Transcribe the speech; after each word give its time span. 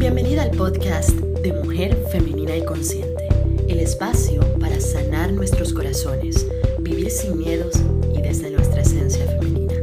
Bienvenida 0.00 0.44
al 0.44 0.52
podcast 0.52 1.10
de 1.10 1.52
Mujer 1.52 1.94
Femenina 2.10 2.56
y 2.56 2.64
Consciente, 2.64 3.28
el 3.68 3.80
espacio 3.80 4.40
para 4.58 4.80
sanar 4.80 5.30
nuestros 5.30 5.74
corazones, 5.74 6.48
vivir 6.78 7.10
sin 7.10 7.36
miedos 7.36 7.74
y 8.14 8.22
desde 8.22 8.50
nuestra 8.50 8.80
esencia 8.80 9.26
femenina. 9.26 9.74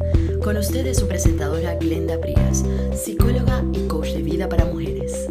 Con 0.44 0.58
ustedes 0.58 0.98
su 0.98 1.08
presentadora 1.08 1.76
Glenda 1.76 2.20
Prías, 2.20 2.66
psicóloga 2.96 3.64
y 3.74 3.88
coach 3.88 4.14
de 4.14 4.24
vida 4.24 4.50
para 4.50 4.66
mujeres. 4.66 5.28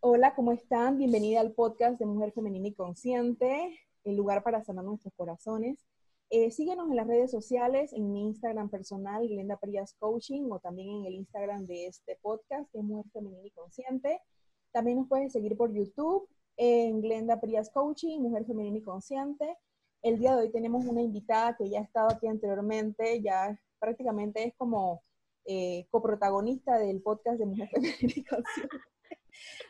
Hola, 0.00 0.34
¿cómo 0.34 0.52
están? 0.52 0.96
Bienvenida 0.96 1.42
al 1.42 1.52
podcast 1.52 1.98
de 1.98 2.06
Mujer 2.06 2.32
Femenina 2.32 2.68
y 2.68 2.72
Consciente, 2.72 3.78
el 4.04 4.16
lugar 4.16 4.42
para 4.42 4.62
sanar 4.62 4.84
nuestros 4.84 5.14
corazones. 5.14 5.86
Eh, 6.32 6.52
síguenos 6.52 6.88
en 6.88 6.96
las 6.96 7.08
redes 7.08 7.30
sociales, 7.30 7.92
en 7.92 8.12
mi 8.12 8.22
Instagram 8.22 8.70
personal, 8.70 9.26
Glenda 9.26 9.56
Prías 9.56 9.94
Coaching, 9.98 10.48
o 10.50 10.60
también 10.60 10.88
en 10.90 11.06
el 11.06 11.14
Instagram 11.14 11.66
de 11.66 11.86
este 11.86 12.16
podcast, 12.22 12.70
que 12.70 12.78
es 12.78 12.84
Mujer 12.84 13.10
Femenina 13.12 13.46
y 13.46 13.50
Consciente. 13.50 14.20
También 14.72 14.98
nos 14.98 15.08
puedes 15.08 15.32
seguir 15.32 15.56
por 15.56 15.72
YouTube, 15.72 16.28
en 16.56 17.00
Glenda 17.00 17.40
Prías 17.40 17.70
Coaching, 17.70 18.20
Mujer 18.20 18.46
Femenina 18.46 18.78
y 18.78 18.82
Consciente. 18.82 19.56
El 20.02 20.20
día 20.20 20.36
de 20.36 20.42
hoy 20.42 20.52
tenemos 20.52 20.84
una 20.84 21.02
invitada 21.02 21.56
que 21.56 21.68
ya 21.68 21.80
ha 21.80 21.82
estado 21.82 22.08
aquí 22.12 22.28
anteriormente, 22.28 23.20
ya 23.22 23.58
prácticamente 23.80 24.44
es 24.46 24.54
como 24.56 25.02
eh, 25.46 25.88
coprotagonista 25.90 26.78
del 26.78 27.02
podcast 27.02 27.40
de 27.40 27.46
Mujer 27.46 27.70
Femenina 27.72 28.12
y 28.14 28.24
Consciente, 28.24 28.76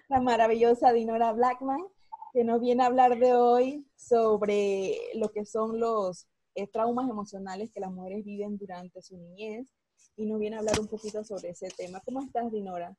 la 0.09 0.21
maravillosa 0.21 0.93
Dinora 0.93 1.33
Blackman, 1.33 1.87
que 2.33 2.45
nos 2.45 2.61
viene 2.61 2.83
a 2.83 2.87
hablar 2.87 3.19
de 3.19 3.35
hoy 3.35 3.87
sobre 3.97 4.97
lo 5.15 5.31
que 5.31 5.45
son 5.45 5.81
los 5.81 6.29
eh, 6.55 6.67
traumas 6.67 7.09
emocionales 7.09 7.71
que 7.73 7.81
las 7.81 7.93
mujeres 7.93 8.25
viven 8.25 8.57
durante 8.57 9.03
su 9.03 9.17
niñez 9.17 9.69
y 10.17 10.27
nos 10.27 10.39
viene 10.39 10.57
a 10.57 10.59
hablar 10.61 10.79
un 10.81 10.89
poquito 10.89 11.25
sobre 11.25 11.51
ese 11.51 11.69
tema. 11.77 12.01
¿Cómo 12.05 12.21
estás, 12.23 12.51
Dinora? 12.53 12.97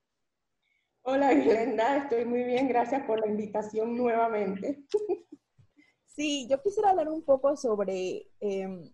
Hola, 1.04 1.34
Glenda, 1.34 1.98
estoy 1.98 2.26
muy 2.26 2.44
bien, 2.44 2.68
gracias 2.68 3.06
por 3.06 3.20
la 3.20 3.28
invitación 3.28 3.96
nuevamente. 3.96 4.84
Sí, 6.14 6.45
yo 6.50 6.62
quisiera 6.62 6.90
hablar 6.90 7.08
un 7.08 7.23
poco 7.23 7.56
sobre 7.56 8.28
em, 8.42 8.94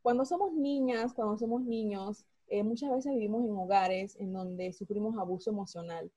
cuando 0.00 0.24
somos 0.24 0.54
niñas, 0.54 1.12
cuando 1.12 1.36
somos 1.36 1.62
niños, 1.62 2.24
eh, 2.46 2.62
muchas 2.62 2.90
veces 2.90 3.12
vivimos 3.12 3.44
en 3.44 3.50
hogares 3.50 4.16
en 4.16 4.32
donde 4.32 4.72
sufrimos 4.72 5.18
abuso 5.18 5.50
emocional, 5.50 6.10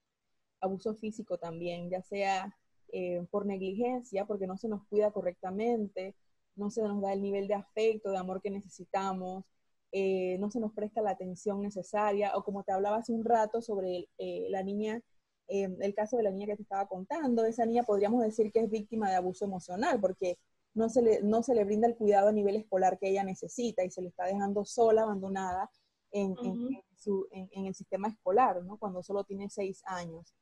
abuso 0.62 0.96
físico 0.96 1.38
también, 1.38 1.90
ya 1.90 2.02
sea 2.02 2.58
eh, 2.92 3.26
por 3.32 3.46
negligencia, 3.46 4.26
porque 4.26 4.48
no 4.48 4.58
se 4.58 4.68
nos 4.68 4.86
cuida 4.88 5.12
correctamente, 5.12 6.16
no 6.56 6.70
se 6.70 6.82
nos 6.84 7.02
da 7.02 7.14
el 7.14 7.22
nivel 7.22 7.48
de 7.48 7.56
afecto, 7.56 8.12
de 8.12 8.18
amor 8.18 8.42
que 8.42 8.52
necesitamos, 8.52 9.46
eh, 9.92 10.38
no 10.40 10.50
se 10.50 10.60
nos 10.60 10.72
presta 10.74 11.02
la 11.02 11.12
atención 11.12 11.62
necesaria, 11.62 12.36
o 12.36 12.44
como 12.44 12.64
te 12.64 12.72
hablaba 12.72 12.98
hace 12.98 13.12
un 13.12 13.26
rato 13.26 13.62
sobre 13.62 14.08
eh, 14.18 14.48
la 14.50 14.64
niña, 14.64 15.02
eh, 15.50 15.68
el 15.82 15.94
caso 15.94 16.16
de 16.16 16.24
la 16.24 16.32
niña 16.32 16.48
que 16.48 16.56
te 16.56 16.64
estaba 16.64 16.88
contando, 16.88 17.44
esa 17.46 17.66
niña 17.66 17.84
podríamos 17.84 18.24
decir 18.24 18.52
que 18.54 18.62
es 18.62 18.70
víctima 18.70 19.10
de 19.10 19.16
abuso 19.16 19.44
emocional, 19.44 20.00
porque 20.00 20.38
no 20.74 20.88
se 20.88 21.02
le, 21.02 21.22
no 21.24 21.44
se 21.44 21.54
le 21.56 21.66
brinda 21.66 21.88
el 21.88 21.98
cuidado 21.98 22.30
a 22.30 22.32
nivel 22.32 22.56
escolar 22.56 22.98
que 23.00 23.10
ella 23.10 23.26
necesita 23.26 23.84
y 23.84 23.92
se 23.92 24.02
le 24.02 24.08
está 24.08 24.26
dejando 24.26 24.64
sola, 24.64 25.04
abandonada 25.04 25.70
en, 26.12 26.36
en 26.42 27.66
el 27.66 27.76
sistema 27.76 28.08
escolar, 28.08 28.64
¿no? 28.64 28.78
cuando 28.78 29.04
solo 29.04 29.26
tiene 29.26 29.50
seis 29.50 29.82
años. 29.86 30.34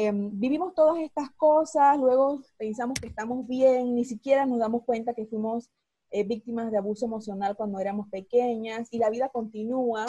Em, 0.00 0.30
vivimos 0.32 0.74
todas 0.74 1.00
estas 1.00 1.28
cosas, 1.32 1.98
luego 1.98 2.40
pensamos 2.56 3.00
que 3.00 3.08
estamos 3.08 3.44
bien, 3.48 3.96
ni 3.96 4.04
siquiera 4.04 4.46
nos 4.46 4.60
damos 4.60 4.84
cuenta 4.84 5.12
que 5.12 5.26
fuimos 5.26 5.72
eh, 6.12 6.22
víctimas 6.22 6.70
de 6.70 6.78
abuso 6.78 7.04
emocional 7.04 7.56
cuando 7.56 7.80
éramos 7.80 8.08
pequeñas 8.08 8.86
y 8.92 8.98
la 8.98 9.10
vida 9.10 9.28
continúa, 9.28 10.06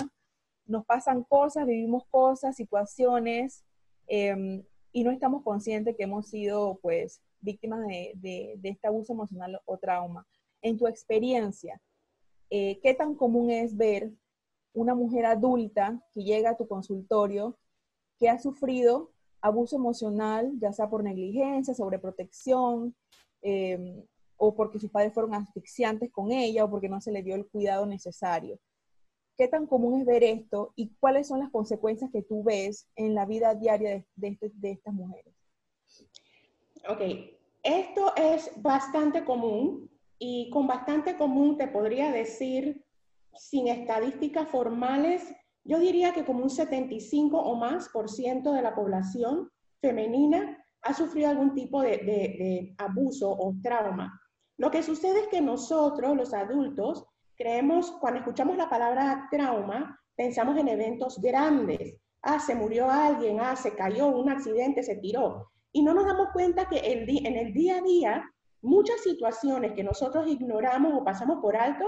nos 0.67 0.85
pasan 0.85 1.23
cosas, 1.23 1.65
vivimos 1.65 2.03
cosas, 2.11 2.55
situaciones 2.55 3.65
em, 4.05 4.63
y 4.91 5.03
no 5.03 5.09
estamos 5.09 5.41
conscientes 5.41 5.95
que 5.97 6.03
hemos 6.03 6.27
sido 6.27 6.77
pues 6.83 7.19
víctimas 7.39 7.79
de, 7.87 8.59
este 8.61 8.87
abuso 8.87 9.13
emocional 9.13 9.59
o 9.65 9.79
trauma. 9.79 10.27
En 10.61 10.77
tu 10.77 10.85
experiencia, 10.85 11.81
eh, 12.51 12.79
¿qué 12.83 12.93
tan 12.93 13.15
común 13.15 13.49
es 13.49 13.75
ver 13.75 14.11
una 14.71 14.93
mujer 14.93 15.25
adulta 15.25 15.99
que 16.13 16.21
llega 16.23 16.51
a 16.51 16.57
tu 16.57 16.67
consultorio 16.67 17.57
que 18.19 18.29
ha 18.29 18.37
sufrido 18.37 19.09
abuso 19.41 19.75
emocional, 19.75 20.51
ya 20.59 20.71
sea 20.73 20.89
por 20.89 21.03
negligencia, 21.03 21.73
sobreprotección, 21.73 22.95
eh, 23.41 24.03
o 24.37 24.55
porque 24.55 24.79
sus 24.79 24.89
padres 24.89 25.13
fueron 25.13 25.33
asfixiantes 25.33 26.11
con 26.11 26.31
ella, 26.31 26.65
o 26.65 26.69
porque 26.69 26.89
no 26.89 27.01
se 27.01 27.11
le 27.11 27.23
dio 27.23 27.35
el 27.35 27.47
cuidado 27.47 27.85
necesario. 27.85 28.59
¿Qué 29.37 29.47
tan 29.47 29.67
común 29.67 30.01
es 30.01 30.05
ver 30.05 30.23
esto 30.23 30.73
y 30.75 30.89
cuáles 30.99 31.27
son 31.27 31.39
las 31.39 31.49
consecuencias 31.49 32.11
que 32.11 32.23
tú 32.23 32.43
ves 32.43 32.87
en 32.95 33.15
la 33.15 33.25
vida 33.25 33.55
diaria 33.55 34.05
de, 34.15 34.27
este, 34.27 34.51
de 34.55 34.71
estas 34.71 34.93
mujeres? 34.93 35.33
Ok, 36.87 37.01
esto 37.63 38.13
es 38.15 38.51
bastante 38.57 39.23
común 39.23 39.89
y 40.17 40.49
con 40.49 40.67
bastante 40.67 41.17
común 41.17 41.57
te 41.57 41.67
podría 41.67 42.11
decir, 42.11 42.83
sin 43.33 43.69
estadísticas 43.69 44.49
formales, 44.49 45.23
yo 45.63 45.79
diría 45.79 46.13
que 46.13 46.25
como 46.25 46.43
un 46.43 46.49
75 46.49 47.37
o 47.37 47.55
más 47.55 47.89
por 47.89 48.09
ciento 48.09 48.53
de 48.53 48.61
la 48.61 48.75
población 48.75 49.49
femenina 49.81 50.57
ha 50.81 50.93
sufrido 50.93 51.29
algún 51.29 51.53
tipo 51.53 51.81
de, 51.81 52.73
abuso 52.77 53.31
o 53.31 53.55
trauma. 53.61 54.19
Lo 54.57 54.71
que 54.71 54.83
sucede 54.83 55.21
es 55.21 55.27
que 55.27 55.41
nosotros, 55.41 56.15
los 56.15 56.33
adultos, 56.33 57.05
creemos, 57.35 57.91
cuando 57.99 58.19
escuchamos 58.19 58.57
la 58.57 58.69
palabra 58.69 59.27
trauma, 59.31 59.99
pensamos 60.15 60.57
en 60.57 60.67
eventos 60.67 61.19
grandes. 61.21 61.97
Ah, 62.21 62.39
se 62.39 62.55
murió 62.55 62.89
alguien, 62.89 63.39
ah, 63.39 63.55
se 63.55 63.75
cayó, 63.75 64.07
un 64.07 64.29
accidente, 64.29 64.83
se 64.83 64.97
tiró. 64.97 65.51
Y 65.71 65.83
no 65.83 65.93
nos 65.93 66.05
damos 66.05 66.29
cuenta 66.33 66.67
que 66.67 66.79
en 66.79 67.35
el 67.37 67.53
día 67.53 67.77
a 67.77 67.81
día, 67.81 68.33
muchas 68.61 69.01
situaciones 69.01 69.73
que 69.73 69.83
nosotros 69.83 70.27
ignoramos 70.27 70.93
o 70.93 71.03
pasamos 71.03 71.39
por 71.41 71.55
alto 71.55 71.85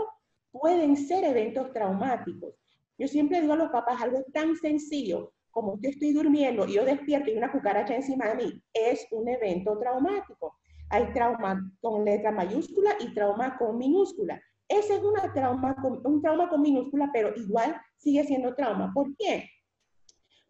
pueden 0.52 0.96
ser 0.96 1.24
eventos 1.24 1.72
traumáticos. 1.74 2.54
Yo 3.02 3.08
siempre 3.08 3.42
digo 3.42 3.54
a 3.54 3.56
los 3.56 3.72
papás 3.72 4.00
algo 4.00 4.24
tan 4.32 4.56
sencillo 4.56 5.34
como 5.50 5.80
yo 5.82 5.90
estoy 5.90 6.14
durmiendo 6.14 6.68
y 6.68 6.74
yo 6.74 6.86
despierto 6.86 7.32
y 7.32 7.36
una 7.36 7.52
cucaracha 7.52 7.96
encima 7.96 8.28
de 8.30 8.36
mí, 8.36 8.64
es 8.72 9.08
un 9.10 9.28
evento 9.28 9.76
traumático. 9.80 10.60
Hay 10.88 11.12
trauma 11.12 11.60
con 11.82 12.06
letra 12.06 12.32
mayúscula 12.32 12.92
y 13.00 13.12
trauma 13.16 13.58
con 13.58 13.80
minúscula. 13.80 14.40
Ese 14.68 14.98
es 14.98 15.02
una 15.02 15.34
trauma 15.34 15.76
un 16.04 16.22
trauma 16.22 16.48
con 16.48 16.62
minúscula, 16.62 17.10
pero 17.12 17.34
igual 17.36 17.76
sigue 17.98 18.24
siendo 18.24 18.54
trauma. 18.54 18.92
¿Por 18.94 19.16
qué? 19.18 19.50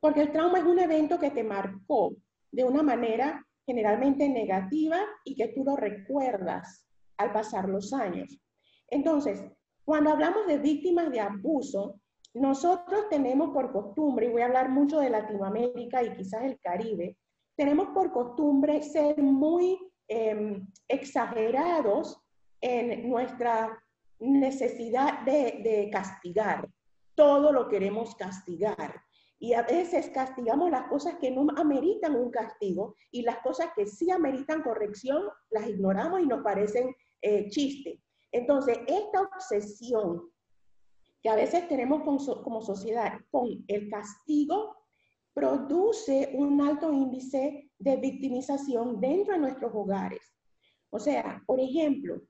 Porque 0.01 0.19
el 0.19 0.33
trauma 0.33 0.59
es 0.59 0.65
un 0.65 0.79
evento 0.79 1.19
que 1.19 1.31
te 1.31 1.45
marcó 1.45 2.17
de 2.51 2.65
una 2.65 2.83
manera 2.83 3.47
generalmente 3.65 4.27
negativa 4.27 4.99
y 5.23 5.37
que 5.37 5.47
tú 5.55 5.63
lo 5.63 5.77
recuerdas 5.77 6.85
al 7.15 7.31
pasar 7.31 7.69
los 7.69 7.93
años. 7.93 8.41
Entonces, 8.89 9.41
cuando 9.85 10.09
hablamos 10.09 10.45
de 10.47 10.57
víctimas 10.57 11.09
de 11.11 11.21
abuso, 11.21 12.00
nosotros 12.33 13.09
tenemos 13.09 13.49
por 13.49 13.71
costumbre, 13.71 14.27
y 14.27 14.29
voy 14.29 14.41
a 14.41 14.45
hablar 14.45 14.69
mucho 14.69 14.99
de 14.99 15.09
Latinoamérica 15.09 16.03
y 16.03 16.15
quizás 16.15 16.43
el 16.43 16.59
Caribe, 16.59 17.17
tenemos 17.57 17.89
por 17.89 18.11
costumbre 18.11 18.81
ser 18.81 19.21
muy 19.21 19.77
em, 20.07 20.67
exagerados 20.87 22.21
en 22.61 23.09
nuestra 23.09 23.83
necesidad 24.19 25.21
de, 25.21 25.89
castigar. 25.91 26.69
Todo 27.15 27.51
lo 27.51 27.67
queremos 27.67 28.15
castigar. 28.15 29.01
Y 29.39 29.53
a 29.53 29.63
veces 29.63 30.09
castigamos 30.11 30.69
las 30.69 30.87
cosas 30.87 31.15
que 31.15 31.31
no 31.31 31.47
ameritan 31.57 32.15
un 32.15 32.29
castigo 32.29 32.95
y 33.11 33.23
las 33.23 33.39
cosas 33.39 33.71
que 33.75 33.87
sí 33.87 34.11
ameritan 34.11 34.61
corrección 34.61 35.23
las 35.49 35.67
ignoramos 35.67 36.21
y 36.21 36.27
nos 36.27 36.43
parecen 36.43 36.95
eh, 37.21 37.49
chiste. 37.49 37.99
Entonces, 38.31 38.79
esta 38.87 39.21
obsesión 39.21 40.30
que 41.21 41.29
a 41.29 41.35
veces 41.35 41.67
tenemos 41.67 42.03
como 42.03 42.61
sociedad 42.61 43.19
con 43.29 43.47
el 43.67 43.89
castigo, 43.89 44.75
produce 45.33 46.31
un 46.33 46.61
alto 46.61 46.91
índice 46.91 47.71
de 47.79 47.95
victimización 47.97 48.99
dentro 48.99 49.33
de 49.33 49.39
nuestros 49.39 49.71
hogares. 49.73 50.21
O 50.89 50.99
sea, 50.99 51.41
por 51.45 51.59
ejemplo, 51.59 52.21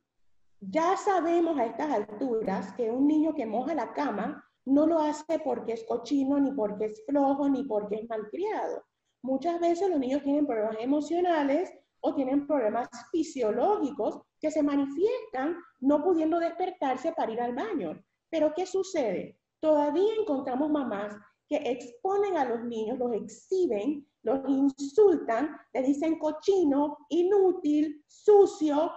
ya 0.60 0.96
sabemos 0.98 1.58
a 1.58 1.66
estas 1.66 1.92
alturas 1.92 2.72
que 2.74 2.92
un 2.92 3.08
niño 3.08 3.34
que 3.34 3.48
moja 3.48 3.74
la 3.74 3.94
cama 3.94 4.44
no 4.66 4.86
lo 4.86 5.00
hace 5.00 5.40
porque 5.40 5.74
es 5.74 5.84
cochino, 5.86 6.40
ni 6.40 6.52
porque 6.52 6.86
es 6.86 7.04
flojo, 7.08 7.50
ni 7.50 7.64
porque 7.64 7.96
es 7.96 8.10
malcriado. 8.10 8.84
Muchas 9.24 9.60
veces 9.60 9.90
los 9.90 10.00
niños 10.00 10.22
tienen 10.24 10.46
problemas 10.46 10.78
emocionales 10.80 11.74
o 12.02 12.14
tienen 12.14 12.46
problemas 12.46 12.90
fisiológicos 13.12 14.22
que 14.40 14.52
se 14.52 14.62
manifiestan 14.62 15.58
no 15.80 16.04
pudiendo 16.04 16.40
despertarse 16.40 17.12
para 17.14 17.32
ir 17.32 17.42
al 17.42 17.56
baño. 17.56 18.04
Pero 18.32 18.54
¿qué 18.56 18.66
sucede? 18.66 19.38
Todavía 19.60 20.16
encontramos 20.20 20.72
mamás 20.72 21.16
que 21.48 21.58
exponen 21.58 22.38
a 22.38 22.46
los 22.46 22.64
niños, 22.64 22.98
los 22.98 23.14
exhiben, 23.14 24.08
los 24.24 24.40
insultan, 24.48 25.56
le 25.74 25.84
dicen 25.84 26.18
cochino, 26.18 26.98
inútil, 27.10 28.04
sucio, 28.08 28.92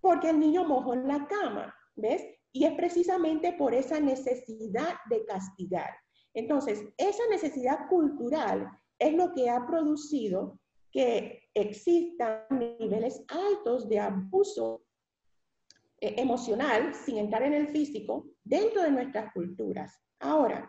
porque 0.00 0.30
el 0.30 0.40
niño 0.40 0.64
mojó 0.64 0.94
en 0.94 1.06
la 1.06 1.26
cama, 1.26 1.74
¿ves? 1.94 2.22
Y 2.52 2.64
es 2.64 2.72
precisamente 2.74 3.52
por 3.52 3.74
esa 3.74 4.00
necesidad 4.00 4.94
de 5.10 5.24
castigar. 5.26 5.90
Entonces, 6.34 6.82
esa 6.96 7.22
necesidad 7.30 7.88
cultural 7.88 8.68
es 8.98 9.12
lo 9.14 9.32
que 9.34 9.50
ha 9.50 9.66
producido 9.66 10.58
que 10.90 11.42
existan 11.54 12.46
niveles 12.78 13.22
altos 13.28 13.88
de 13.88 14.00
abuso 14.00 14.82
eh, 16.00 16.14
emocional, 16.18 16.94
sin 16.94 17.18
entrar 17.18 17.42
en 17.42 17.54
el 17.54 17.68
físico, 17.68 18.26
dentro 18.44 18.82
de 18.82 18.90
nuestras 18.90 19.32
culturas. 19.32 20.00
Ahora, 20.20 20.68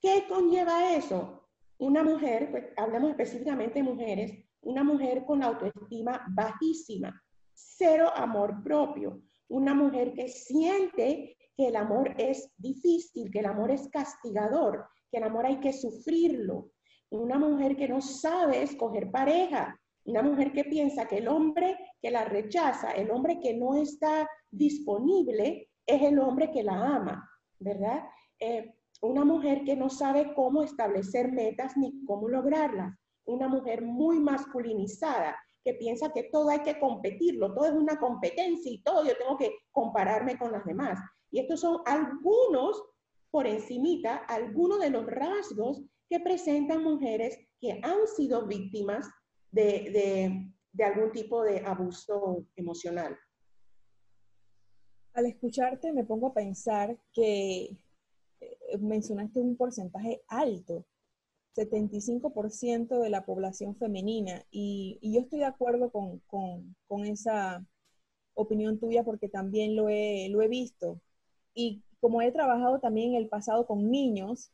¿qué 0.00 0.24
conlleva 0.28 0.94
eso? 0.94 1.48
Una 1.78 2.02
mujer, 2.02 2.50
pues, 2.50 2.64
hablamos 2.76 3.10
específicamente 3.10 3.80
de 3.80 3.84
mujeres, 3.84 4.44
una 4.62 4.82
mujer 4.82 5.24
con 5.24 5.42
autoestima 5.42 6.24
bajísima, 6.34 7.22
cero 7.52 8.10
amor 8.14 8.62
propio, 8.62 9.20
una 9.48 9.74
mujer 9.74 10.14
que 10.14 10.28
siente 10.28 11.36
que 11.56 11.68
el 11.68 11.76
amor 11.76 12.14
es 12.18 12.50
difícil, 12.56 13.30
que 13.30 13.40
el 13.40 13.46
amor 13.46 13.70
es 13.70 13.88
castigador, 13.88 14.86
que 15.10 15.18
el 15.18 15.24
amor 15.24 15.46
hay 15.46 15.60
que 15.60 15.72
sufrirlo, 15.72 16.70
una 17.10 17.38
mujer 17.38 17.76
que 17.76 17.88
no 17.88 18.00
sabe 18.00 18.62
escoger 18.62 19.10
pareja, 19.10 19.78
una 20.04 20.22
mujer 20.22 20.52
que 20.52 20.64
piensa 20.64 21.06
que 21.06 21.18
el 21.18 21.28
hombre 21.28 21.78
que 22.00 22.10
la 22.10 22.24
rechaza, 22.24 22.90
el 22.92 23.10
hombre 23.10 23.40
que 23.40 23.54
no 23.54 23.76
está 23.76 24.28
disponible, 24.50 25.68
es 25.86 26.02
el 26.02 26.18
hombre 26.18 26.50
que 26.50 26.62
la 26.62 26.96
ama, 26.96 27.30
¿verdad? 27.58 28.04
Eh, 28.38 28.74
una 29.02 29.24
mujer 29.24 29.64
que 29.64 29.76
no 29.76 29.90
sabe 29.90 30.32
cómo 30.34 30.62
establecer 30.62 31.30
metas 31.32 31.76
ni 31.76 32.04
cómo 32.04 32.28
lograrlas. 32.28 32.96
Una 33.26 33.48
mujer 33.48 33.82
muy 33.82 34.20
masculinizada, 34.20 35.36
que 35.64 35.74
piensa 35.74 36.12
que 36.12 36.24
todo 36.24 36.50
hay 36.50 36.60
que 36.60 36.78
competirlo, 36.78 37.54
todo 37.54 37.66
es 37.66 37.72
una 37.72 37.98
competencia 37.98 38.70
y 38.70 38.82
todo 38.82 39.04
yo 39.04 39.16
tengo 39.16 39.36
que 39.38 39.54
compararme 39.72 40.38
con 40.38 40.52
las 40.52 40.64
demás. 40.64 41.00
Y 41.30 41.40
estos 41.40 41.60
son 41.60 41.80
algunos, 41.86 42.82
por 43.30 43.46
encimita, 43.46 44.16
algunos 44.16 44.78
de 44.80 44.90
los 44.90 45.06
rasgos 45.06 45.82
que 46.08 46.20
presentan 46.20 46.84
mujeres 46.84 47.38
que 47.60 47.80
han 47.82 48.06
sido 48.14 48.46
víctimas 48.46 49.08
de, 49.50 50.50
algún 50.82 51.12
tipo 51.12 51.42
de 51.42 51.60
abuso 51.64 52.46
emocional. 52.56 53.18
Al 55.14 55.26
escucharte 55.26 55.92
me 55.92 56.04
pongo 56.04 56.28
a 56.28 56.34
pensar 56.34 56.98
que 57.12 57.76
eh, 58.40 58.78
mencionaste 58.78 59.40
un 59.40 59.56
porcentaje 59.56 60.22
alto, 60.28 60.84
75% 61.56 63.00
de 63.00 63.10
la 63.10 63.24
población 63.24 63.76
femenina, 63.76 64.44
y, 64.50 64.98
yo 65.02 65.20
estoy 65.20 65.38
de 65.40 65.44
acuerdo 65.46 65.90
con, 65.90 67.06
esa 67.06 67.64
opinión 68.34 68.78
tuya 68.78 69.04
porque 69.04 69.28
también 69.28 69.76
lo 69.76 69.88
he, 69.88 70.28
lo 70.30 70.42
he 70.42 70.48
visto. 70.48 71.00
Y 71.54 71.82
como 72.00 72.20
he 72.20 72.32
trabajado 72.32 72.80
también 72.80 73.10
en 73.10 73.16
el 73.16 73.28
pasado 73.28 73.66
con 73.66 73.90
niños, 73.90 74.50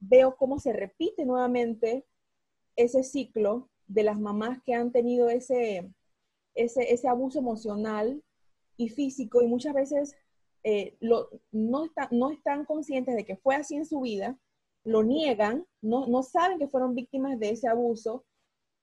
veo 0.00 0.36
cómo 0.36 0.58
se 0.58 0.72
repite 0.72 1.24
nuevamente 1.24 2.06
ese 2.76 3.02
ciclo 3.04 3.68
de 3.86 4.02
las 4.04 4.18
mamás 4.18 4.62
que 4.62 4.74
han 4.74 4.90
tenido 4.90 5.28
ese, 5.28 5.92
ese, 6.54 7.08
abuso 7.08 7.38
emocional 7.38 8.22
y 8.76 8.88
físico 8.88 9.42
y 9.42 9.46
muchas 9.46 9.74
veces 9.74 10.14
eh, 10.64 10.96
lo, 11.00 11.28
no, 11.50 11.90
no 12.10 12.30
están 12.30 12.64
conscientes 12.64 13.16
de 13.16 13.24
que 13.24 13.36
fue 13.36 13.56
así 13.56 13.76
en 13.76 13.86
su 13.86 14.00
vida, 14.00 14.38
lo 14.84 15.02
niegan, 15.02 15.66
no, 15.80 16.06
no 16.06 16.22
saben 16.22 16.58
que 16.58 16.68
fueron 16.68 16.94
víctimas 16.94 17.38
de 17.38 17.50
ese 17.50 17.68
abuso, 17.68 18.24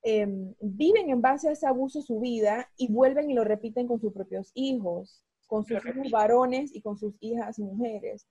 em, 0.02 0.54
viven 0.62 1.10
en 1.10 1.22
base 1.22 1.50
a 1.50 1.52
ese 1.52 1.68
abuso 1.68 2.02
su 2.02 2.20
vida 2.20 2.70
y 2.78 2.92
vuelven 2.92 3.30
y 3.30 3.34
lo 3.34 3.44
repiten 3.44 3.88
con 3.88 4.00
sus 4.00 4.14
propios 4.14 4.52
hijos, 4.54 5.24
con 5.48 5.66
sus 5.66 5.84
hijos 5.86 6.12
varones 6.12 6.74
y 6.74 6.82
con 6.82 6.98
sus 6.98 7.16
hijas 7.20 7.60
mujeres. 7.60 8.28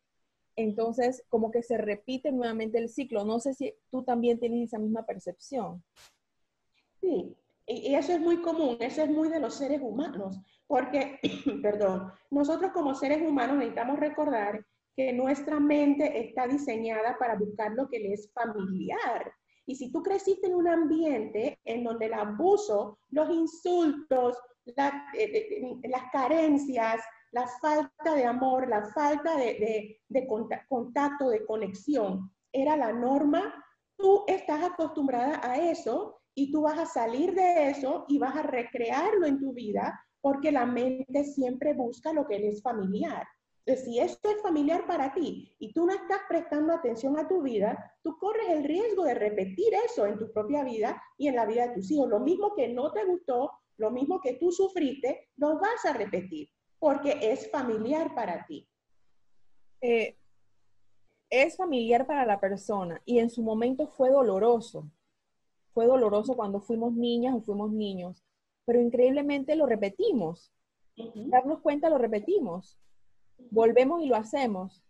Entonces, 0.56 1.22
como 1.28 1.50
que 1.50 1.62
se 1.62 1.78
repite 1.78 2.32
nuevamente 2.32 2.78
el 2.78 2.88
ciclo. 2.88 3.24
No 3.24 3.38
sé 3.38 3.54
si 3.54 3.74
tú 3.90 4.02
también 4.02 4.40
tienes 4.40 4.68
esa 4.68 4.78
misma 4.78 5.06
percepción. 5.06 5.84
Sí, 7.00 7.36
y 7.68 7.94
eso 7.94 8.12
es 8.12 8.20
muy 8.20 8.40
común, 8.40 8.78
eso 8.80 9.02
es 9.02 9.10
muy 9.10 9.28
de 9.28 9.40
los 9.40 9.54
seres 9.54 9.80
humanos, 9.82 10.40
porque, 10.66 11.20
perdón, 11.62 12.10
nosotros 12.30 12.72
como 12.72 12.94
seres 12.94 13.20
humanos 13.20 13.58
necesitamos 13.58 14.00
recordar 14.00 14.64
que 14.96 15.12
nuestra 15.12 15.60
mente 15.60 16.18
está 16.18 16.46
diseñada 16.46 17.16
para 17.18 17.36
buscar 17.36 17.72
lo 17.72 17.88
que 17.88 18.00
le 18.00 18.14
es 18.14 18.32
familiar. 18.32 19.32
Y 19.66 19.76
si 19.76 19.92
tú 19.92 20.02
creciste 20.02 20.46
en 20.46 20.54
un 20.54 20.66
ambiente 20.66 21.60
en 21.64 21.84
donde 21.84 22.06
el 22.06 22.14
abuso, 22.14 22.98
los 23.10 23.28
insultos, 23.30 24.38
eh, 24.64 25.78
las 25.84 26.10
carencias, 26.10 27.02
la 27.32 27.46
falta 27.60 28.14
de 28.14 28.24
amor, 28.24 28.66
la 28.66 28.86
falta 28.86 29.36
de, 29.36 30.00
de 30.08 30.26
contacto, 30.68 31.28
de 31.28 31.44
conexión, 31.44 32.32
era 32.50 32.76
la 32.76 32.92
norma, 32.92 33.62
tú 33.98 34.24
estás 34.26 34.64
acostumbrada 34.64 35.40
a 35.42 35.58
eso 35.58 36.17
y 36.38 36.52
tú 36.52 36.62
vas 36.62 36.78
a 36.78 36.86
salir 36.86 37.34
de 37.34 37.70
eso 37.70 38.04
y 38.06 38.18
vas 38.18 38.36
a 38.36 38.42
recrearlo 38.42 39.26
en 39.26 39.40
tu 39.40 39.52
vida 39.52 40.00
porque 40.20 40.52
la 40.52 40.66
mente 40.66 41.24
siempre 41.24 41.74
busca 41.74 42.12
lo 42.12 42.28
que 42.28 42.36
es 42.46 42.62
familiar. 42.62 43.26
Entonces, 43.66 43.84
si 43.84 43.98
esto 43.98 44.30
es 44.30 44.40
familiar 44.40 44.86
para 44.86 45.12
ti 45.12 45.52
y 45.58 45.72
tú 45.72 45.84
no 45.84 45.92
estás 45.92 46.20
prestando 46.28 46.72
atención 46.72 47.18
a 47.18 47.26
tu 47.26 47.42
vida, 47.42 47.92
tú 48.04 48.16
corres 48.18 48.48
el 48.50 48.62
riesgo 48.62 49.02
de 49.02 49.14
repetir 49.14 49.74
eso 49.84 50.06
en 50.06 50.16
tu 50.16 50.32
propia 50.32 50.62
vida 50.62 51.02
y 51.16 51.26
en 51.26 51.34
la 51.34 51.44
vida 51.44 51.66
de 51.66 51.74
tus 51.74 51.90
hijos. 51.90 52.08
Lo 52.08 52.20
mismo 52.20 52.54
que 52.54 52.68
no 52.68 52.92
te 52.92 53.04
gustó, 53.04 53.50
lo 53.76 53.90
mismo 53.90 54.20
que 54.20 54.34
tú 54.34 54.52
sufriste, 54.52 55.30
lo 55.36 55.58
vas 55.58 55.84
a 55.86 55.92
repetir 55.92 56.48
porque 56.78 57.18
es 57.20 57.50
familiar 57.50 58.14
para 58.14 58.46
ti. 58.46 58.64
Eh, 59.80 60.16
es 61.30 61.56
familiar 61.56 62.06
para 62.06 62.24
la 62.24 62.38
persona 62.38 63.02
y 63.04 63.18
en 63.18 63.28
su 63.28 63.42
momento 63.42 63.88
fue 63.88 64.10
doloroso 64.10 64.88
fue 65.78 65.86
doloroso 65.86 66.34
cuando 66.34 66.60
fuimos 66.60 66.92
niñas 66.92 67.36
o 67.36 67.40
fuimos 67.40 67.70
niños, 67.70 68.24
pero 68.64 68.80
increíblemente 68.80 69.54
lo 69.54 69.64
repetimos. 69.64 70.52
Darnos 71.14 71.60
cuenta 71.60 71.88
lo 71.88 71.98
repetimos. 71.98 72.80
Volvemos 73.52 74.02
y 74.02 74.06
lo 74.06 74.16
hacemos. 74.16 74.84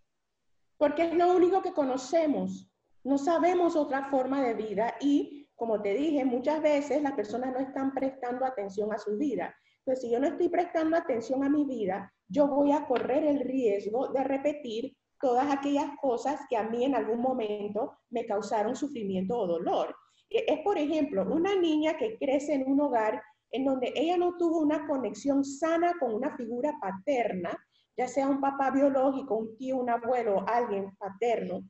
Porque 0.79 1.03
es 1.03 1.15
lo 1.15 1.37
único 1.37 1.61
que 1.61 1.75
conocemos. 1.75 2.71
No 3.05 3.19
sabemos 3.19 3.77
otra 3.77 4.09
forma 4.09 4.43
de 4.43 4.55
vida 4.55 4.95
y, 4.99 5.51
como 5.57 5.83
te 5.83 5.93
dije, 5.93 6.25
muchas 6.25 6.63
veces 6.63 7.03
las 7.03 7.13
personas 7.13 7.53
no 7.53 7.59
están 7.59 7.93
prestando 7.93 8.47
atención 8.47 8.91
a 8.91 8.97
su 8.97 9.19
vida. 9.19 9.55
Entonces, 9.81 10.01
si 10.01 10.11
yo 10.11 10.19
no 10.19 10.29
estoy 10.29 10.49
prestando 10.49 10.97
atención 10.97 11.45
a 11.45 11.51
mi 11.51 11.67
vida, 11.67 12.11
yo 12.29 12.49
voy 12.49 12.73
a 12.73 12.87
correr 12.87 13.25
el 13.25 13.41
riesgo 13.41 14.09
de 14.09 14.25
repetir 14.25 14.97
todas 15.21 15.55
aquellas 15.55 15.91
cosas 16.01 16.41
que 16.49 16.57
a 16.57 16.63
mí 16.63 16.83
en 16.83 16.95
algún 16.95 17.21
momento 17.21 17.99
me 18.09 18.25
causaron 18.25 18.75
sufrimiento 18.75 19.37
o 19.37 19.47
dolor. 19.47 19.95
Eh, 20.31 20.45
es, 20.49 20.61
por 20.61 20.79
ejemplo, 20.79 21.27
una 21.31 21.55
niña 21.55 21.97
que 21.97 22.17
crece 22.19 22.55
en 22.55 22.71
un 22.71 22.81
hogar 22.81 23.23
en 23.51 23.65
donde 23.65 23.93
ella 23.97 24.17
no 24.17 24.37
tuvo 24.37 24.59
una 24.61 24.87
conexión 24.87 25.45
sana 25.45 25.95
con 25.99 26.15
una 26.15 26.37
figura 26.37 26.75
paterna, 26.81 27.57
ya 27.97 28.07
sea 28.07 28.29
un 28.29 28.41
papá 28.41 28.71
biológico, 28.71 29.37
un 29.37 29.57
tío, 29.57 29.79
un 29.79 29.91
abuelo, 29.91 30.45
alguien 30.47 30.95
paterno, 30.97 31.63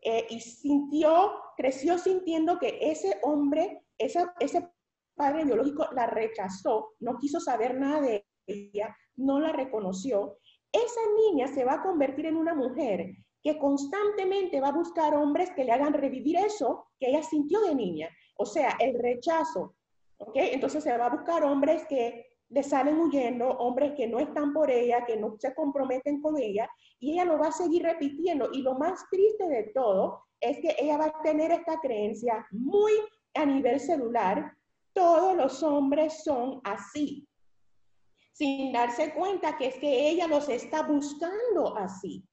eh, 0.00 0.26
y 0.30 0.40
sintió, 0.40 1.32
creció 1.56 1.98
sintiendo 1.98 2.58
que 2.58 2.78
ese 2.80 3.18
hombre, 3.22 3.82
ese 3.98 4.26
padre 5.14 5.44
biológico 5.44 5.88
la 5.92 6.06
rechazó, 6.06 6.92
no 7.00 7.18
quiso 7.18 7.40
saber 7.40 7.78
nada 7.78 8.00
de 8.00 8.26
ella, 8.46 8.96
no 9.16 9.40
la 9.40 9.52
reconoció, 9.52 10.38
esa 10.72 11.00
niña 11.16 11.48
se 11.48 11.64
va 11.64 11.74
a 11.74 11.82
convertir 11.82 12.26
en 12.26 12.36
una 12.36 12.54
mujer 12.54 13.14
que 13.44 13.58
constantemente 13.58 14.58
va 14.58 14.68
a 14.68 14.72
buscar 14.72 15.14
hombres 15.14 15.50
que 15.50 15.64
le 15.64 15.72
hagan 15.72 15.92
revivir 15.92 16.36
eso 16.38 16.86
que 16.98 17.10
ella 17.10 17.22
sintió 17.22 17.60
de 17.60 17.74
niña, 17.74 18.08
o 18.38 18.46
sea, 18.46 18.74
el 18.80 18.98
rechazo. 18.98 19.74
¿ok? 20.16 20.32
Entonces 20.34 20.82
se 20.82 20.96
va 20.96 21.06
a 21.06 21.14
buscar 21.14 21.44
hombres 21.44 21.84
que 21.86 22.24
le 22.48 22.62
salen 22.62 22.98
huyendo, 22.98 23.50
hombres 23.50 23.92
que 23.96 24.06
no 24.06 24.18
están 24.18 24.54
por 24.54 24.70
ella, 24.70 25.04
que 25.04 25.18
no 25.18 25.36
se 25.38 25.54
comprometen 25.54 26.22
con 26.22 26.38
ella, 26.38 26.68
y 26.98 27.12
ella 27.12 27.26
lo 27.26 27.38
va 27.38 27.48
a 27.48 27.52
seguir 27.52 27.82
repitiendo. 27.82 28.48
Y 28.50 28.62
lo 28.62 28.76
más 28.76 29.04
triste 29.10 29.46
de 29.46 29.64
todo 29.74 30.22
es 30.40 30.58
que 30.60 30.74
ella 30.78 30.96
va 30.96 31.06
a 31.06 31.22
tener 31.22 31.52
esta 31.52 31.78
creencia 31.80 32.46
muy 32.50 32.92
a 33.34 33.44
nivel 33.44 33.78
celular, 33.78 34.56
todos 34.94 35.36
los 35.36 35.62
hombres 35.62 36.22
son 36.22 36.60
así, 36.64 37.28
sin 38.32 38.72
darse 38.72 39.12
cuenta 39.12 39.58
que 39.58 39.66
es 39.66 39.76
que 39.76 40.08
ella 40.08 40.28
los 40.28 40.48
está 40.48 40.82
buscando 40.82 41.76
así. 41.76 42.24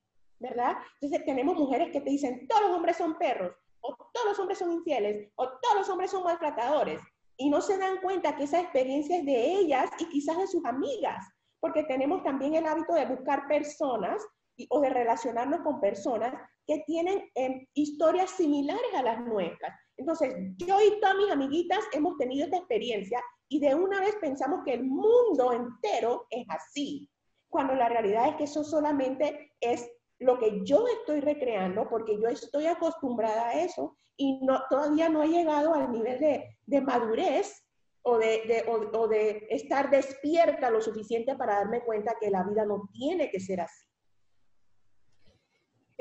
¿Verdad? 0.41 0.77
Entonces 0.99 1.25
tenemos 1.25 1.55
mujeres 1.55 1.91
que 1.91 2.01
te 2.01 2.09
dicen, 2.09 2.47
todos 2.47 2.63
los 2.63 2.71
hombres 2.71 2.97
son 2.97 3.17
perros, 3.17 3.55
o 3.81 3.95
todos 4.13 4.27
los 4.27 4.39
hombres 4.39 4.57
son 4.57 4.71
infieles, 4.71 5.31
o 5.35 5.47
todos 5.47 5.75
los 5.75 5.89
hombres 5.89 6.11
son 6.11 6.23
maltratadores, 6.23 6.99
y 7.37 7.49
no 7.49 7.61
se 7.61 7.77
dan 7.77 8.01
cuenta 8.01 8.35
que 8.35 8.43
esa 8.43 8.59
experiencia 8.59 9.17
es 9.17 9.25
de 9.25 9.53
ellas 9.53 9.89
y 9.99 10.05
quizás 10.09 10.37
de 10.37 10.47
sus 10.47 10.65
amigas, 10.65 11.25
porque 11.59 11.83
tenemos 11.83 12.23
también 12.23 12.55
el 12.55 12.65
hábito 12.65 12.93
de 12.93 13.05
buscar 13.05 13.47
personas 13.47 14.21
o 14.69 14.81
de 14.81 14.89
relacionarnos 14.89 15.61
con 15.61 15.79
personas 15.79 16.33
que 16.67 16.83
tienen 16.85 17.29
em, 17.35 17.65
historias 17.73 18.29
similares 18.31 18.93
a 18.95 19.01
las 19.01 19.25
nuestras. 19.25 19.73
Entonces, 19.97 20.33
yo 20.57 20.79
y 20.81 20.99
todas 20.99 21.15
mis 21.15 21.31
amiguitas 21.31 21.83
hemos 21.93 22.17
tenido 22.17 22.45
esta 22.45 22.57
experiencia 22.57 23.21
y 23.47 23.59
de 23.59 23.73
una 23.73 23.99
vez 23.99 24.15
pensamos 24.21 24.61
que 24.65 24.73
el 24.73 24.83
mundo 24.83 25.51
entero 25.51 26.27
es 26.29 26.45
así, 26.49 27.09
cuando 27.49 27.75
la 27.75 27.89
realidad 27.89 28.29
es 28.29 28.35
que 28.35 28.43
eso 28.45 28.63
solamente 28.63 29.51
es 29.59 29.89
lo 30.21 30.39
que 30.39 30.61
yo 30.63 30.85
estoy 30.87 31.19
recreando 31.19 31.87
porque 31.89 32.19
yo 32.19 32.27
estoy 32.27 32.67
acostumbrada 32.67 33.49
a 33.49 33.63
eso 33.63 33.95
y 34.17 34.39
no, 34.43 34.61
todavía 34.69 35.09
no 35.09 35.23
he 35.23 35.29
llegado 35.29 35.73
al 35.73 35.91
nivel 35.91 36.19
de, 36.19 36.81
madurez 36.81 37.63
o 38.03 38.17
de, 38.17 38.63
o 38.93 39.07
de 39.07 39.47
estar 39.49 39.89
despierta 39.89 40.69
lo 40.69 40.81
suficiente 40.81 41.35
para 41.35 41.55
darme 41.55 41.81
cuenta 41.81 42.15
que 42.19 42.29
la 42.29 42.43
vida 42.43 42.65
no 42.65 42.89
tiene 42.93 43.29
que 43.29 43.39
ser 43.39 43.61
así. 43.61 43.91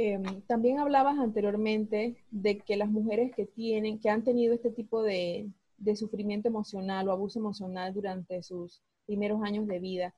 Em, 0.03 0.41
también 0.47 0.79
hablabas 0.79 1.19
anteriormente 1.19 2.25
de 2.31 2.59
que 2.61 2.79
las 2.79 2.89
mujeres 2.89 3.35
que 3.37 3.45
tienen, 3.45 4.01
que 4.01 4.09
han 4.09 4.25
tenido 4.25 4.55
este 4.55 4.71
tipo 4.71 5.03
de, 5.03 5.51
sufrimiento 5.95 6.49
emocional 6.49 7.07
o 7.07 7.13
abuso 7.13 7.39
emocional 7.39 7.93
durante 7.93 8.43
sus 8.43 8.83
primeros 9.05 9.43
años 9.43 9.67
de 9.67 9.79
vida, 9.79 10.15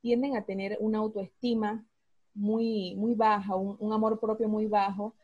tienden 0.00 0.36
a 0.36 0.46
tener 0.46 0.78
una 0.80 1.00
autoestima 1.00 1.84
muy, 2.36 2.94
muy 2.96 3.14
baja, 3.14 3.56
un, 3.56 3.92
amor 3.92 4.20
propio 4.20 4.48
muy 4.48 4.66
bajo. 4.66 5.14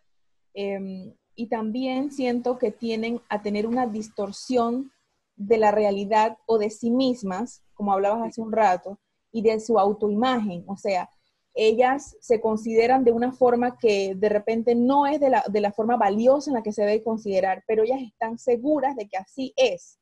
Em, 0.54 1.14
y 1.34 1.46
también 1.46 2.10
siento 2.10 2.58
que 2.58 2.72
tienen 2.72 3.20
a 3.28 3.42
tener 3.42 3.66
una 3.66 3.86
distorsión 3.86 4.92
de 5.36 5.58
la 5.58 5.70
realidad 5.70 6.38
o 6.46 6.58
de 6.58 6.70
sí 6.70 6.90
mismas, 6.90 7.62
como 7.74 7.92
hablabas 7.92 8.28
hace 8.28 8.40
un 8.40 8.52
rato, 8.52 8.98
y 9.30 9.42
de 9.42 9.60
su 9.60 9.78
autoimagen. 9.78 10.64
O 10.66 10.76
sea, 10.76 11.08
ellas 11.54 12.16
se 12.20 12.40
consideran 12.40 13.04
de 13.04 13.12
una 13.12 13.32
forma 13.32 13.76
que 13.78 14.14
de 14.14 14.28
repente 14.28 14.74
no 14.74 15.06
es 15.06 15.20
de 15.20 15.30
la, 15.30 15.72
forma 15.72 15.96
valiosa 15.96 16.50
en 16.50 16.54
la 16.54 16.62
que 16.62 16.72
se 16.72 16.82
debe 16.82 17.02
considerar, 17.02 17.62
pero 17.66 17.82
ellas 17.82 18.00
están 18.02 18.38
seguras 18.38 18.96
de 18.96 19.08
que 19.08 19.16
así 19.16 19.52
es, 19.56 19.98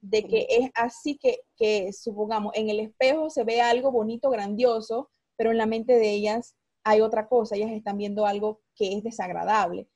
de 0.00 0.24
que 0.24 0.46
es 0.48 0.70
así 0.74 1.16
que, 1.16 1.40
que, 1.56 1.92
supongamos, 1.92 2.52
en 2.54 2.68
el 2.68 2.80
espejo 2.80 3.30
se 3.30 3.44
ve 3.44 3.62
algo 3.62 3.90
bonito, 3.90 4.28
grandioso, 4.28 5.10
pero 5.36 5.50
en 5.50 5.58
la 5.58 5.66
mente 5.66 5.94
de 5.94 6.10
ellas 6.10 6.54
hay 6.84 7.00
otra 7.00 7.28
cosa, 7.28 7.56
ellas 7.56 7.72
están 7.72 7.96
viendo 7.96 8.26
algo 8.26 8.60
que 8.76 8.96
es 8.96 9.02
desagradable. 9.02 9.88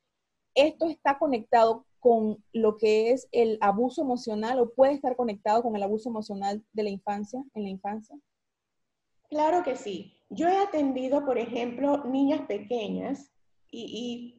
Esto 0.55 0.87
está 0.87 1.19
conectado 1.19 1.87
con 2.01 2.43
lo 2.53 2.77
que 2.77 3.11
es 3.11 3.29
el 3.33 3.59
abuso 3.61 4.03
emocional 4.03 4.61
o 4.61 4.73
puede 4.73 4.95
estar 4.95 5.17
conectado 5.17 5.63
con 5.63 5.77
el 5.77 5.83
abuso 5.83 6.09
emocional 6.09 6.65
de 6.73 6.83
la 6.83 6.91
infancia, 6.91 7.45
en 7.55 7.63
la 7.65 7.69
infancia. 7.69 8.19
Claro 9.29 9.63
que 9.63 9.77
sí. 9.77 10.15
Yo 10.31 10.49
he 10.49 10.57
atendido, 10.59 11.25
por 11.25 11.39
ejemplo, 11.39 12.05
niñas 12.05 12.43
pequeñas 12.47 13.33
y, 13.71 14.35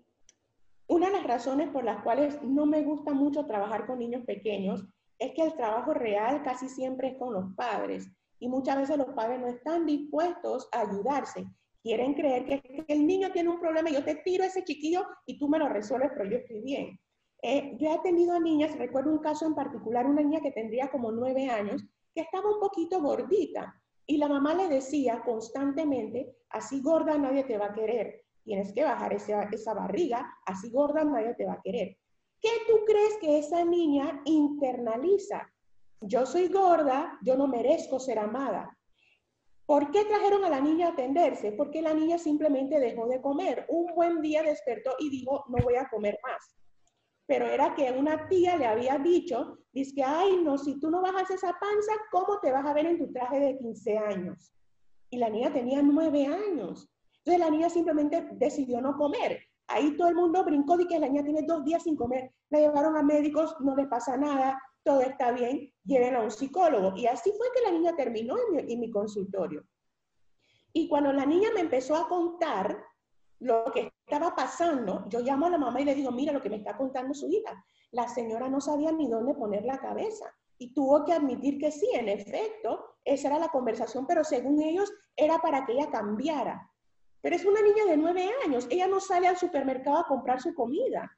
una 0.88 1.08
de 1.08 1.14
las 1.14 1.28
razones 1.28 1.70
por 1.70 1.84
las 1.84 2.02
cuales 2.02 2.42
no 2.42 2.66
me 2.66 2.82
gusta 2.82 3.14
mucho 3.14 3.46
trabajar 3.46 3.86
con 3.86 4.00
niños 4.00 4.26
pequeños 4.26 4.88
es 5.20 5.34
que 5.34 5.44
el 5.44 5.54
trabajo 5.54 5.94
real 5.94 6.42
casi 6.42 6.68
siempre 6.68 7.10
es 7.10 7.18
con 7.18 7.32
los 7.32 7.54
padres 7.56 8.10
y 8.40 8.48
muchas 8.48 8.78
veces 8.78 8.98
los 8.98 9.10
padres 9.10 9.40
no 9.40 9.48
están 9.48 9.86
dispuestos 9.86 10.68
a 10.72 10.82
ayudarse. 10.82 11.46
Quieren 11.82 12.14
creer 12.14 12.46
que, 12.46 12.86
el 12.88 13.06
niño 13.06 13.32
tiene 13.32 13.50
un 13.50 13.60
problema 13.60 13.90
yo 13.90 14.04
te 14.04 14.16
tiro 14.16 14.44
a 14.44 14.48
ese 14.48 14.64
chiquillo 14.64 15.06
y 15.26 15.38
tú 15.38 15.48
me 15.48 15.60
lo 15.60 15.70
resuelves, 15.70 16.12
pero 16.16 16.30
yo 16.30 16.38
estoy 16.38 16.62
bien. 16.62 17.00
Eh, 17.42 17.78
yo 17.80 17.88
he 17.90 17.94
atendido 17.94 18.34
a 18.34 18.40
niñas, 18.40 18.78
recuerdo 18.78 19.12
un 19.12 19.20
caso 19.20 19.46
en 19.46 19.56
particular, 19.56 20.06
una 20.06 20.22
niña 20.22 20.42
que 20.42 20.52
tendría 20.52 20.90
como 20.90 21.12
nueve 21.12 21.50
años, 21.50 21.84
que 22.14 22.22
estaba 22.22 22.52
un 22.52 22.60
poquito 22.60 23.02
gordita 23.02 23.74
y 24.06 24.18
la 24.18 24.28
mamá 24.28 24.56
le 24.56 24.68
decía 24.68 25.22
constantemente, 25.24 26.36
así 26.50 26.82
gorda 26.82 27.18
nadie 27.18 27.44
te 27.44 27.58
va 27.58 27.68
a 27.68 27.74
querer, 27.74 28.26
tienes 28.44 28.74
que 28.74 28.84
bajar 28.84 29.14
esa, 29.14 29.44
esa 29.44 29.74
barriga, 29.74 30.34
así 30.46 30.70
gorda 30.72 31.04
nadie 31.04 31.36
te 31.36 31.46
va 31.46 31.54
a 31.54 31.62
querer. 31.62 31.96
¿Qué 32.42 32.50
tú 32.68 32.86
crees 32.86 33.18
que 33.22 33.38
esa 33.38 33.64
niña 33.64 34.22
internaliza? 34.26 35.50
Yo 36.02 36.26
soy 36.26 36.48
gorda, 36.48 37.18
yo 37.24 37.36
no 37.36 37.48
merezco 37.48 38.00
ser 38.00 38.20
amada. 38.20 38.76
¿Por 39.66 39.92
qué 39.92 40.06
trajeron 40.06 40.44
a 40.46 40.50
la 40.50 40.62
niña 40.62 40.88
a 40.88 40.92
atenderse? 40.92 41.52
Porque 41.52 41.82
la 41.82 41.94
niña 41.94 42.18
simplemente 42.18 42.80
dejó 42.80 43.08
de 43.08 43.22
comer. 43.22 43.66
Un 43.70 43.94
buen 43.94 44.22
día 44.22 44.42
despertó 44.42 44.96
y 45.00 45.10
dijo, 45.10 45.46
no 45.50 45.64
voy 45.64 45.76
a 45.76 45.88
comer 45.90 46.18
más 46.24 46.56
pero 47.30 47.46
era 47.46 47.76
que 47.76 47.92
una 47.92 48.28
tía 48.28 48.58
le 48.58 48.66
había 48.66 48.98
dicho, 48.98 49.60
dice 49.72 50.02
ay, 50.04 50.42
no, 50.44 50.58
si 50.58 50.80
tú 50.80 50.90
no 50.90 51.00
bajas 51.00 51.30
esa 51.30 51.54
panza, 51.60 51.92
¿cómo 52.12 52.40
te 52.42 52.52
vas 52.52 52.66
a 52.66 52.74
ver 52.74 52.88
en 52.88 52.98
tu 52.98 53.12
traje 53.14 53.40
de 53.40 53.58
15 53.60 53.98
años? 54.00 54.52
Y 55.12 55.18
la 55.18 55.30
niña 55.30 55.54
tenía 55.54 55.80
9 55.84 56.26
años. 56.26 56.90
Entonces 57.20 57.40
la 57.40 57.52
niña 57.52 57.70
simplemente 57.70 58.28
decidió 58.32 58.82
no 58.82 58.98
comer. 58.98 59.44
Ahí 59.68 59.96
todo 59.96 60.08
el 60.08 60.16
mundo 60.16 60.44
brincó 60.44 60.76
de 60.76 60.88
que 60.88 60.98
la 60.98 61.08
niña 61.08 61.24
tiene 61.24 61.44
dos 61.44 61.64
días 61.64 61.84
sin 61.84 61.96
comer. 61.96 62.32
La 62.50 62.62
llevaron 62.62 62.98
a 62.98 63.04
médicos, 63.04 63.56
no 63.60 63.76
le 63.76 63.86
pasa 63.86 64.18
nada, 64.18 64.60
todo 64.84 65.02
está 65.02 65.32
bien, 65.32 65.74
lleven 65.84 66.16
a 66.16 66.22
un 66.22 66.32
psicólogo. 66.32 66.96
Y 66.98 67.08
así 67.08 67.32
fue 67.38 67.48
que 67.54 67.62
la 67.62 67.72
niña 67.72 67.96
terminó 67.96 68.36
en 68.38 68.56
mi, 68.66 68.74
en 68.74 68.80
mi 68.80 68.90
consultorio. 68.90 69.66
Y 70.74 70.88
cuando 70.88 71.12
la 71.14 71.26
niña 71.26 71.50
me 71.54 71.62
empezó 71.62 71.96
a 71.96 72.08
contar 72.08 72.84
lo 73.40 73.66
que 73.74 73.92
estaba 74.06 74.36
pasando, 74.36 75.06
yo 75.10 75.22
llamo 75.22 75.48
a 75.48 75.52
la 75.52 75.58
mamá 75.58 75.82
y 75.82 75.86
le 75.86 75.96
digo, 75.96 76.12
mira 76.12 76.34
lo 76.34 76.42
que 76.42 76.50
me 76.50 76.58
está 76.58 76.78
contando 76.78 77.14
su 77.14 77.28
hija. 77.30 77.64
La 77.92 78.08
señora 78.08 78.50
no 78.50 78.62
sabía 78.62 78.92
ni 78.92 79.08
dónde 79.08 79.34
poner 79.34 79.66
la 79.66 79.80
cabeza 79.80 80.32
y 80.60 80.74
tuvo 80.74 81.06
que 81.06 81.14
admitir 81.14 81.58
que 81.58 81.72
sí, 81.72 81.90
en 81.94 82.10
efecto, 82.10 82.98
esa 83.06 83.30
era 83.30 83.40
la 83.40 83.48
conversación, 83.48 84.06
pero 84.06 84.24
según 84.24 84.62
ellos 84.62 84.92
era 85.16 85.40
para 85.40 85.66
que 85.66 85.72
ella 85.72 85.90
cambiara. 85.90 86.70
Pero 87.22 87.36
es 87.36 87.46
una 87.46 87.62
niña 87.62 87.86
de 87.86 87.98
nueve 87.98 88.30
años, 88.46 88.68
ella 88.70 88.88
no 88.88 89.00
sale 89.00 89.28
al 89.28 89.38
supermercado 89.38 89.98
a 89.98 90.08
comprar 90.08 90.42
su 90.42 90.54
comida. 90.54 91.10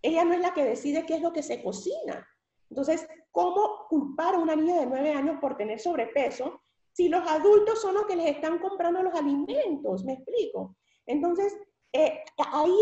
Ella 0.00 0.24
no 0.24 0.34
es 0.34 0.40
la 0.40 0.54
que 0.54 0.64
decide 0.64 1.04
qué 1.06 1.16
es 1.16 1.22
lo 1.22 1.32
que 1.32 1.42
se 1.42 1.62
cocina. 1.62 2.26
Entonces, 2.72 3.06
¿cómo 3.30 3.86
culpar 3.90 4.34
a 4.34 4.38
una 4.38 4.56
niña 4.56 4.80
de 4.80 4.86
nueve 4.86 5.12
años 5.12 5.36
por 5.42 5.58
tener 5.58 5.78
sobrepeso 5.78 6.62
si 6.94 7.10
los 7.10 7.22
adultos 7.28 7.82
son 7.82 7.92
los 7.92 8.06
que 8.06 8.16
les 8.16 8.30
están 8.30 8.60
comprando 8.60 9.02
los 9.02 9.14
alimentos? 9.14 10.02
¿Me 10.04 10.14
explico? 10.14 10.74
Entonces, 11.04 11.54
eh, 11.92 12.24
ahí 12.50 12.74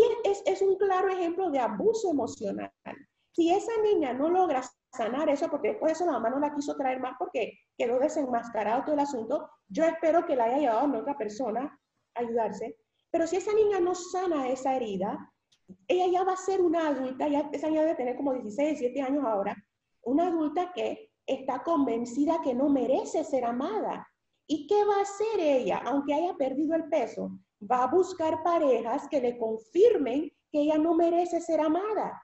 es, 0.45 0.61
un 0.61 0.77
claro 0.77 1.09
ejemplo 1.09 1.51
de 1.51 1.59
abuso 1.59 2.09
emocional. 2.09 2.71
Si 3.33 3.51
esa 3.51 3.73
niña 3.83 4.13
no 4.13 4.29
logra 4.29 4.61
sanar 4.93 5.27
eso, 5.27 5.49
porque 5.49 5.71
después 5.71 5.89
de 5.89 5.93
eso 5.95 6.05
la 6.05 6.13
mamá 6.13 6.29
no 6.29 6.39
la 6.39 6.55
quiso 6.55 6.77
traer 6.77 7.01
más 7.01 7.15
porque 7.19 7.59
quedó 7.77 7.99
desenmascarado 7.99 8.83
todo 8.83 8.93
el 8.93 9.01
asunto, 9.01 9.49
yo 9.67 9.83
espero 9.83 10.25
que 10.25 10.37
la 10.37 10.45
haya 10.45 10.57
llevado 10.57 10.79
a 10.79 10.99
otra 10.99 11.17
persona 11.17 11.77
a 12.15 12.19
ayudarse. 12.21 12.77
Pero 13.11 13.27
si 13.27 13.35
esa 13.35 13.53
niña 13.53 13.81
no 13.81 13.93
sana 13.93 14.47
esa 14.47 14.73
herida, 14.73 15.33
ella 15.89 16.07
ya 16.07 16.23
va 16.23 16.31
a 16.31 16.37
ser 16.37 16.61
una 16.61 16.87
adulta, 16.87 17.27
ya 17.27 17.49
esa 17.51 17.67
niña 17.67 17.81
debe 17.81 17.95
tener 17.95 18.15
como 18.15 18.31
16, 18.31 18.79
17 18.79 19.01
años 19.01 19.25
ahora, 19.25 19.61
una 20.03 20.27
adulta 20.27 20.71
que 20.73 21.11
está 21.25 21.63
convencida 21.63 22.41
que 22.43 22.53
no 22.53 22.69
merece 22.69 23.23
ser 23.23 23.45
amada. 23.45 24.07
¿Y 24.47 24.67
qué 24.67 24.83
va 24.83 24.97
a 24.97 25.01
hacer 25.01 25.39
ella, 25.39 25.81
aunque 25.85 26.13
haya 26.13 26.33
perdido 26.33 26.75
el 26.75 26.89
peso? 26.89 27.31
va 27.69 27.83
a 27.83 27.87
buscar 27.87 28.41
parejas 28.43 29.07
que 29.09 29.21
le 29.21 29.37
confirmen 29.37 30.31
que 30.51 30.61
ella 30.61 30.77
no 30.77 30.95
merece 30.95 31.39
ser 31.41 31.59
amada. 31.61 32.21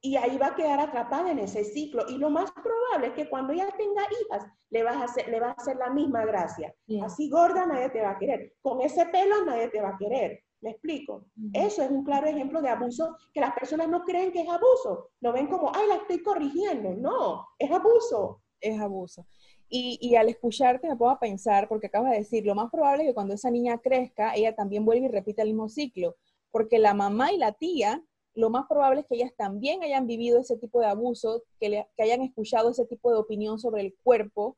Y 0.00 0.16
ahí 0.16 0.36
va 0.36 0.48
a 0.48 0.54
quedar 0.54 0.78
atrapada 0.78 1.30
en 1.30 1.38
ese 1.38 1.64
ciclo. 1.64 2.04
Y 2.08 2.18
lo 2.18 2.30
más 2.30 2.50
probable 2.52 3.08
es 3.08 3.12
que 3.14 3.28
cuando 3.28 3.52
ella 3.52 3.68
tenga 3.76 4.02
hijas, 4.20 4.46
le, 4.70 4.82
vas 4.82 4.96
a 4.96 5.04
hacer, 5.04 5.28
le 5.28 5.40
va 5.40 5.48
a 5.48 5.52
hacer 5.52 5.76
la 5.76 5.90
misma 5.90 6.24
gracia. 6.24 6.74
Así 7.02 7.30
gorda 7.30 7.66
nadie 7.66 7.88
te 7.90 8.02
va 8.02 8.10
a 8.10 8.18
querer. 8.18 8.54
Con 8.60 8.80
ese 8.82 9.06
pelo 9.06 9.44
nadie 9.44 9.68
te 9.68 9.80
va 9.80 9.90
a 9.90 9.98
querer. 9.98 10.42
¿Me 10.60 10.70
explico? 10.70 11.26
Eso 11.52 11.82
es 11.82 11.90
un 11.90 12.02
claro 12.02 12.26
ejemplo 12.26 12.62
de 12.62 12.68
abuso 12.68 13.16
que 13.32 13.40
las 13.40 13.54
personas 13.54 13.88
no 13.88 14.04
creen 14.04 14.32
que 14.32 14.40
es 14.40 14.48
abuso. 14.48 15.10
Lo 15.20 15.32
ven 15.32 15.48
como, 15.48 15.70
ay, 15.74 15.86
la 15.88 15.96
estoy 15.96 16.22
corrigiendo. 16.22 16.94
No, 16.94 17.46
es 17.58 17.70
abuso. 17.70 18.42
Es 18.60 18.80
abuso. 18.80 19.26
Y, 19.68 20.14
al 20.14 20.28
escucharte 20.28 20.88
me 20.88 20.96
puedo 20.96 21.18
pensar, 21.18 21.68
porque 21.68 21.88
acabas 21.88 22.12
de 22.12 22.18
decir, 22.18 22.46
lo 22.46 22.54
más 22.54 22.70
probable 22.70 23.02
es 23.02 23.10
que 23.10 23.14
cuando 23.14 23.34
esa 23.34 23.50
niña 23.50 23.78
crezca, 23.78 24.34
ella 24.34 24.54
también 24.54 24.84
vuelva 24.84 25.06
y 25.06 25.10
repita 25.10 25.42
el 25.42 25.48
mismo 25.48 25.68
ciclo, 25.68 26.16
porque 26.52 26.78
la 26.78 26.94
mamá 26.94 27.32
y 27.32 27.38
la 27.38 27.52
tía, 27.52 28.02
lo 28.34 28.48
más 28.48 28.66
probable 28.68 29.00
es 29.00 29.06
que 29.06 29.16
ellas 29.16 29.32
también 29.36 29.82
hayan 29.82 30.06
vivido 30.06 30.40
ese 30.40 30.56
tipo 30.56 30.80
de 30.80 30.86
abuso, 30.86 31.42
que, 31.58 31.84
hayan 31.98 32.22
escuchado 32.22 32.70
ese 32.70 32.86
tipo 32.86 33.10
de 33.10 33.18
opinión 33.18 33.58
sobre 33.58 33.82
el 33.82 33.96
cuerpo 34.04 34.56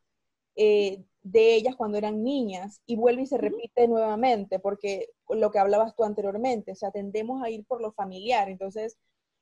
eh, 0.56 1.02
de 1.30 1.54
ellas 1.54 1.76
cuando 1.76 1.98
eran 1.98 2.22
niñas, 2.22 2.80
y 2.86 2.96
vuelve 2.96 3.22
y 3.22 3.26
se 3.26 3.38
repite 3.38 3.88
nuevamente, 3.88 4.58
porque 4.58 5.10
lo 5.28 5.50
que 5.50 5.58
hablabas 5.58 5.94
tú 5.94 6.04
anteriormente, 6.04 6.72
o 6.72 6.76
sea, 6.76 6.90
tendemos 6.90 7.42
a 7.42 7.50
ir 7.50 7.64
por 7.66 7.80
lo 7.80 7.92
familiar, 7.92 8.48
entonces 8.48 8.96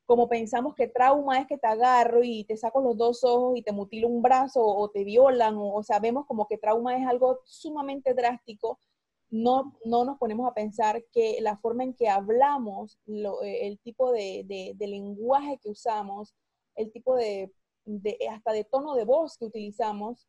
como 0.06 0.28
pensamos 0.28 0.74
que 0.76 0.86
trauma 0.86 1.40
es 1.40 1.46
que 1.48 1.58
te 1.58 1.66
agarro 1.66 2.22
y 2.22 2.44
te 2.44 2.56
saco 2.56 2.80
los 2.80 2.96
dos 2.96 3.24
ojos 3.24 3.58
y 3.58 3.62
te 3.62 3.72
mutilo 3.72 4.06
un 4.08 4.22
brazo 4.22 4.64
o 4.64 4.88
te 4.88 5.04
violan, 5.04 5.56
o, 5.58 5.82
sabemos 5.82 6.26
como 6.26 6.46
que 6.46 6.58
trauma 6.58 6.96
es 6.96 7.06
algo 7.06 7.40
sumamente 7.44 8.14
drástico, 8.14 8.78
no, 9.30 9.76
no 9.84 10.04
nos 10.04 10.18
ponemos 10.18 10.48
a 10.48 10.54
pensar 10.54 11.04
que 11.12 11.38
la 11.40 11.56
forma 11.56 11.82
en 11.82 11.94
que 11.94 12.08
hablamos, 12.08 12.98
eh, 13.08 13.66
el 13.66 13.78
tipo 13.80 14.12
de, 14.12 14.76
lenguaje 14.78 15.58
que 15.60 15.70
usamos, 15.70 16.34
el 16.76 16.92
tipo 16.92 17.16
de, 17.16 17.52
hasta 18.30 18.52
de 18.52 18.64
tono 18.64 18.94
de 18.94 19.04
voz 19.04 19.36
que 19.36 19.46
utilizamos, 19.46 20.28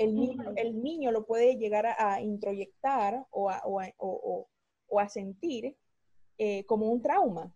el 0.00 0.14
niño, 0.14 0.52
el 0.56 0.82
niño 0.82 1.12
lo 1.12 1.26
puede 1.26 1.56
llegar 1.56 1.86
a, 1.86 2.20
introyectar 2.20 3.26
o 3.30 3.50
a, 3.50 3.62
o 3.66 4.98
a 4.98 5.08
sentir 5.08 5.76
eh, 6.42 6.64
como 6.64 6.86
un 6.86 7.02
trauma. 7.02 7.54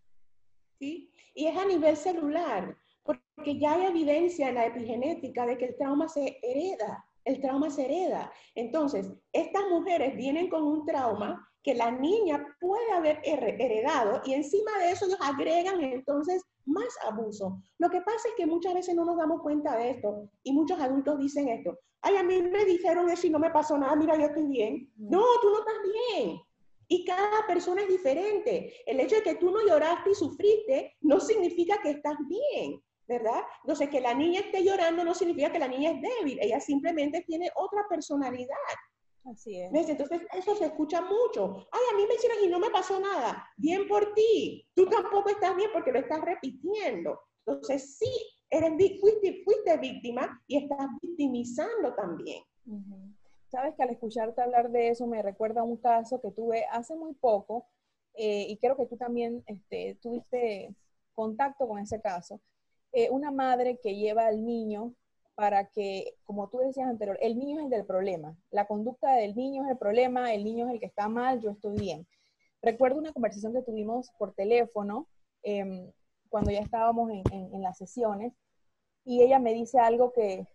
¿Sí? 0.78 1.10
Y 1.34 1.46
es 1.46 1.56
a 1.56 1.64
nivel 1.64 1.96
celular. 1.96 2.76
porque 3.02 3.58
ya 3.58 3.72
hay 3.72 3.86
evidencia 3.86 4.50
en 4.50 4.56
la 4.56 4.66
epigenética 4.66 5.46
de 5.46 5.56
que 5.56 5.64
el 5.64 5.76
trauma 5.76 6.06
se 6.06 6.38
hereda, 6.42 7.02
el 7.24 7.40
trauma 7.40 7.70
se 7.70 7.86
hereda. 7.86 8.30
Entonces, 8.54 9.10
estas 9.32 9.62
mujeres 9.70 10.14
vienen 10.16 10.50
con 10.50 10.64
un 10.64 10.84
trauma 10.84 11.48
que 11.62 11.74
la 11.74 11.90
niña 11.92 12.46
puede 12.60 12.92
haber 12.92 13.20
heredado 13.24 14.20
y 14.26 14.34
encima 14.34 14.70
de 14.80 14.90
eso 14.90 15.06
ellos 15.06 15.18
agregan 15.22 15.82
entonces 15.82 16.44
más 16.66 16.94
abuso. 17.08 17.62
Lo 17.78 17.88
que 17.88 18.02
pasa 18.02 18.28
es 18.28 18.34
que 18.36 18.44
muchas 18.44 18.74
veces 18.74 18.94
no 18.94 19.06
nos 19.06 19.16
damos 19.16 19.40
cuenta 19.40 19.78
de 19.78 19.92
esto 19.92 20.28
y 20.42 20.52
muchos 20.52 20.78
adultos 20.78 21.18
dicen 21.18 21.48
esto, 21.48 21.78
ay, 22.04 22.16
a 22.16 22.22
mí 22.22 22.42
me 22.42 22.64
dijeron 22.64 23.10
eso 23.10 23.26
y 23.26 23.30
no 23.30 23.38
me 23.38 23.50
pasó 23.50 23.76
nada, 23.76 23.96
mira, 23.96 24.16
yo 24.16 24.26
estoy 24.26 24.46
bien. 24.46 24.92
No, 24.96 25.24
tú 25.40 25.50
no 25.50 25.58
estás 25.58 25.74
bien. 25.82 26.40
Y 26.86 27.04
cada 27.04 27.46
persona 27.46 27.82
es 27.82 27.88
diferente. 27.88 28.74
El 28.86 29.00
hecho 29.00 29.16
de 29.16 29.22
que 29.22 29.34
tú 29.36 29.50
no 29.50 29.66
lloraste 29.66 30.10
y 30.10 30.14
sufriste 30.14 30.96
no 31.00 31.18
significa 31.18 31.78
que 31.82 31.90
estás 31.90 32.16
bien, 32.28 32.82
¿verdad? 33.08 33.42
Entonces, 33.62 33.88
que 33.88 34.00
la 34.00 34.12
niña 34.12 34.40
esté 34.40 34.62
llorando 34.62 35.02
no 35.02 35.14
significa 35.14 35.50
que 35.50 35.58
la 35.58 35.68
niña 35.68 35.92
es 35.92 36.02
débil. 36.02 36.38
Ella 36.40 36.60
simplemente 36.60 37.22
tiene 37.22 37.50
otra 37.56 37.86
personalidad. 37.88 38.54
Así 39.24 39.58
es. 39.58 39.72
Entonces, 39.72 40.20
eso 40.34 40.54
se 40.54 40.66
escucha 40.66 41.00
mucho. 41.00 41.66
Ay, 41.72 41.80
a 41.90 41.96
mí 41.96 42.04
me 42.06 42.14
hicieron 42.14 42.44
y 42.44 42.48
no 42.48 42.58
me 42.58 42.68
pasó 42.68 43.00
nada. 43.00 43.48
Bien 43.56 43.88
por 43.88 44.12
ti. 44.12 44.68
Tú 44.74 44.86
tampoco 44.86 45.30
estás 45.30 45.56
bien 45.56 45.70
porque 45.72 45.92
lo 45.92 46.00
estás 46.00 46.20
repitiendo. 46.20 47.18
Entonces, 47.46 47.96
sí, 47.96 48.12
eres, 48.50 49.00
fuiste, 49.00 49.42
fuiste 49.44 49.76
víctima 49.78 50.42
y 50.46 50.58
estás 50.58 50.86
victimizando 51.00 51.94
también. 51.94 52.42
Sabes 53.48 53.74
que 53.76 53.82
al 53.82 53.90
escucharte 53.90 54.42
hablar 54.42 54.70
de 54.70 54.88
eso 54.88 55.06
me 55.06 55.22
recuerda 55.22 55.62
un 55.62 55.76
caso 55.76 56.20
que 56.20 56.30
tuve 56.30 56.64
hace 56.72 56.96
muy 56.96 57.14
poco 57.14 57.66
eh, 58.14 58.46
y 58.48 58.56
creo 58.58 58.76
que 58.76 58.86
tú 58.86 58.96
también 58.96 59.42
este, 59.46 59.98
tuviste 60.00 60.74
contacto 61.14 61.68
con 61.68 61.78
ese 61.78 62.00
caso. 62.00 62.40
Eh, 62.92 63.10
una 63.10 63.30
madre 63.30 63.78
que 63.82 63.96
lleva 63.96 64.26
al 64.26 64.44
niño 64.44 64.94
para 65.34 65.66
que, 65.66 66.14
como 66.24 66.48
tú 66.48 66.58
decías 66.58 66.88
anterior, 66.88 67.18
el 67.20 67.38
niño 67.38 67.58
es 67.58 67.64
el 67.64 67.70
del 67.70 67.86
problema. 67.86 68.36
La 68.50 68.66
conducta 68.66 69.14
del 69.14 69.34
niño 69.34 69.64
es 69.64 69.70
el 69.70 69.78
problema, 69.78 70.32
el 70.32 70.44
niño 70.44 70.66
es 70.66 70.74
el 70.74 70.80
que 70.80 70.86
está 70.86 71.08
mal, 71.08 71.40
yo 71.40 71.50
estoy 71.50 71.76
bien. 71.76 72.06
Recuerdo 72.62 72.98
una 72.98 73.12
conversación 73.12 73.52
que 73.52 73.62
tuvimos 73.62 74.10
por 74.18 74.32
teléfono 74.32 75.08
em, 75.42 75.90
cuando 76.28 76.50
ya 76.50 76.60
estábamos 76.60 77.10
en, 77.10 77.62
las 77.62 77.78
sesiones 77.78 78.32
y 79.04 79.22
ella 79.22 79.38
me 79.38 79.54
dice 79.54 79.78
algo 79.78 80.12
que, 80.12 80.46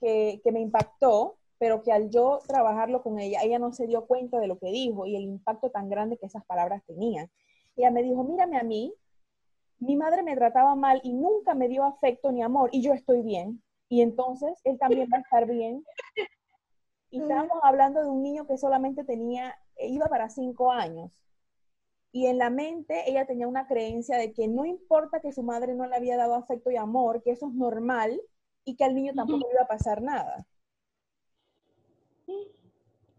que, 0.00 0.52
me 0.52 0.60
impactó, 0.60 1.36
pero 1.58 1.82
que 1.82 1.92
al 1.92 2.10
yo 2.10 2.40
trabajarlo 2.46 3.02
con 3.02 3.18
ella, 3.18 3.40
ella 3.42 3.58
no 3.58 3.72
se 3.72 3.86
dio 3.86 4.06
cuenta 4.06 4.38
de 4.38 4.46
lo 4.46 4.58
que 4.58 4.70
dijo 4.70 5.06
y 5.06 5.16
el 5.16 5.22
impacto 5.22 5.70
tan 5.70 5.88
grande 5.88 6.18
que 6.18 6.26
esas 6.26 6.44
palabras 6.46 6.82
tenían. 6.86 7.30
Ella 7.76 7.90
me 7.90 8.02
dijo, 8.02 8.24
mírame 8.24 8.58
a 8.58 8.62
mí, 8.62 8.94
mi 9.78 9.96
madre 9.96 10.22
me 10.22 10.36
trataba 10.36 10.74
mal 10.74 11.00
y 11.02 11.12
nunca 11.12 11.54
me 11.54 11.68
dio 11.68 11.84
afecto 11.84 12.32
ni 12.32 12.42
amor 12.42 12.70
y 12.72 12.82
yo 12.82 12.92
estoy 12.92 13.22
bien 13.22 13.62
y 13.88 14.02
entonces 14.02 14.58
él 14.64 14.78
también 14.78 15.08
va 15.12 15.18
a 15.18 15.20
estar 15.20 15.46
bien. 15.46 15.84
Y 17.10 17.20
estábamos 17.20 17.58
hablando 17.62 18.02
de 18.02 18.08
un 18.08 18.22
niño 18.22 18.46
que 18.46 18.58
solamente 18.58 19.04
tenía, 19.04 19.54
iba 19.78 20.06
para 20.06 20.28
cinco 20.28 20.72
años. 20.72 21.12
Y 22.12 22.26
en 22.26 22.38
la 22.38 22.50
mente 22.50 23.04
ella 23.06 23.26
tenía 23.26 23.46
una 23.46 23.66
creencia 23.66 24.16
de 24.16 24.32
que 24.32 24.48
no 24.48 24.64
importa 24.64 25.20
que 25.20 25.32
su 25.32 25.42
madre 25.42 25.74
no 25.74 25.86
le 25.86 25.96
había 25.96 26.16
dado 26.16 26.34
afecto 26.34 26.70
y 26.70 26.76
amor, 26.76 27.22
que 27.22 27.32
eso 27.32 27.48
es 27.48 27.54
normal 27.54 28.20
y 28.64 28.76
que 28.76 28.84
al 28.84 28.94
niño 28.94 29.12
tampoco 29.14 29.46
le 29.46 29.54
iba 29.54 29.62
a 29.62 29.68
pasar 29.68 30.02
nada. 30.02 30.46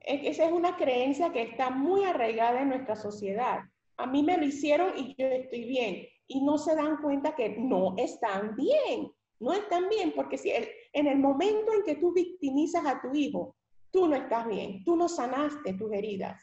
Esa 0.02 0.46
es 0.46 0.52
una 0.52 0.78
creencia 0.78 1.32
que 1.32 1.42
está 1.42 1.70
muy 1.70 2.06
arraigada 2.06 2.62
en 2.62 2.70
nuestra 2.70 2.96
sociedad. 2.96 3.60
A 3.98 4.08
mí 4.08 4.24
me 4.24 4.38
lo 4.38 4.46
hicieron 4.46 4.98
y 4.98 5.16
yo 5.18 5.28
estoy 5.28 5.66
bien. 5.66 6.08
Y 6.28 6.44
no 6.44 6.58
se 6.58 6.76
dan 6.76 7.02
cuenta 7.02 7.36
que 7.36 7.50
no 7.58 7.94
están 7.98 8.56
bien 8.56 9.12
no 9.40 9.54
están 9.54 9.88
bien, 9.90 10.14
porque 10.16 10.38
si 10.38 10.52
en 10.94 11.08
el 11.08 11.20
momento 11.20 11.72
en 11.74 11.84
que 11.84 11.96
tú 11.96 12.14
victimizas 12.14 12.86
a 12.86 13.02
tu 13.02 13.14
hijo, 13.14 13.56
tú 13.92 14.08
no 14.08 14.16
estás 14.16 14.48
bien, 14.48 14.84
tú 14.84 14.96
no 14.96 15.08
sanaste 15.08 15.74
tus 15.74 15.92
heridas, 15.92 16.42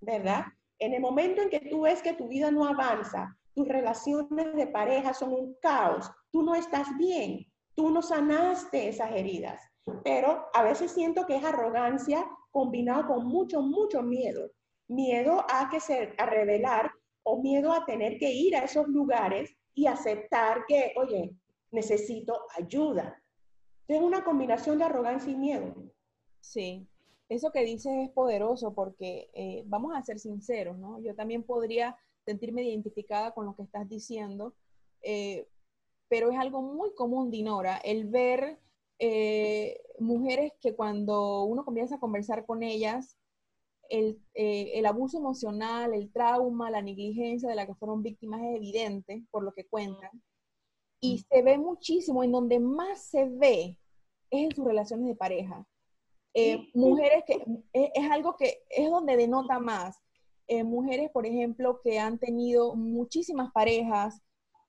¿verdad? 0.00 0.46
En 0.82 0.94
el 0.94 1.00
momento 1.00 1.40
en 1.40 1.48
que 1.48 1.60
tú 1.60 1.82
ves 1.82 2.02
que 2.02 2.14
tu 2.14 2.26
vida 2.26 2.50
no 2.50 2.66
avanza, 2.66 3.38
tus 3.54 3.68
relaciones 3.68 4.52
de 4.56 4.66
pareja 4.66 5.14
son 5.14 5.32
un 5.32 5.56
caos, 5.62 6.10
tú 6.32 6.42
no 6.42 6.56
estás 6.56 6.88
bien, 6.98 7.46
tú 7.76 7.90
no 7.90 8.02
sanaste 8.02 8.88
esas 8.88 9.12
heridas. 9.12 9.62
Pero 10.02 10.44
a 10.52 10.64
veces 10.64 10.90
siento 10.90 11.24
que 11.24 11.36
es 11.36 11.44
arrogancia 11.44 12.26
combinado 12.50 13.06
con 13.06 13.28
mucho, 13.28 13.62
mucho 13.62 14.02
miedo. 14.02 14.50
Miedo 14.88 15.46
a 15.48 15.70
que 15.70 15.78
se, 15.78 16.14
a 16.18 16.26
revelar 16.26 16.90
o 17.22 17.40
miedo 17.40 17.72
a 17.72 17.84
tener 17.84 18.18
que 18.18 18.32
ir 18.32 18.56
a 18.56 18.64
esos 18.64 18.88
lugares 18.88 19.56
y 19.74 19.86
aceptar 19.86 20.64
que, 20.66 20.94
oye, 20.96 21.30
necesito 21.70 22.44
ayuda. 22.56 23.22
Es 23.86 24.00
una 24.00 24.24
combinación 24.24 24.78
de 24.78 24.84
arrogancia 24.84 25.30
y 25.30 25.36
miedo. 25.36 25.76
Sí, 26.40 26.88
eso 27.28 27.50
que 27.50 27.64
dices 27.64 27.92
es 28.04 28.10
poderoso 28.10 28.74
porque 28.74 29.30
eh, 29.34 29.62
vamos 29.66 29.94
a 29.94 30.02
ser 30.02 30.18
sinceros, 30.18 30.78
¿no? 30.78 31.00
Yo 31.00 31.14
también 31.14 31.42
podría 31.42 31.96
sentirme 32.24 32.62
identificada 32.62 33.32
con 33.32 33.46
lo 33.46 33.56
que 33.56 33.62
estás 33.62 33.88
diciendo, 33.88 34.54
eh, 35.02 35.48
pero 36.08 36.30
es 36.30 36.38
algo 36.38 36.62
muy 36.62 36.94
común, 36.94 37.30
Dinora, 37.30 37.78
el 37.78 38.06
ver 38.06 38.58
eh, 38.98 39.80
mujeres 39.98 40.52
que 40.60 40.74
cuando 40.74 41.44
uno 41.44 41.64
comienza 41.64 41.96
a 41.96 42.00
conversar 42.00 42.44
con 42.46 42.62
ellas, 42.62 43.16
el, 43.88 44.20
el, 44.34 44.86
abuso 44.86 45.18
emocional, 45.18 45.92
el 45.92 46.10
trauma, 46.12 46.70
la 46.70 46.80
negligencia 46.80 47.48
de 47.48 47.54
la 47.56 47.66
que 47.66 47.74
fueron 47.74 48.02
víctimas 48.02 48.40
es 48.42 48.56
evidente 48.56 49.24
por 49.30 49.42
lo 49.42 49.52
que 49.52 49.66
cuentan. 49.66 50.10
Y 51.00 51.18
se 51.18 51.42
ve 51.42 51.58
muchísimo, 51.58 52.22
en 52.22 52.32
donde 52.32 52.60
más 52.60 53.02
se 53.04 53.26
ve 53.28 53.76
es 54.30 54.44
en 54.44 54.54
sus 54.54 54.64
relaciones 54.64 55.06
de 55.08 55.16
pareja. 55.16 55.66
Eh, 56.34 56.70
mujeres 56.74 57.24
que 57.26 57.44
es, 57.72 58.10
algo 58.10 58.36
que 58.36 58.62
es 58.70 58.90
donde 58.90 59.16
denota 59.16 59.58
más. 59.58 60.00
Eh, 60.48 60.64
mujeres, 60.64 61.10
por 61.10 61.26
ejemplo, 61.26 61.80
que 61.82 61.98
han 61.98 62.18
tenido 62.18 62.74
muchísimas 62.74 63.52
parejas 63.52 64.22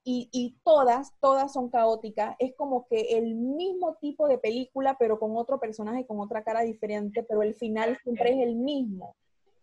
y, 0.04 0.30
y, 0.32 0.58
todas, 0.63 1.13
todas 1.21 1.54
son 1.54 1.69
caóticas. 1.69 2.36
Es 2.39 2.54
como 2.56 2.86
que 2.88 3.17
el 3.17 3.36
mismo 3.36 3.95
tipo 4.02 4.28
de 4.28 4.38
película, 4.38 4.97
pero 4.99 5.19
con 5.19 5.36
otro 5.38 5.60
personaje, 5.60 6.06
con 6.06 6.19
otra 6.19 6.43
cara 6.43 6.62
diferente, 6.62 7.23
pero 7.23 7.41
el 7.41 7.56
final 7.56 7.97
siempre 8.04 8.34
es 8.34 8.47
el 8.47 8.56
mismo. 8.56 9.15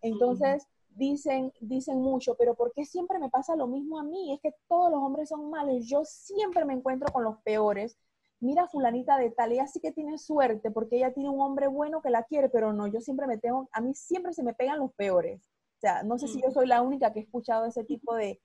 Entonces, 0.02 0.66
dicen, 0.88 1.52
dicen 1.60 2.00
mucho, 2.00 2.34
pero 2.36 2.54
¿por 2.54 2.72
qué 2.72 2.84
siempre 2.84 3.18
me 3.18 3.30
pasa 3.30 3.56
lo 3.56 3.66
mismo 3.66 3.98
a 3.98 4.02
mí? 4.02 4.32
Es 4.32 4.40
que 4.40 4.54
todos 4.68 4.90
los 4.90 5.00
hombres 5.00 5.28
son 5.28 5.50
malos, 5.50 5.86
yo 5.86 6.04
siempre 6.04 6.64
me 6.64 6.74
encuentro 6.74 7.12
con 7.12 7.24
los 7.24 7.38
peores. 7.42 7.96
Mira 8.40 8.66
fulanita 8.68 9.18
de 9.18 9.30
tal, 9.30 9.52
ella 9.52 9.66
sí 9.66 9.80
que 9.80 9.92
tiene 9.92 10.16
suerte 10.16 10.70
porque 10.70 10.96
ella 10.96 11.12
tiene 11.12 11.28
un 11.28 11.40
hombre 11.40 11.66
bueno 11.68 12.00
que 12.00 12.08
la 12.10 12.24
quiere, 12.24 12.48
pero 12.48 12.72
no, 12.72 12.86
yo 12.86 13.00
siempre 13.00 13.26
me 13.26 13.36
tengo, 13.36 13.68
a 13.72 13.80
mí 13.82 13.94
siempre 13.94 14.32
se 14.32 14.42
me 14.42 14.54
pegan 14.54 14.78
los 14.78 14.92
peores. 14.94 15.42
O 15.42 15.80
sea, 15.80 16.02
no 16.02 16.18
sé 16.18 16.28
si 16.28 16.40
yo 16.42 16.50
soy 16.50 16.66
la 16.66 16.82
única 16.82 17.12
que 17.12 17.20
he 17.20 17.22
escuchado 17.22 17.66
ese 17.66 17.84
tipo 17.84 18.14
de, 18.14 18.40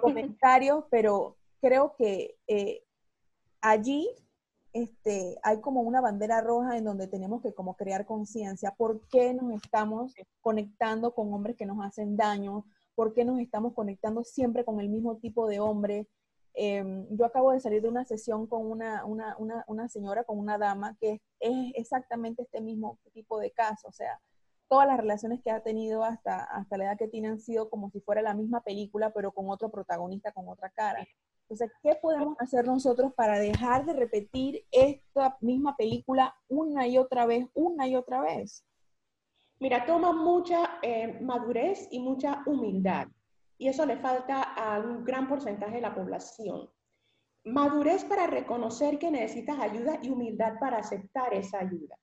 comentarios, 0.00 0.84
pero 0.90 1.36
creo 1.60 1.94
que 1.96 2.36
eh, 2.46 2.82
allí 3.60 4.08
este, 4.72 5.38
hay 5.42 5.60
como 5.60 5.82
una 5.82 6.00
bandera 6.00 6.40
roja 6.40 6.76
en 6.76 6.84
donde 6.84 7.06
tenemos 7.06 7.42
que 7.42 7.52
como 7.52 7.76
crear 7.76 8.06
conciencia. 8.06 8.74
¿Por 8.76 9.06
qué 9.08 9.34
nos 9.34 9.52
estamos 9.52 10.14
conectando 10.40 11.14
con 11.14 11.32
hombres 11.32 11.56
que 11.56 11.66
nos 11.66 11.84
hacen 11.84 12.16
daño? 12.16 12.64
¿Por 12.94 13.12
qué 13.12 13.24
nos 13.24 13.38
estamos 13.38 13.74
conectando 13.74 14.24
siempre 14.24 14.64
con 14.64 14.80
el 14.80 14.88
mismo 14.88 15.16
tipo 15.16 15.46
de 15.46 15.60
hombre? 15.60 16.08
Em, 16.54 17.06
yo 17.10 17.24
acabo 17.24 17.52
de 17.52 17.60
salir 17.60 17.82
de 17.82 17.88
una 17.88 18.04
sesión 18.04 18.46
con 18.46 18.70
una, 18.70 19.04
una, 19.04 19.36
una, 19.38 19.64
una, 19.66 19.88
señora, 19.88 20.24
con 20.24 20.38
una 20.38 20.58
dama, 20.58 20.96
que 21.00 21.20
es 21.40 21.72
exactamente 21.74 22.42
este 22.42 22.60
mismo 22.60 22.98
tipo 23.12 23.38
de 23.38 23.50
caso. 23.50 23.88
O 23.88 23.92
sea, 23.92 24.20
todas 24.68 24.86
las 24.86 24.98
relaciones 24.98 25.40
que 25.42 25.50
ha 25.50 25.62
tenido 25.62 26.04
hasta, 26.04 26.44
hasta 26.44 26.76
la 26.76 26.84
edad 26.84 26.98
que 26.98 27.08
tiene 27.08 27.28
han 27.28 27.40
sido 27.40 27.70
como 27.70 27.90
si 27.90 28.00
fuera 28.00 28.22
la 28.22 28.34
misma 28.34 28.62
película, 28.62 29.10
pero 29.10 29.32
con 29.32 29.50
otro 29.50 29.70
protagonista, 29.70 30.32
con 30.32 30.48
otra 30.48 30.70
cara. 30.70 31.06
Entonces, 31.42 31.70
¿qué 31.82 31.94
podemos 32.00 32.36
hacer 32.38 32.66
nosotros 32.66 33.12
para 33.14 33.38
dejar 33.38 33.84
de 33.84 33.92
repetir 33.92 34.64
esta 34.70 35.36
misma 35.40 35.76
película 35.76 36.34
una 36.48 36.86
y 36.86 36.96
otra 36.96 37.26
vez, 37.26 37.46
una 37.54 37.86
y 37.86 37.96
otra 37.96 38.22
vez? 38.22 38.64
Mira, 39.60 39.84
toma 39.84 40.12
mucha 40.12 40.78
eh, 40.82 41.20
madurez 41.20 41.88
y 41.90 42.00
mucha 42.00 42.42
humildad. 42.46 43.08
Y 43.58 43.68
eso 43.68 43.86
le 43.86 43.96
falta 43.98 44.42
a 44.42 44.78
un 44.80 45.04
gran 45.04 45.28
porcentaje 45.28 45.76
de 45.76 45.80
la 45.80 45.94
población. 45.94 46.68
Madurez 47.44 48.04
para 48.04 48.26
reconocer 48.26 48.98
que 48.98 49.10
necesitas 49.10 49.58
ayuda 49.58 49.98
y 50.02 50.10
humildad 50.10 50.54
para 50.60 50.78
aceptar 50.78 51.34
esa 51.34 51.58
ayuda. 51.60 51.98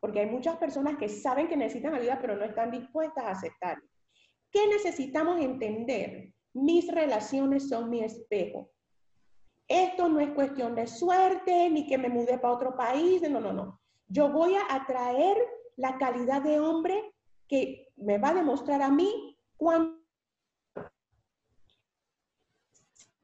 Porque 0.00 0.20
hay 0.20 0.26
muchas 0.26 0.56
personas 0.56 0.96
que 0.96 1.08
saben 1.08 1.48
que 1.48 1.56
necesitan 1.56 1.94
ayuda, 1.94 2.18
pero 2.20 2.36
no 2.36 2.44
están 2.44 2.70
dispuestas 2.70 3.24
a 3.24 3.30
aceptarla. 3.30 3.84
¿Qué 4.50 4.66
necesitamos 4.68 5.40
entender? 5.40 6.32
Mis 6.54 6.90
relaciones 6.90 7.68
son 7.68 7.90
mi 7.90 8.02
espejo. 8.02 8.70
Esto 9.66 10.08
no 10.08 10.20
es 10.20 10.30
cuestión 10.30 10.74
de 10.74 10.86
suerte, 10.86 11.68
ni 11.68 11.86
que 11.86 11.98
me 11.98 12.08
mudé 12.08 12.38
para 12.38 12.54
otro 12.54 12.74
país, 12.74 13.20
no, 13.28 13.40
no, 13.40 13.52
no. 13.52 13.80
Yo 14.08 14.30
voy 14.30 14.54
a 14.54 14.74
atraer 14.74 15.36
la 15.76 15.98
calidad 15.98 16.40
de 16.40 16.58
hombre 16.58 17.14
que 17.46 17.88
me 17.96 18.16
va 18.16 18.30
a 18.30 18.34
demostrar 18.34 18.80
a 18.80 18.90
mí 18.90 19.36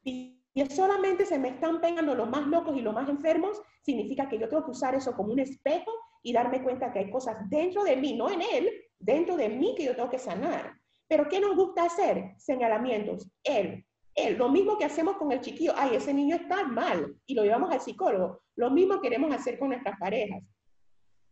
cuando 0.05 0.73
solamente 0.73 1.25
se 1.25 1.39
me 1.39 1.49
están 1.49 1.81
pegando 1.81 2.15
los 2.15 2.29
más 2.29 2.47
locos 2.47 2.77
y 2.77 2.81
los 2.81 2.93
más 2.93 3.09
enfermos, 3.09 3.61
significa 3.81 4.29
que 4.29 4.39
yo 4.39 4.47
tengo 4.47 4.63
que 4.63 4.71
usar 4.71 4.95
eso 4.95 5.15
como 5.15 5.33
un 5.33 5.39
espejo 5.39 5.91
y 6.23 6.31
darme 6.31 6.63
cuenta 6.63 6.93
que 6.93 6.99
hay 6.99 7.11
cosas 7.11 7.37
dentro 7.49 7.83
de 7.83 7.97
mí, 7.97 8.15
no 8.15 8.29
en 8.29 8.41
él, 8.41 8.69
dentro 8.97 9.35
de 9.35 9.49
mí 9.49 9.75
que 9.75 9.83
yo 9.83 9.95
tengo 9.95 10.09
que 10.09 10.19
sanar. 10.19 10.73
Pero 11.07 11.27
¿qué 11.29 11.39
nos 11.39 11.55
gusta 11.55 11.83
hacer? 11.83 12.33
Señalamientos. 12.37 13.29
Él, 13.43 13.85
él. 14.15 14.37
Lo 14.37 14.49
mismo 14.49 14.77
que 14.77 14.85
hacemos 14.85 15.17
con 15.17 15.31
el 15.31 15.41
chiquillo. 15.41 15.73
Ay, 15.75 15.95
ese 15.95 16.13
niño 16.13 16.35
está 16.35 16.63
mal 16.63 17.15
y 17.25 17.35
lo 17.35 17.43
llevamos 17.43 17.71
al 17.71 17.81
psicólogo. 17.81 18.41
Lo 18.55 18.71
mismo 18.71 19.01
queremos 19.01 19.33
hacer 19.35 19.59
con 19.59 19.69
nuestras 19.69 19.99
parejas. 19.99 20.41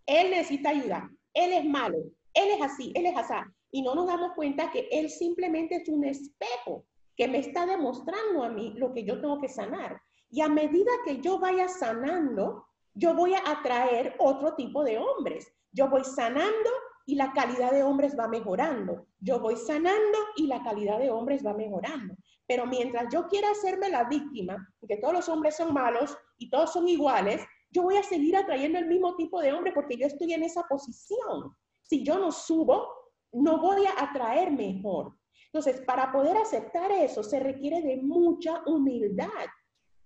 Él 0.05 0.29
necesita 0.29 0.69
ayuda. 0.69 1.09
Él 1.33 1.53
es 1.53 1.65
malo. 1.65 1.97
Él 2.33 2.49
es 2.49 2.61
así. 2.61 2.91
Él 2.93 3.05
es 3.07 3.17
así. 3.17 3.33
Y 3.71 3.81
no 3.81 3.95
nos 3.95 4.05
damos 4.05 4.33
cuenta 4.35 4.69
que 4.69 4.87
él 4.91 5.09
simplemente 5.09 5.77
es 5.77 5.89
un 5.89 6.03
espejo 6.03 6.85
que 7.15 7.27
me 7.27 7.39
está 7.39 7.65
demostrando 7.65 8.43
a 8.43 8.49
mí 8.49 8.73
lo 8.75 8.93
que 8.93 9.03
yo 9.03 9.19
tengo 9.21 9.39
que 9.39 9.49
sanar. 9.49 10.01
Y 10.29 10.41
a 10.41 10.49
medida 10.49 10.91
que 11.05 11.21
yo 11.21 11.39
vaya 11.39 11.67
sanando, 11.67 12.65
yo 12.93 13.13
voy 13.13 13.33
a 13.33 13.43
atraer 13.45 14.15
otro 14.19 14.55
tipo 14.55 14.83
de 14.83 14.97
hombres. 14.97 15.51
Yo 15.71 15.89
voy 15.89 16.03
sanando 16.03 16.69
y 17.05 17.15
la 17.15 17.33
calidad 17.33 17.71
de 17.71 17.83
hombres 17.83 18.17
va 18.17 18.27
mejorando. 18.27 19.07
Yo 19.19 19.39
voy 19.39 19.55
sanando 19.55 20.17
y 20.35 20.47
la 20.47 20.63
calidad 20.63 20.99
de 20.99 21.11
hombres 21.11 21.45
va 21.45 21.53
mejorando. 21.53 22.15
Pero 22.47 22.65
mientras 22.65 23.11
yo 23.11 23.27
quiera 23.27 23.51
hacerme 23.51 23.89
la 23.89 24.05
víctima, 24.05 24.57
que 24.87 24.97
todos 24.97 25.13
los 25.13 25.29
hombres 25.29 25.55
son 25.55 25.73
malos 25.73 26.17
y 26.37 26.49
todos 26.49 26.73
son 26.73 26.87
iguales, 26.87 27.41
yo 27.71 27.83
voy 27.83 27.97
a 27.97 28.03
seguir 28.03 28.35
atrayendo 28.37 28.77
el 28.77 28.87
mismo 28.87 29.15
tipo 29.15 29.41
de 29.41 29.51
hombre 29.51 29.71
porque 29.73 29.97
yo 29.97 30.05
estoy 30.05 30.33
en 30.33 30.43
esa 30.43 30.63
posición. 30.63 31.55
Si 31.83 32.03
yo 32.03 32.19
no 32.19 32.31
subo, 32.31 32.87
no 33.31 33.59
voy 33.59 33.85
a 33.85 34.03
atraer 34.03 34.51
mejor. 34.51 35.15
Entonces, 35.53 35.85
para 35.85 36.11
poder 36.11 36.35
aceptar 36.37 36.91
eso 36.91 37.21
se 37.21 37.39
requiere 37.39 37.83
de 37.83 37.97
mucha 37.97 38.63
humildad, 38.65 39.27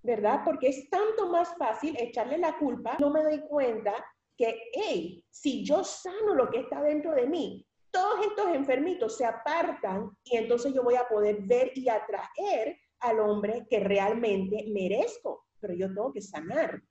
¿verdad? 0.04 0.42
Porque 0.44 0.68
es 0.68 0.90
tanto 0.90 1.30
más 1.30 1.56
fácil 1.58 1.96
echarle 1.98 2.38
la 2.38 2.58
culpa. 2.58 2.98
No 3.00 3.10
me 3.10 3.24
doy 3.24 3.40
cuenta 3.48 3.94
que, 4.36 4.60
hey, 4.74 5.24
si 5.30 5.64
yo 5.64 5.86
sano 5.86 6.36
lo 6.36 6.50
que 6.50 6.60
está 6.60 6.82
dentro 6.82 7.14
de 7.14 7.28
mí, 7.28 7.66
todos 7.92 8.26
estos 8.26 8.54
enfermitos 8.54 9.16
se 9.16 9.24
apartan 9.24 10.12
y 10.26 10.36
entonces 10.36 10.74
yo 10.74 10.84
voy 10.84 10.96
a 10.96 11.08
poder 11.08 11.38
ver 11.44 11.72
y 11.76 11.88
atraer 11.88 12.78
al 13.00 13.22
hombre 13.22 13.66
que 13.70 13.80
realmente 13.80 14.66
merezco, 14.68 15.46
pero 15.62 15.74
yo 15.74 15.88
tengo 15.88 16.12
que 16.12 16.22
sanar. 16.22 16.84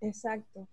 Exacto. 0.00 0.66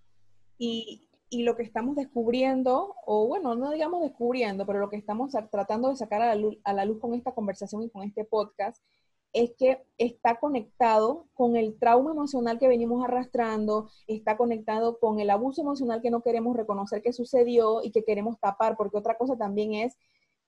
Y, 0.57 1.08
y 1.29 1.43
lo 1.43 1.55
que 1.55 1.63
estamos 1.63 1.95
descubriendo, 1.95 2.95
o 3.05 3.27
bueno, 3.27 3.55
no 3.55 3.71
digamos 3.71 4.01
descubriendo, 4.01 4.65
pero 4.65 4.79
lo 4.79 4.89
que 4.89 4.97
estamos 4.97 5.31
tratando 5.51 5.89
de 5.89 5.95
sacar 5.95 6.21
a 6.21 6.27
la, 6.27 6.35
luz, 6.35 6.57
a 6.63 6.73
la 6.73 6.85
luz 6.85 6.99
con 6.99 7.13
esta 7.13 7.33
conversación 7.33 7.83
y 7.83 7.89
con 7.89 8.03
este 8.03 8.25
podcast, 8.25 8.83
es 9.31 9.51
que 9.57 9.83
está 9.97 10.39
conectado 10.39 11.27
con 11.35 11.55
el 11.55 11.77
trauma 11.77 12.11
emocional 12.11 12.57
que 12.57 12.67
venimos 12.67 13.03
arrastrando, 13.03 13.89
está 14.07 14.37
conectado 14.37 14.97
con 14.99 15.19
el 15.19 15.29
abuso 15.29 15.61
emocional 15.61 16.01
que 16.01 16.09
no 16.09 16.21
queremos 16.21 16.57
reconocer 16.57 17.03
que 17.03 17.13
sucedió 17.13 17.83
y 17.83 17.91
que 17.91 18.03
queremos 18.03 18.39
tapar, 18.39 18.75
porque 18.75 18.97
otra 18.97 19.17
cosa 19.17 19.37
también 19.37 19.75
es 19.75 19.95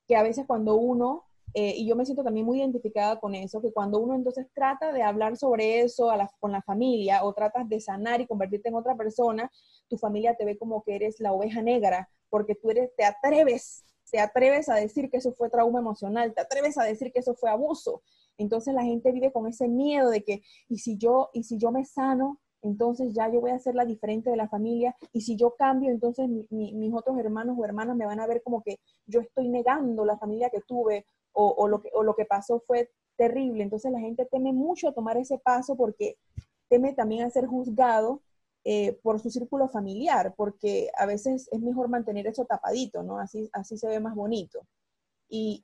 que 0.08 0.16
a 0.16 0.24
veces 0.24 0.46
cuando 0.48 0.76
uno, 0.76 1.26
eh, 1.54 1.74
y 1.78 1.88
yo 1.88 1.96
me 1.96 2.06
siento 2.06 2.24
también 2.24 2.46
muy 2.46 2.60
identificada 2.60 3.20
con 3.20 3.36
eso, 3.36 3.62
que 3.62 3.74
cuando 3.74 4.00
uno 4.00 4.16
entonces 4.16 4.48
trata 4.54 4.92
de 4.92 5.04
hablar 5.04 5.38
sobre 5.38 5.82
eso 5.82 6.12
con 6.40 6.52
la 6.52 6.62
familia 6.62 7.24
o 7.24 7.34
tratas 7.34 7.68
de 7.68 7.80
sanar 7.80 8.22
y 8.22 8.28
convertirte 8.28 8.70
en 8.70 8.76
otra 8.76 8.96
persona, 8.96 9.52
tu 9.88 9.98
familia 9.98 10.36
te 10.36 10.46
ve 10.46 10.58
como 10.58 10.84
que 10.84 10.96
eres 10.96 11.20
la 11.20 11.34
oveja 11.34 11.62
negra, 11.62 12.10
porque 12.30 12.56
tú 12.56 12.72
eres, 12.72 12.96
te 12.96 13.04
atreves, 13.04 13.84
te 14.10 14.20
atreves 14.20 14.70
a 14.70 14.76
decir 14.76 15.10
que 15.10 15.18
eso 15.18 15.34
fue 15.34 15.50
trauma 15.50 15.80
emocional, 15.80 16.34
te 16.34 16.42
atreves 16.42 16.78
a 16.78 16.84
decir 16.84 17.12
que 17.12 17.20
eso 17.20 17.36
fue 17.36 17.50
abuso. 17.50 18.02
Entonces 18.38 18.74
la 18.74 18.84
gente 18.84 19.12
vive 19.12 19.32
con 19.32 19.48
ese 19.48 19.68
miedo 19.68 20.10
de 20.10 20.24
que, 20.24 20.42
y 20.70 20.80
si 20.80 20.98
yo, 20.98 21.30
y 21.34 21.44
si 21.44 21.58
yo 21.58 21.72
me 21.72 21.86
sano, 21.86 22.40
entonces 22.62 23.14
ya 23.14 23.30
yo 23.30 23.42
voy 23.42 23.52
a 23.52 23.60
ser 23.60 23.76
la 23.76 23.86
diferente 23.86 24.30
de 24.30 24.38
la 24.38 24.48
familia, 24.48 24.96
y 25.12 25.22
si 25.22 25.36
yo 25.36 25.56
cambio, 25.56 25.90
entonces 25.90 26.30
mis 26.50 26.94
otros 26.94 27.18
hermanos 27.18 27.58
o 27.60 27.66
hermanas 27.66 27.96
me 27.96 28.06
van 28.06 28.20
a 28.20 28.28
ver 28.28 28.42
como 28.44 28.62
que 28.62 28.80
yo 29.06 29.22
estoy 29.22 29.48
negando 29.50 30.06
la 30.06 30.18
familia 30.18 30.50
que 30.50 30.62
tuve, 30.62 31.06
o, 31.34 31.68
lo, 31.68 31.82
que, 31.82 31.90
o 31.94 32.04
lo 32.04 32.14
que 32.16 32.26
pasó 32.26 32.62
fue 32.68 32.92
terrible. 33.16 33.64
Entonces 33.64 33.92
la 33.92 34.00
gente 34.00 34.26
teme 34.26 34.52
mucho 34.52 34.92
tomar 34.92 35.18
ese 35.18 35.38
paso 35.38 35.76
porque 35.76 36.18
teme 36.68 36.94
también 36.94 37.24
a 37.24 37.30
ser 37.30 37.46
juzgado 37.46 38.22
eh, 38.64 39.00
por 39.02 39.20
su 39.20 39.30
círculo 39.30 39.70
familiar, 39.70 40.34
porque 40.36 40.90
a 40.98 41.06
veces 41.06 41.48
es 41.52 41.62
mejor 41.62 41.88
mantener 41.88 42.28
eso 42.28 42.46
tapadito, 42.46 43.02
¿no? 43.02 43.18
Así, 43.18 43.50
así 43.54 43.78
se 43.78 43.88
ve 43.88 44.00
más 44.00 44.16
bonito. 44.16 44.68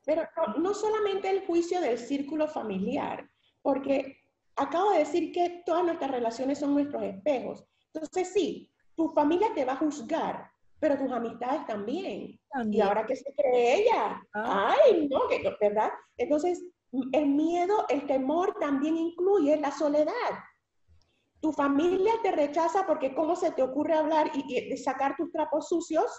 Pero 0.05 0.23
no, 0.59 0.73
solamente 0.73 1.29
el 1.29 1.45
juicio 1.45 1.81
del 1.81 1.97
círculo 1.97 2.47
familiar, 2.47 3.29
porque 3.61 4.17
acabo 4.57 4.91
de 4.91 4.99
decir 4.99 5.31
que 5.31 5.63
todas 5.65 5.85
nuestras 5.85 6.11
relaciones 6.11 6.59
son 6.59 6.73
nuestros 6.73 7.03
espejos. 7.03 7.65
Entonces, 7.93 8.33
sí, 8.33 8.71
tu 8.95 9.09
familia 9.09 9.49
te 9.53 9.65
va 9.65 9.73
a 9.73 9.77
juzgar, 9.77 10.49
pero 10.79 10.97
tus 10.97 11.11
amistades 11.11 11.65
también. 11.65 12.39
¿Y 12.71 12.81
ahora 12.81 13.05
qué 13.05 13.15
se 13.15 13.33
cree 13.33 13.81
ella? 13.81 14.21
Ah. 14.33 14.75
Ay, 14.85 15.07
no, 15.07 15.21
¿verdad? 15.61 15.91
Entonces, 16.17 16.63
el 17.11 17.27
miedo, 17.27 17.85
el 17.89 18.05
temor 18.07 18.55
también 18.59 18.97
incluye 18.97 19.59
la 19.59 19.71
soledad. 19.71 20.13
Tu 21.39 21.51
familia 21.53 22.13
te 22.23 22.31
rechaza 22.31 22.85
porque 22.87 23.13
cómo 23.13 23.35
se 23.35 23.51
te 23.51 23.61
ocurre 23.61 23.93
hablar 23.93 24.31
y, 24.33 24.73
y 24.73 24.77
sacar 24.77 25.15
tus 25.15 25.31
trapos 25.31 25.69
sucios 25.69 26.11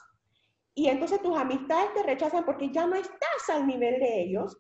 y 0.75 0.89
entonces 0.89 1.21
tus 1.21 1.37
amistades 1.37 1.93
te 1.93 2.05
rechazan 2.05 2.45
porque 2.45 2.71
ya 2.71 2.87
no 2.87 2.95
estás 2.95 3.49
al 3.49 3.67
nivel 3.67 3.99
de 3.99 4.23
ellos 4.23 4.57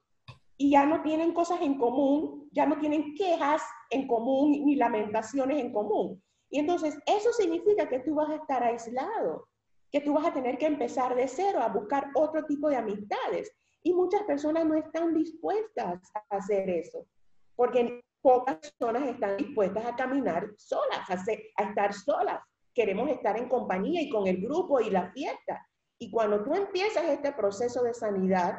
y 0.60 0.70
ya 0.70 0.84
no 0.84 1.02
tienen 1.02 1.32
cosas 1.32 1.60
en 1.62 1.78
común, 1.78 2.48
ya 2.52 2.66
no 2.66 2.78
tienen 2.78 3.14
quejas 3.14 3.62
en 3.90 4.08
común 4.08 4.50
ni 4.64 4.74
lamentaciones 4.74 5.58
en 5.58 5.72
común. 5.72 6.20
Y 6.50 6.58
entonces 6.58 6.98
eso 7.06 7.32
significa 7.32 7.88
que 7.88 8.00
tú 8.00 8.16
vas 8.16 8.28
a 8.30 8.36
estar 8.36 8.64
aislado, 8.64 9.46
que 9.92 10.00
tú 10.00 10.14
vas 10.14 10.26
a 10.26 10.34
tener 10.34 10.58
que 10.58 10.66
empezar 10.66 11.14
de 11.14 11.28
cero 11.28 11.60
a 11.62 11.68
buscar 11.68 12.10
otro 12.14 12.44
tipo 12.44 12.68
de 12.68 12.76
amistades. 12.76 13.52
Y 13.84 13.94
muchas 13.94 14.24
personas 14.24 14.66
no 14.66 14.74
están 14.74 15.14
dispuestas 15.14 16.00
a 16.14 16.36
hacer 16.36 16.68
eso, 16.68 17.06
porque 17.54 18.02
pocas 18.20 18.56
personas 18.56 19.08
están 19.08 19.36
dispuestas 19.36 19.86
a 19.86 19.94
caminar 19.94 20.50
solas, 20.56 21.08
a, 21.08 21.14
a 21.56 21.68
estar 21.68 21.94
solas. 21.94 22.42
Queremos 22.74 23.08
estar 23.10 23.38
en 23.38 23.48
compañía 23.48 24.02
y 24.02 24.10
con 24.10 24.26
el 24.26 24.40
grupo 24.40 24.80
y 24.80 24.90
la 24.90 25.12
fiesta. 25.12 25.64
Y 26.00 26.10
cuando 26.10 26.42
tú 26.42 26.54
empiezas 26.54 27.04
este 27.04 27.32
proceso 27.32 27.82
de 27.84 27.94
sanidad, 27.94 28.58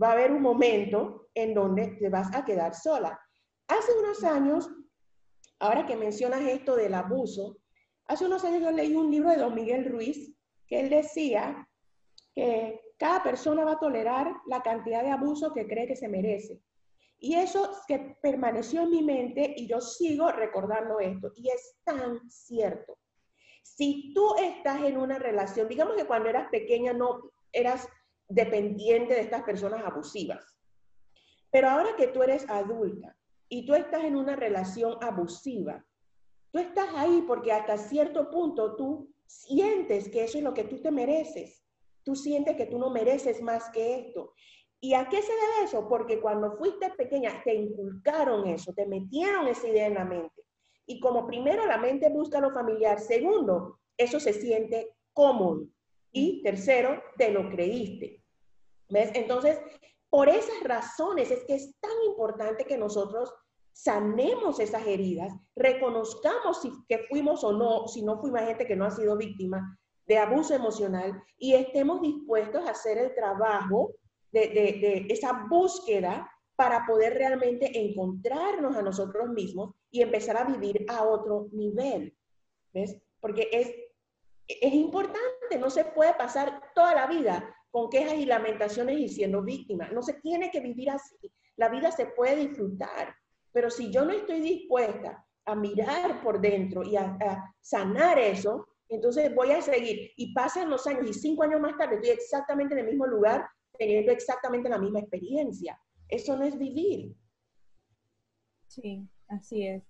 va 0.00 0.08
a 0.08 0.12
haber 0.12 0.32
un 0.32 0.42
momento 0.42 1.28
en 1.34 1.54
donde 1.54 1.88
te 1.98 2.08
vas 2.08 2.34
a 2.34 2.44
quedar 2.44 2.74
sola. 2.74 3.18
Hace 3.68 3.92
unos 3.98 4.24
años, 4.24 4.70
ahora 5.58 5.86
que 5.86 5.96
mencionas 5.96 6.42
esto 6.42 6.76
del 6.76 6.94
abuso, 6.94 7.58
hace 8.06 8.26
unos 8.26 8.44
años 8.44 8.62
yo 8.62 8.70
leí 8.70 8.94
un 8.94 9.10
libro 9.10 9.30
de 9.30 9.36
Don 9.36 9.54
Miguel 9.54 9.84
Ruiz 9.84 10.34
que 10.66 10.80
él 10.80 10.90
decía 10.90 11.68
que 12.34 12.80
cada 12.98 13.22
persona 13.22 13.64
va 13.64 13.72
a 13.72 13.78
tolerar 13.78 14.32
la 14.46 14.62
cantidad 14.62 15.02
de 15.02 15.10
abuso 15.10 15.52
que 15.52 15.66
cree 15.66 15.86
que 15.86 15.96
se 15.96 16.08
merece. 16.08 16.60
Y 17.18 17.34
eso 17.34 17.70
que 17.86 18.16
permaneció 18.22 18.82
en 18.82 18.90
mi 18.90 19.02
mente 19.02 19.54
y 19.56 19.66
yo 19.66 19.80
sigo 19.80 20.32
recordando 20.32 21.00
esto. 21.00 21.30
Y 21.34 21.50
es 21.50 21.76
tan 21.84 22.30
cierto. 22.30 22.98
Si 23.62 24.12
tú 24.14 24.34
estás 24.36 24.82
en 24.82 24.96
una 24.96 25.18
relación, 25.18 25.68
digamos 25.68 25.96
que 25.96 26.06
cuando 26.06 26.28
eras 26.28 26.48
pequeña 26.50 26.92
no 26.92 27.30
eras 27.52 27.86
dependiente 28.30 29.14
de 29.14 29.20
estas 29.20 29.42
personas 29.42 29.84
abusivas, 29.84 30.56
pero 31.50 31.68
ahora 31.68 31.96
que 31.96 32.08
tú 32.08 32.22
eres 32.22 32.48
adulta 32.48 33.16
y 33.48 33.66
tú 33.66 33.74
estás 33.74 34.04
en 34.04 34.16
una 34.16 34.36
relación 34.36 34.96
abusiva, 35.02 35.84
tú 36.52 36.58
estás 36.58 36.88
ahí 36.94 37.24
porque 37.26 37.52
hasta 37.52 37.76
cierto 37.76 38.30
punto 38.30 38.76
tú 38.76 39.12
sientes 39.26 40.08
que 40.08 40.24
eso 40.24 40.38
es 40.38 40.44
lo 40.44 40.54
que 40.54 40.64
tú 40.64 40.80
te 40.80 40.90
mereces. 40.90 41.64
Tú 42.02 42.14
sientes 42.14 42.56
que 42.56 42.66
tú 42.66 42.78
no 42.78 42.90
mereces 42.90 43.42
más 43.42 43.68
que 43.70 43.96
esto. 43.96 44.32
¿Y 44.80 44.94
a 44.94 45.08
qué 45.08 45.20
se 45.20 45.32
debe 45.32 45.64
eso? 45.64 45.88
Porque 45.88 46.20
cuando 46.20 46.56
fuiste 46.56 46.90
pequeña 46.90 47.42
te 47.44 47.54
inculcaron 47.54 48.46
eso, 48.46 48.72
te 48.72 48.86
metieron 48.86 49.46
esa 49.48 49.68
idea 49.68 49.86
en 49.86 49.94
la 49.94 50.04
mente. 50.04 50.42
Y 50.86 50.98
como 51.00 51.26
primero 51.26 51.66
la 51.66 51.76
mente 51.76 52.08
busca 52.08 52.40
lo 52.40 52.50
familiar, 52.50 52.98
segundo, 52.98 53.78
eso 53.96 54.18
se 54.18 54.32
siente 54.32 54.96
cómodo. 55.12 55.66
Y 56.12 56.42
tercero, 56.42 57.02
te 57.16 57.30
lo 57.30 57.50
creíste. 57.50 58.19
¿Ves? 58.90 59.10
Entonces, 59.14 59.58
por 60.10 60.28
esas 60.28 60.62
razones 60.64 61.30
es 61.30 61.44
que 61.44 61.54
es 61.54 61.78
tan 61.80 61.92
importante 62.06 62.64
que 62.64 62.76
nosotros 62.76 63.32
sanemos 63.72 64.58
esas 64.58 64.86
heridas, 64.86 65.32
reconozcamos 65.56 66.60
si 66.60 66.72
que 66.88 67.06
fuimos 67.08 67.44
o 67.44 67.52
no, 67.52 67.86
si 67.86 68.02
no 68.02 68.20
fuimos 68.20 68.40
gente 68.42 68.66
que 68.66 68.76
no 68.76 68.84
ha 68.84 68.90
sido 68.90 69.16
víctima 69.16 69.78
de 70.06 70.18
abuso 70.18 70.54
emocional 70.54 71.22
y 71.38 71.54
estemos 71.54 72.00
dispuestos 72.00 72.66
a 72.66 72.72
hacer 72.72 72.98
el 72.98 73.14
trabajo 73.14 73.92
de, 74.32 74.48
de 74.48 75.06
esa 75.08 75.46
búsqueda 75.48 76.28
para 76.56 76.84
poder 76.84 77.14
realmente 77.14 77.70
encontrarnos 77.80 78.76
a 78.76 78.82
nosotros 78.82 79.28
mismos 79.30 79.74
y 79.90 80.02
empezar 80.02 80.36
a 80.36 80.44
vivir 80.44 80.84
a 80.88 81.04
otro 81.04 81.46
nivel. 81.52 82.14
¿Ves? 82.74 83.00
Porque 83.20 83.48
es, 83.50 83.72
es 84.46 84.74
importante, 84.74 85.58
no 85.58 85.70
se 85.70 85.84
puede 85.84 86.12
pasar 86.14 86.60
toda 86.74 86.94
la 86.94 87.06
vida 87.06 87.56
con 87.70 87.88
quejas 87.88 88.14
y 88.14 88.26
lamentaciones 88.26 88.98
y 88.98 89.08
siendo 89.08 89.42
víctima. 89.42 89.88
No 89.90 90.02
se 90.02 90.14
tiene 90.14 90.50
que 90.50 90.60
vivir 90.60 90.90
así. 90.90 91.16
La 91.56 91.68
vida 91.68 91.90
se 91.92 92.06
puede 92.06 92.36
disfrutar. 92.36 93.14
Pero 93.52 93.70
si 93.70 93.90
yo 93.90 94.04
no 94.04 94.12
estoy 94.12 94.40
dispuesta 94.40 95.24
a 95.44 95.54
mirar 95.54 96.22
por 96.22 96.40
dentro 96.40 96.82
y 96.82 96.96
a, 96.96 97.16
sanar 97.60 98.18
eso, 98.18 98.66
entonces 98.88 99.34
voy 99.34 99.52
a 99.52 99.62
seguir. 99.62 100.10
Y 100.16 100.32
pasan 100.34 100.70
los 100.70 100.86
años 100.86 101.08
y 101.08 101.14
cinco 101.14 101.44
años 101.44 101.60
más 101.60 101.76
tarde 101.76 101.96
estoy 101.96 102.10
exactamente 102.10 102.74
en 102.74 102.80
el 102.80 102.86
mismo 102.86 103.06
lugar, 103.06 103.46
teniendo 103.78 104.12
exactamente 104.12 104.68
la 104.68 104.78
misma 104.78 105.00
experiencia. 105.00 105.80
Eso 106.08 106.36
no 106.36 106.44
es 106.44 106.58
vivir. 106.58 107.14
Sí, 108.66 109.08
así 109.28 109.66
es. 109.66 109.82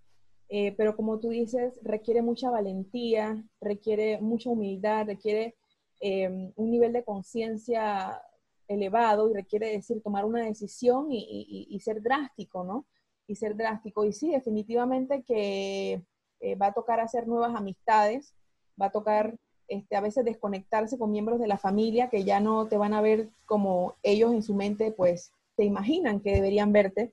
Eh, 0.49 0.75
pero 0.77 0.97
como 0.97 1.21
tú 1.21 1.29
dices, 1.29 1.79
requiere 1.83 2.23
mucha 2.23 2.51
valentía, 2.51 3.45
requiere 3.61 4.21
mucha 4.21 4.51
humildad, 4.51 5.07
requiere 5.07 5.57
em, 6.01 6.53
un 6.57 6.71
nivel 6.71 6.93
de 6.93 7.05
conciencia 7.05 8.21
elevado 8.69 9.31
y 9.31 9.35
requiere 9.35 9.73
decir 9.73 10.03
tomar 10.03 10.25
una 10.25 10.45
decisión 10.45 11.09
y, 11.11 11.79
ser 11.81 12.03
drástico, 12.03 12.65
¿no? 12.65 12.87
Y 13.27 13.35
ser 13.35 13.57
drástico. 13.57 14.05
Y 14.05 14.13
sí, 14.13 14.31
definitivamente 14.31 15.23
que 15.23 16.03
eh, 16.41 16.55
va 16.55 16.67
a 16.69 16.73
tocar 16.73 17.01
hacer 17.01 17.27
nuevas 17.27 17.55
amistades, 17.55 18.35
va 18.81 18.87
a 18.87 18.93
tocar 18.93 19.37
este, 19.71 19.95
a 19.95 20.01
veces 20.01 20.25
desconectarse 20.25 20.99
con 20.99 21.13
miembros 21.13 21.39
de 21.39 21.47
la 21.47 21.57
familia 21.57 22.11
que 22.11 22.25
ya 22.25 22.41
no 22.41 22.67
te 22.67 22.77
van 22.77 22.93
a 22.93 23.01
ver 23.01 23.29
como 23.47 23.95
ellos 24.03 24.33
en 24.33 24.43
su 24.43 24.55
mente, 24.55 24.91
pues, 24.91 25.33
te 25.55 25.65
imaginan 25.65 26.21
que 26.21 26.33
deberían 26.33 26.73
verte. 26.73 27.13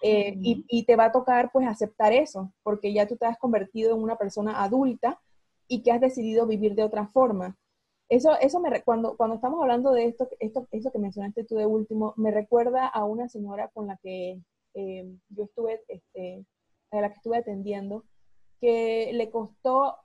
Eh, 0.00 0.34
y, 0.40 0.84
te 0.84 0.96
va 0.96 1.06
a 1.06 1.12
tocar, 1.12 1.50
pues, 1.52 1.66
aceptar 1.66 2.14
eso, 2.14 2.50
porque 2.62 2.94
ya 2.94 3.06
tú 3.06 3.16
te 3.16 3.26
has 3.26 3.36
convertido 3.36 3.94
en 3.94 4.02
una 4.02 4.16
persona 4.16 4.62
adulta 4.62 5.20
y 5.66 5.82
que 5.82 5.92
has 5.92 6.00
decidido 6.00 6.46
vivir 6.46 6.74
de 6.74 6.84
otra 6.84 7.06
forma. 7.08 7.56
Eso, 8.08 8.38
eso 8.40 8.58
me, 8.60 8.82
cuando, 8.82 9.16
cuando 9.16 9.36
estamos 9.36 9.60
hablando 9.60 9.92
de 9.92 10.06
esto, 10.06 10.28
esto, 10.40 10.66
eso 10.70 10.90
que 10.90 10.98
mencionaste 10.98 11.44
tú 11.44 11.56
de 11.56 11.66
último, 11.66 12.14
me 12.16 12.30
recuerda 12.30 12.86
a 12.86 13.04
una 13.04 13.28
señora 13.28 13.68
con 13.68 13.86
la 13.86 13.98
que 13.98 14.40
eh, 14.74 15.14
yo 15.28 15.44
estuve, 15.44 15.82
este, 15.88 16.46
a 16.90 17.00
la 17.02 17.10
que 17.10 17.16
estuve 17.16 17.36
atendiendo, 17.36 18.04
que 18.60 19.10
le 19.12 19.30
costó 19.30 19.96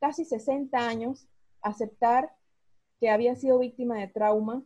casi 0.00 0.26
60 0.26 0.78
años 0.78 1.28
aceptar 1.62 2.30
que 3.00 3.08
había 3.10 3.34
sido 3.36 3.58
víctima 3.58 3.98
de 3.98 4.08
trauma 4.08 4.62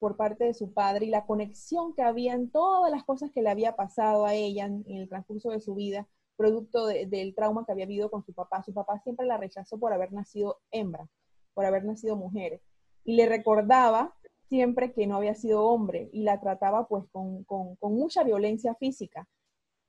por 0.00 0.16
parte 0.16 0.44
de 0.44 0.54
su 0.54 0.72
padre 0.72 1.06
y 1.06 1.10
la 1.10 1.26
conexión 1.26 1.94
que 1.94 2.02
había 2.02 2.34
en 2.34 2.50
todas 2.50 2.90
las 2.90 3.04
cosas 3.04 3.30
que 3.30 3.42
le 3.42 3.50
había 3.50 3.76
pasado 3.76 4.26
a 4.26 4.34
ella 4.34 4.66
en, 4.66 4.84
el 4.88 5.08
transcurso 5.08 5.50
de 5.50 5.60
su 5.60 5.74
vida, 5.76 6.08
producto 6.36 6.86
del 6.86 7.34
trauma 7.34 7.64
que 7.64 7.72
había 7.72 7.86
vivido 7.86 8.10
con 8.10 8.24
su 8.24 8.34
papá. 8.34 8.62
Su 8.64 8.74
papá 8.74 8.98
siempre 9.00 9.26
la 9.26 9.38
rechazó 9.38 9.78
por 9.78 9.92
haber 9.92 10.12
nacido 10.12 10.58
hembra 10.70 11.08
por 11.56 11.64
haber 11.64 11.86
nacido 11.86 12.16
mujer. 12.16 12.60
Y 13.02 13.16
le 13.16 13.26
recordaba 13.26 14.14
siempre 14.50 14.92
que 14.92 15.06
no 15.06 15.16
había 15.16 15.34
sido 15.34 15.64
hombre 15.64 16.10
y 16.12 16.22
la 16.22 16.38
trataba 16.38 16.86
pues 16.86 17.04
con, 17.10 17.46
mucha 17.80 18.22
violencia 18.22 18.74
física. 18.74 19.26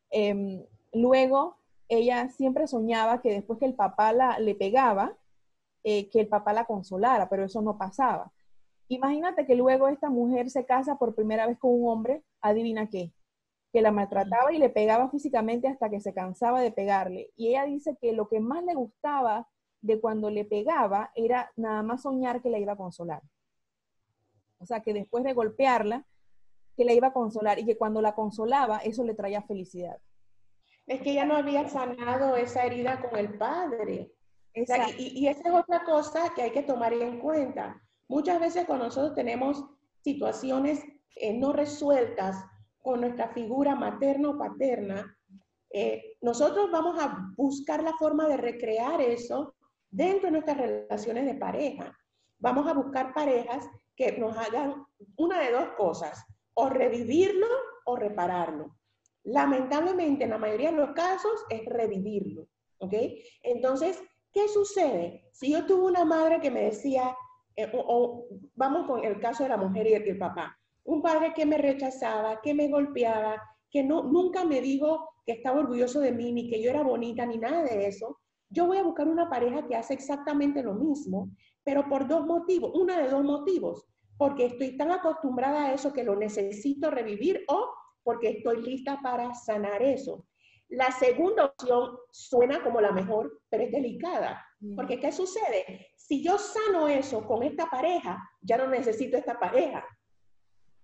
Em, 0.10 0.64
luego, 0.94 1.58
ella 1.90 2.30
siempre 2.30 2.68
soñaba 2.68 3.22
que 3.22 3.34
después 3.34 3.60
que 3.60 3.66
el 3.66 3.76
papá 3.76 4.14
la, 4.14 4.40
le 4.40 4.56
pegaba, 4.56 5.18
eh, 5.84 6.10
que 6.10 6.22
el 6.22 6.30
papá 6.30 6.54
la 6.54 6.64
consolara, 6.64 7.28
pero 7.28 7.44
eso 7.44 7.62
no 7.62 7.78
pasaba. 7.78 8.32
Imagínate 8.88 9.46
que 9.46 9.56
luego 9.56 9.90
esta 9.90 10.10
mujer 10.10 10.50
se 10.50 10.66
casa 10.66 10.98
por 10.98 11.16
primera 11.16 11.48
vez 11.48 11.60
con 11.60 11.72
un 11.74 11.90
hombre, 11.90 12.24
adivina 12.40 12.90
qué, 12.90 13.12
que 13.74 13.82
la 13.82 13.92
maltrataba 13.92 14.54
y 14.54 14.58
le 14.58 14.70
pegaba 14.70 15.10
físicamente 15.10 15.68
hasta 15.68 15.90
que 15.90 16.00
se 16.00 16.14
cansaba 16.14 16.62
de 16.62 16.72
pegarle. 16.72 17.32
Y 17.36 17.50
ella 17.50 17.66
dice 17.66 17.98
que 18.00 18.14
lo 18.14 18.30
que 18.30 18.40
más 18.40 18.64
le 18.64 18.74
gustaba 18.74 19.50
de 19.82 20.00
cuando 20.00 20.30
le 20.30 20.46
pegaba 20.46 21.12
era 21.16 21.52
nada 21.56 21.84
más 21.84 22.02
soñar 22.04 22.42
que 22.42 22.50
la 22.50 22.60
iba 22.60 22.74
a 22.74 22.78
consolar. 22.78 23.22
O 24.60 24.66
sea, 24.66 24.82
que 24.82 24.94
después 24.94 25.24
de 25.24 25.34
golpearla, 25.34 26.06
que 26.76 26.86
la 26.86 26.94
iba 26.94 27.08
a 27.08 27.14
consolar 27.14 27.60
y 27.60 27.66
que 27.66 27.78
cuando 27.78 28.02
la 28.02 28.16
consolaba, 28.16 28.78
eso 28.78 29.04
le 29.04 29.14
traía 29.14 29.42
felicidad. 29.42 29.98
Es 30.86 31.02
que 31.02 31.12
ella 31.12 31.26
no 31.26 31.36
había 31.36 31.68
sanado 31.68 32.36
esa 32.38 32.64
herida 32.64 33.02
con 33.02 33.20
el 33.20 33.38
padre. 33.38 34.14
y, 34.54 35.20
y, 35.20 35.28
esa 35.28 35.50
es 35.50 35.54
otra 35.54 35.84
cosa 35.84 36.32
que 36.36 36.44
hay 36.44 36.52
que 36.52 36.64
tomar 36.64 36.94
en 36.94 37.20
cuenta. 37.20 37.82
Muchas 38.08 38.40
veces 38.40 38.66
cuando 38.66 38.86
nosotros 38.86 39.14
tenemos 39.14 39.66
situaciones 40.02 40.84
eh, 41.16 41.34
no 41.38 41.52
resueltas 41.52 42.38
con 42.82 43.02
nuestra 43.02 43.30
figura 43.30 43.76
materna 43.76 44.30
o 44.30 44.38
paterna, 44.38 45.18
eh, 45.72 46.16
nosotros 46.22 46.72
vamos 46.72 46.98
a 47.00 47.34
buscar 47.36 47.84
la 47.84 47.94
forma 47.98 48.28
de 48.28 48.38
recrear 48.38 49.02
eso 49.02 49.56
dentro 49.98 50.28
de 50.28 50.34
nuestras 50.34 50.58
relaciones 50.58 51.26
de 51.26 51.34
pareja. 51.34 51.98
Vamos 52.38 52.68
a 52.68 52.74
buscar 52.74 53.16
parejas 53.16 53.68
que 53.96 54.12
nos 54.12 54.38
hagan 54.38 54.86
una 55.16 55.40
de 55.40 55.52
dos 55.52 55.70
cosas, 55.76 56.24
o 56.54 56.70
revivirlo 56.70 57.48
o 57.86 57.96
repararlo. 57.96 58.78
Lamentablemente, 59.24 60.24
en 60.24 60.30
la 60.30 60.38
mayoría 60.38 60.70
de 60.70 60.78
los 60.78 60.92
casos 60.92 61.44
es 61.50 61.66
revivirlo, 61.66 62.48
¿ok? 62.78 62.94
Entonces, 63.42 64.00
¿qué 64.32 64.48
sucede? 64.48 65.30
Si 65.34 65.52
yo 65.52 65.66
tuve 65.66 65.88
una 65.88 66.06
madre 66.06 66.40
que 66.42 66.52
me 66.52 66.66
decía, 66.66 67.18
eh, 67.56 67.72
o, 67.74 68.28
vamos 68.54 68.86
con 68.86 69.04
el 69.04 69.20
caso 69.20 69.44
de 69.44 69.50
la 69.50 69.58
mujer 69.58 69.88
y 69.88 69.94
el, 69.94 70.18
papá, 70.20 70.56
un 70.84 71.02
padre 71.02 71.34
que 71.34 71.48
me 71.48 71.58
rechazaba, 71.58 72.40
que 72.42 72.54
me 72.54 72.70
golpeaba, 72.70 73.42
que 73.72 73.84
no, 73.84 74.04
nunca 74.04 74.46
me 74.46 74.62
dijo 74.62 75.10
que 75.26 75.34
estaba 75.34 75.60
orgulloso 75.60 76.00
de 76.02 76.12
mí, 76.12 76.32
ni 76.32 76.50
que 76.50 76.62
yo 76.62 76.70
era 76.70 76.84
bonita, 76.84 77.26
ni 77.26 77.40
nada 77.40 77.64
de 77.64 77.88
eso, 77.88 78.20
yo 78.50 78.66
voy 78.66 78.78
a 78.78 78.84
buscar 78.84 79.08
una 79.08 79.30
pareja 79.30 79.68
que 79.68 79.76
hace 79.76 79.94
exactamente 79.94 80.64
lo 80.64 80.74
mismo, 80.74 81.32
pero 81.64 81.88
por 81.90 82.08
dos 82.08 82.26
motivos, 82.26 82.72
una 82.74 83.02
de 83.02 83.10
dos 83.10 83.24
motivos, 83.24 83.86
porque 84.18 84.46
estoy 84.46 84.78
tan 84.78 84.92
acostumbrada 84.92 85.66
a 85.66 85.74
eso 85.74 85.94
que 85.94 86.04
lo 86.04 86.16
necesito 86.16 86.90
revivir 86.90 87.44
o 87.48 87.70
porque 88.04 88.30
estoy 88.30 88.62
lista 88.62 89.00
para 89.04 89.34
sanar 89.34 89.82
eso. 89.82 90.26
La 90.70 90.92
segunda 90.92 91.46
opción 91.46 91.98
suena 92.12 92.64
como 92.64 92.82
la 92.82 92.92
mejor, 92.92 93.42
pero 93.50 93.64
es 93.64 93.72
delicada, 93.72 94.46
porque 94.76 95.00
¿qué 95.00 95.12
sucede? 95.12 95.88
Si 95.96 96.24
yo 96.24 96.38
sano 96.38 96.88
eso 96.88 97.26
con 97.26 97.44
esta 97.44 97.70
pareja, 97.70 98.18
ya 98.42 98.58
no 98.58 98.68
necesito 98.68 99.18
esta 99.18 99.40
pareja. 99.40 99.86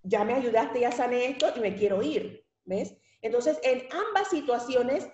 Ya 0.03 0.23
me 0.25 0.33
ayudaste, 0.33 0.81
ya 0.81 0.91
sané 0.91 1.27
esto 1.27 1.47
y 1.55 1.59
me 1.59 1.75
quiero 1.75 2.01
ir, 2.01 2.45
¿ves? 2.65 2.97
Entonces, 3.21 3.59
en 3.63 3.87
ambas 3.91 4.29
situaciones 4.29 5.09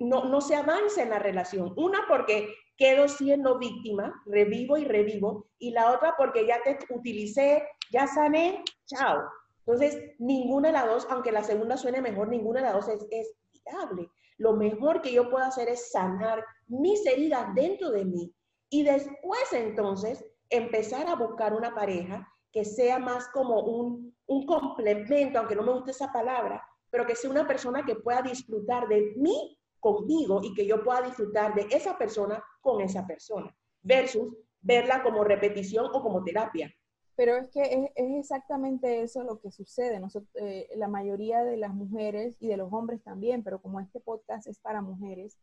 no, 0.00 0.24
no 0.24 0.40
se 0.40 0.54
avanza 0.54 1.02
en 1.02 1.10
la 1.10 1.18
relación. 1.18 1.72
Una 1.76 2.00
porque 2.08 2.48
quedo 2.76 3.08
siendo 3.08 3.58
víctima, 3.58 4.22
revivo 4.26 4.76
y 4.76 4.84
revivo, 4.84 5.48
y 5.58 5.70
la 5.70 5.92
otra 5.92 6.14
porque 6.16 6.46
ya 6.46 6.62
te 6.62 6.78
utilicé, 6.90 7.66
ya 7.90 8.06
sané, 8.06 8.62
chao. 8.86 9.22
Entonces, 9.60 9.98
ninguna 10.18 10.68
de 10.68 10.74
las 10.74 10.86
dos, 10.86 11.06
aunque 11.10 11.32
la 11.32 11.42
segunda 11.42 11.76
suene 11.76 12.00
mejor, 12.00 12.28
ninguna 12.28 12.60
de 12.60 12.66
las 12.66 12.74
dos 12.74 12.88
es, 12.88 13.06
es 13.10 13.34
viable. 13.64 14.08
Lo 14.38 14.52
mejor 14.52 15.00
que 15.00 15.12
yo 15.12 15.30
puedo 15.30 15.44
hacer 15.44 15.68
es 15.68 15.90
sanar 15.90 16.44
mis 16.68 17.04
heridas 17.06 17.54
dentro 17.54 17.90
de 17.90 18.04
mí 18.04 18.32
y 18.68 18.82
después 18.82 19.52
entonces 19.52 20.24
empezar 20.50 21.08
a 21.08 21.16
buscar 21.16 21.54
una 21.54 21.74
pareja 21.74 22.28
que 22.52 22.64
sea 22.64 22.98
más 22.98 23.28
como 23.28 23.60
un, 23.60 24.14
un 24.26 24.46
complemento, 24.46 25.38
aunque 25.38 25.56
no 25.56 25.62
me 25.62 25.72
guste 25.72 25.90
esa 25.90 26.12
palabra, 26.12 26.62
pero 26.90 27.06
que 27.06 27.16
sea 27.16 27.30
una 27.30 27.46
persona 27.46 27.84
que 27.84 27.96
pueda 27.96 28.22
disfrutar 28.22 28.88
de 28.88 29.14
mí 29.16 29.58
conmigo 29.86 30.40
y 30.42 30.52
que 30.52 30.66
yo 30.66 30.82
pueda 30.82 31.02
disfrutar 31.02 31.54
de 31.54 31.68
esa 31.70 31.96
persona 31.96 32.42
con 32.60 32.80
esa 32.80 33.06
persona, 33.06 33.54
versus 33.82 34.34
verla 34.60 35.00
como 35.04 35.22
repetición 35.22 35.86
o 35.92 36.02
como 36.02 36.24
terapia. 36.24 36.74
Pero 37.14 37.36
es 37.36 37.48
que 37.50 37.92
es, 37.94 38.18
exactamente 38.18 39.02
eso 39.02 39.22
lo 39.22 39.38
que 39.38 39.52
sucede. 39.52 40.00
Nosotros, 40.00 40.28
eh, 40.34 40.68
la 40.74 40.88
mayoría 40.88 41.44
de 41.44 41.56
las 41.56 41.72
mujeres 41.72 42.36
y 42.40 42.48
de 42.48 42.56
los 42.56 42.72
hombres 42.72 43.00
también, 43.04 43.44
pero 43.44 43.62
como 43.62 43.78
este 43.78 44.00
podcast 44.00 44.48
es 44.48 44.58
para 44.58 44.82
mujeres, 44.82 45.38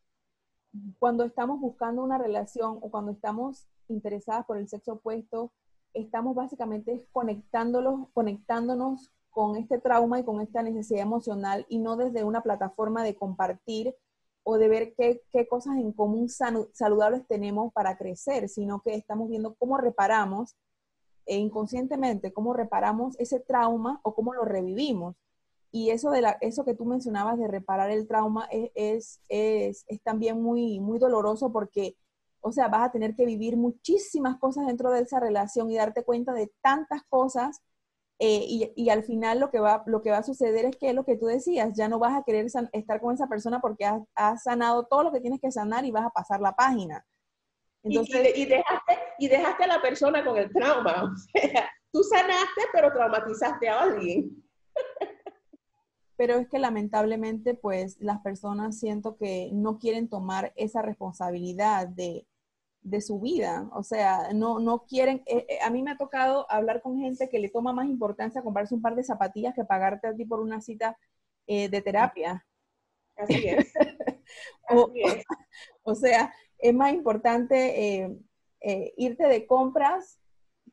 cuando 1.00 1.24
estamos 1.24 1.62
buscando 1.62 2.04
una 2.04 2.18
relación 2.18 2.80
o 2.82 2.92
cuando 2.92 3.12
estamos 3.14 3.66
interesadas 3.88 4.46
por 4.46 4.58
el 4.58 4.68
sexo 4.68 4.94
opuesto, 4.94 5.54
estamos 5.94 6.36
básicamente 6.36 7.06
conectándolos, 7.14 8.10
conectándonos 8.14 9.12
con 9.30 9.56
este 9.56 9.80
trauma 9.80 10.20
y 10.20 10.24
con 10.24 10.42
esta 10.42 10.62
necesidad 10.62 11.02
emocional 11.02 11.66
y 11.70 11.80
no 11.80 11.96
desde 11.96 12.24
una 12.24 12.42
plataforma 12.42 13.04
de 13.04 13.16
compartir 13.16 13.96
o 14.44 14.58
de 14.58 14.68
ver 14.68 14.94
qué, 14.96 15.48
cosas 15.48 15.78
en 15.78 15.92
común 15.94 16.30
saludables 16.30 17.26
tenemos 17.28 17.72
para 17.74 17.98
crecer, 17.98 18.50
sino 18.50 18.82
que 18.82 18.96
estamos 18.96 19.30
viendo 19.30 19.56
cómo 19.56 19.78
reparamos 19.78 20.56
e 21.26 21.38
inconscientemente, 21.38 22.34
cómo 22.34 22.54
reparamos 22.54 23.18
ese 23.20 23.40
trauma 23.40 24.02
o 24.04 24.14
cómo 24.14 24.34
lo 24.34 24.44
revivimos. 24.44 25.16
Y 25.72 25.90
eso, 25.90 26.12
de 26.12 26.22
la, 26.22 26.38
eso 26.42 26.66
que 26.66 26.76
tú 26.76 26.86
mencionabas 26.86 27.40
de 27.40 27.48
reparar 27.48 27.90
el 27.90 28.08
trauma 28.08 28.48
es, 28.52 29.22
es, 29.30 29.86
es 29.88 30.02
también 30.04 30.42
muy, 30.42 30.80
muy 30.80 31.00
doloroso 31.00 31.52
porque, 31.52 31.96
o 32.42 32.52
sea, 32.52 32.68
vas 32.68 32.90
a 32.90 32.92
tener 32.92 33.16
que 33.16 33.26
vivir 33.26 33.58
muchísimas 33.58 34.38
cosas 34.38 34.68
dentro 34.68 34.92
de 34.92 35.02
esa 35.02 35.20
relación 35.20 35.72
y 35.72 35.78
darte 35.78 36.04
cuenta 36.04 36.34
de 36.34 36.52
tantas 36.62 37.02
cosas 37.10 37.62
eh, 38.20 38.72
y, 38.76 38.90
al 38.90 39.04
final 39.04 39.40
lo 39.40 39.50
que, 39.50 39.60
va, 39.60 39.84
lo 39.86 40.02
que 40.02 40.12
va 40.12 40.20
a 40.20 40.24
suceder 40.24 40.66
es 40.66 40.78
que 40.78 40.94
lo 40.94 41.04
que 41.04 41.18
tú 41.18 41.26
decías, 41.26 41.74
ya 41.76 41.88
no 41.90 42.00
vas 42.00 42.18
a 42.18 42.24
querer 42.24 42.46
estar 42.46 43.02
con 43.02 43.14
esa 43.14 43.28
persona 43.28 43.60
porque 43.60 43.86
has, 44.16 44.44
sanado 44.44 44.86
todo 44.86 45.04
lo 45.04 45.12
que 45.12 45.20
tienes 45.20 45.42
que 45.42 45.52
sanar 45.52 45.86
y 45.86 45.92
vas 45.92 46.06
a 46.06 46.12
pasar 46.12 46.40
la 46.40 46.56
página. 46.56 47.06
Entonces, 47.84 48.38
y, 48.38 48.46
dejaste, 48.46 49.00
y 49.20 49.28
dejaste 49.28 49.64
a 49.66 49.68
la 49.68 49.82
persona 49.82 50.24
con 50.24 50.38
el 50.38 50.52
trauma. 50.52 51.14
O 51.14 51.40
sea, 51.40 51.70
tú 51.92 52.04
sanaste, 52.04 52.62
pero 52.72 52.92
traumatizaste 52.94 53.68
a 53.68 53.82
alguien. 53.82 54.44
pero 56.16 56.36
es 56.36 56.48
que 56.48 56.60
lamentablemente 56.60 57.56
pues 57.56 57.98
las 58.00 58.22
personas 58.22 58.80
siento 58.80 59.18
que 59.18 59.50
no 59.52 59.80
quieren 59.80 60.08
tomar 60.08 60.54
esa 60.56 60.82
responsabilidad 60.82 61.88
de, 61.88 62.26
su 63.02 63.20
vida, 63.20 63.70
o 63.74 63.84
sea, 63.84 64.34
no, 64.34 64.60
no 64.60 64.86
quieren, 64.86 65.24
eh, 65.26 65.46
eh, 65.50 65.60
a 65.64 65.70
mí 65.70 65.82
me 65.82 65.92
ha 65.92 65.98
tocado 65.98 66.46
hablar 66.52 66.82
con 66.82 67.00
gente 67.00 67.30
que 67.30 67.40
le 67.40 67.50
toma 67.50 67.74
más 67.74 67.88
importancia 67.88 68.42
comprarse 68.42 68.76
un 68.76 68.82
par 68.82 68.96
de 68.96 69.04
zapatillas 69.04 69.56
que 69.56 69.64
pagarte 69.64 70.08
a 70.08 70.16
ti 70.16 70.26
por 70.26 70.40
una 70.40 70.62
cita 70.62 70.98
eh, 71.48 71.70
de 71.70 71.82
terapia. 71.82 72.46
Así 73.16 73.48
es. 73.48 73.74
o, 75.84 75.96
sea, 75.96 76.34
es 76.58 76.74
más 76.74 76.94
importante 76.94 78.10
irte 78.98 79.28
de 79.28 79.46
compras 79.46 80.20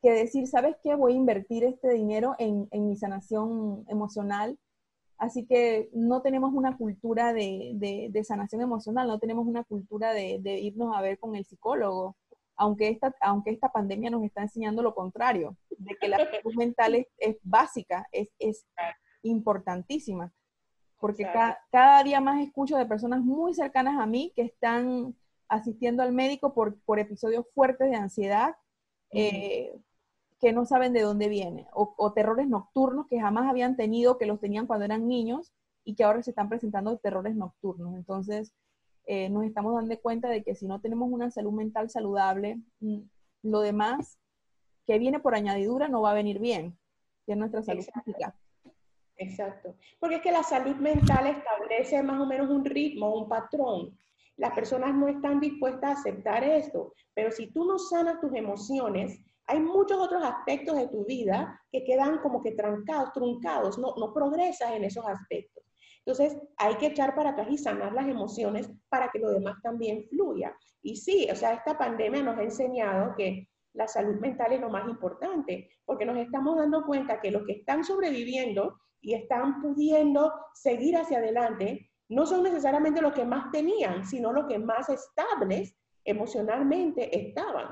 que 0.01 0.11
decir, 0.11 0.47
¿sabes 0.47 0.75
qué? 0.83 0.95
Voy 0.95 1.13
a 1.13 1.17
invertir 1.17 1.63
este 1.63 1.93
dinero 1.93 2.35
en, 2.39 2.67
en 2.71 2.87
mi 2.87 2.95
sanación 2.95 3.85
emocional 3.87 4.57
Así 5.21 5.45
que 5.45 5.87
no 5.93 6.23
tenemos 6.23 6.51
una 6.51 6.75
cultura 6.75 7.31
de, 7.31 8.23
sanación 8.23 8.59
emocional, 8.59 9.07
no 9.07 9.19
tenemos 9.19 9.45
una 9.45 9.63
cultura 9.63 10.13
de, 10.13 10.41
irnos 10.59 10.97
a 10.97 11.01
ver 11.01 11.19
con 11.19 11.35
el 11.35 11.45
psicólogo, 11.45 12.17
aunque 12.55 12.89
esta, 12.89 13.13
aunque 13.21 13.51
esta 13.51 13.71
pandemia 13.71 14.09
nos 14.09 14.23
está 14.23 14.41
enseñando 14.41 14.81
lo 14.81 14.95
contrario, 14.95 15.55
de 15.77 15.95
que 15.95 16.07
la 16.07 16.17
salud 16.41 16.55
mental 16.55 17.05
es, 17.19 17.37
básica, 17.43 18.07
es, 18.11 18.65
importantísima. 19.21 20.33
Porque 20.99 21.27
cada 21.71 22.03
día 22.03 22.19
más 22.19 22.41
escucho 22.41 22.75
de 22.75 22.87
personas 22.87 23.21
muy 23.21 23.53
cercanas 23.53 23.99
a 23.99 24.07
mí 24.07 24.33
que 24.35 24.41
están 24.41 25.15
asistiendo 25.47 26.01
al 26.01 26.13
médico 26.13 26.51
por, 26.55 26.97
episodios 26.97 27.45
fuertes 27.53 27.91
de 27.91 27.95
ansiedad, 27.95 28.55
que 30.41 30.53
no 30.53 30.65
saben 30.65 30.91
de 30.91 31.01
dónde 31.01 31.29
viene, 31.29 31.67
o, 31.71 32.13
terrores 32.13 32.47
nocturnos 32.47 33.05
que 33.07 33.21
jamás 33.21 33.47
habían 33.47 33.77
tenido, 33.77 34.17
que 34.17 34.25
los 34.25 34.39
tenían 34.39 34.65
cuando 34.65 34.85
eran 34.85 35.07
niños 35.07 35.53
y 35.83 35.93
que 35.93 36.03
ahora 36.03 36.23
se 36.23 36.31
están 36.31 36.49
presentando 36.49 36.97
terrores 36.97 37.35
nocturnos. 37.35 37.93
Entonces, 37.93 38.51
eh, 39.05 39.29
nos 39.29 39.45
estamos 39.45 39.75
dando 39.75 39.99
cuenta 39.99 40.29
de 40.29 40.43
que 40.43 40.55
si 40.55 40.65
no 40.65 40.81
tenemos 40.81 41.11
una 41.11 41.29
salud 41.29 41.51
mental 41.51 41.91
saludable, 41.91 42.59
mm, 42.79 43.01
lo 43.43 43.61
demás 43.61 44.17
que 44.87 44.97
viene 44.97 45.19
por 45.19 45.35
añadidura 45.35 45.87
no 45.87 46.01
va 46.01 46.11
a 46.11 46.15
venir 46.15 46.39
bien, 46.39 46.75
que 47.27 47.33
es 47.33 47.37
nuestra 47.37 47.61
salud 47.61 47.85
física. 48.03 48.35
Exacto, 49.17 49.75
porque 49.99 50.15
es 50.15 50.21
que 50.23 50.31
la 50.31 50.41
salud 50.41 50.75
mental 50.77 51.27
establece 51.27 52.01
más 52.01 52.19
o 52.19 52.25
menos 52.25 52.49
un 52.49 52.65
ritmo, 52.65 53.13
un 53.15 53.29
patrón. 53.29 53.95
Las 54.37 54.53
personas 54.53 54.95
no 54.95 55.07
están 55.07 55.39
dispuestas 55.39 55.97
a 55.97 55.99
aceptar 55.99 56.43
esto, 56.43 56.93
pero 57.13 57.31
si 57.31 57.45
tú 57.51 57.63
no 57.63 57.77
sanas 57.77 58.19
tus 58.19 58.33
emociones, 58.33 59.19
hay 59.51 59.59
muchos 59.59 59.97
otros 59.97 60.23
aspectos 60.23 60.77
de 60.77 60.87
tu 60.87 61.05
vida 61.05 61.61
que 61.71 61.83
quedan 61.83 62.19
como 62.19 62.41
que 62.41 62.53
trancados, 62.53 63.11
truncados, 63.11 63.77
no, 63.77 63.93
no 63.97 64.13
progresas 64.13 64.71
en 64.71 64.85
esos 64.85 65.05
aspectos. 65.05 65.63
Entonces, 66.05 66.37
hay 66.57 66.75
que 66.75 66.87
echar 66.87 67.13
para 67.15 67.31
atrás 67.31 67.47
y 67.51 67.57
sanar 67.57 67.91
las 67.91 68.07
emociones 68.07 68.71
para 68.87 69.09
que 69.11 69.19
lo 69.19 69.29
demás 69.29 69.55
también 69.61 70.05
fluya. 70.09 70.55
Y 70.81 70.95
sí, 70.95 71.27
o 71.29 71.35
sea, 71.35 71.53
esta 71.53 71.77
pandemia 71.77 72.23
nos 72.23 72.37
ha 72.37 72.43
enseñado 72.43 73.13
que 73.15 73.49
la 73.73 73.87
salud 73.87 74.19
mental 74.19 74.53
es 74.53 74.61
lo 74.61 74.69
más 74.69 74.87
importante, 74.87 75.69
porque 75.85 76.05
nos 76.05 76.17
estamos 76.17 76.57
dando 76.57 76.85
cuenta 76.85 77.19
que 77.19 77.29
los 77.29 77.43
que 77.45 77.53
están 77.53 77.83
sobreviviendo 77.83 78.79
y 79.01 79.15
están 79.15 79.61
pudiendo 79.61 80.33
seguir 80.53 80.95
hacia 80.95 81.17
adelante 81.17 81.91
no 82.09 82.25
son 82.25 82.43
necesariamente 82.43 83.01
los 83.01 83.13
que 83.13 83.25
más 83.25 83.51
tenían, 83.51 84.05
sino 84.05 84.31
los 84.31 84.47
que 84.47 84.59
más 84.59 84.87
estables 84.89 85.75
emocionalmente 86.05 87.27
estaban. 87.27 87.67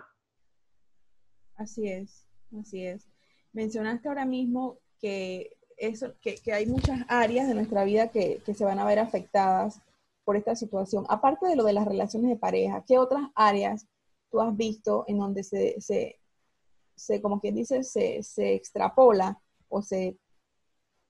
Así 1.60 1.89
es, 1.89 2.26
así 2.58 2.86
es. 2.86 3.06
Mencionaste 3.52 4.08
ahora 4.08 4.24
mismo 4.24 4.78
que, 4.98 5.58
eso, 5.76 6.13
que, 6.22 6.39
hay 6.54 6.65
muchas 6.65 7.02
áreas 7.10 7.50
de 7.50 7.54
nuestra 7.54 7.84
vida 7.84 8.08
que, 8.08 8.41
se 8.45 8.63
van 8.63 8.80
a 8.80 8.86
ver 8.86 8.98
afectadas 8.98 9.82
por 10.24 10.38
esta 10.38 10.56
situación. 10.56 11.06
Aparte 11.10 11.48
de 11.48 11.58
lo 11.58 11.65
de 11.65 11.74
las 11.74 11.86
relaciones 11.86 12.30
de 12.30 12.38
pareja, 12.38 12.86
¿qué 12.88 12.98
otras 12.98 13.24
áreas 13.36 13.86
tú 14.32 14.39
has 14.39 14.56
visto 14.56 15.04
en 15.08 15.17
donde 15.17 15.43
se, 15.43 15.76
se, 15.82 17.22
como 17.22 17.41
quien 17.41 17.56
dice, 17.56 17.84
se, 17.84 18.24
se 18.24 18.54
extrapola 18.54 19.41
o 19.67 19.82
se, 19.82 20.17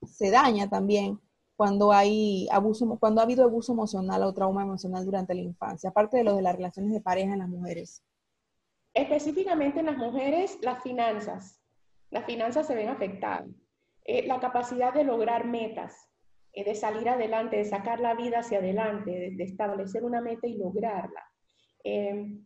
se 0.01 0.31
daña 0.31 0.67
también 0.67 1.19
cuando 1.55 1.91
hay 1.91 2.47
abuso, 2.51 2.97
cuando 2.99 3.21
ha 3.21 3.25
habido 3.25 3.43
abuso 3.43 3.73
emocional 3.73 4.23
o 4.23 4.33
trauma 4.33 4.63
emocional 4.63 5.05
durante 5.05 5.35
la 5.35 5.41
infancia, 5.41 5.91
aparte 5.91 6.17
de 6.17 6.23
lo 6.23 6.35
de 6.35 6.41
las 6.41 6.55
relaciones 6.55 6.91
de 6.91 7.01
pareja 7.01 7.33
en 7.33 7.39
las 7.39 7.49
mujeres? 7.49 8.01
Específicamente 8.93 9.79
en 9.79 9.85
las 9.85 9.97
mujeres, 9.97 10.57
las 10.61 10.81
finanzas. 10.81 11.61
Las 12.09 12.25
finanzas 12.25 12.67
se 12.67 12.75
ven 12.75 12.89
afectadas. 12.89 13.47
Eh, 14.03 14.25
la 14.25 14.39
capacidad 14.39 14.93
de 14.93 15.03
lograr 15.03 15.45
metas, 15.45 16.09
eh, 16.53 16.63
de 16.63 16.73
salir 16.73 17.07
adelante, 17.07 17.57
de 17.57 17.65
sacar 17.65 17.99
la 17.99 18.15
vida 18.15 18.39
hacia 18.39 18.57
adelante, 18.57 19.33
de, 19.35 19.43
establecer 19.43 20.03
una 20.03 20.21
meta 20.21 20.47
y 20.47 20.57
lograrla. 20.57 21.23
Eh, 21.83 22.39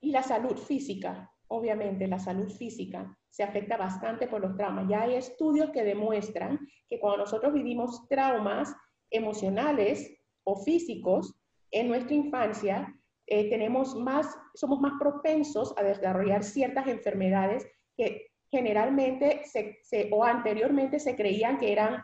y 0.00 0.10
la 0.10 0.22
salud 0.22 0.56
física, 0.56 1.32
obviamente, 1.48 2.08
la 2.08 2.18
salud 2.18 2.50
física 2.50 3.16
se 3.30 3.42
afecta 3.42 3.76
bastante 3.76 4.26
por 4.26 4.40
los 4.40 4.56
traumas. 4.56 4.88
Ya 4.88 5.02
hay 5.02 5.14
estudios 5.14 5.70
que 5.70 5.84
demuestran 5.84 6.58
que 6.88 6.98
cuando 6.98 7.18
nosotros 7.18 7.52
vivimos 7.52 8.08
traumas 8.08 8.74
emocionales 9.10 10.12
o 10.44 10.56
físicos 10.56 11.34
en 11.70 11.88
nuestra 11.88 12.14
infancia, 12.14 12.97
eh, 13.30 13.50
tenemos 13.50 13.94
más, 13.94 14.26
somos 14.54 14.80
más 14.80 14.92
propensos 14.98 15.74
a 15.76 15.82
desarrollar 15.82 16.42
ciertas 16.42 16.86
enfermedades 16.86 17.66
que 17.94 18.28
generalmente 18.50 19.42
se, 19.44 20.08
o 20.10 20.24
anteriormente 20.24 20.98
se 20.98 21.14
creían 21.14 21.58
que 21.58 21.72
eran 21.72 22.02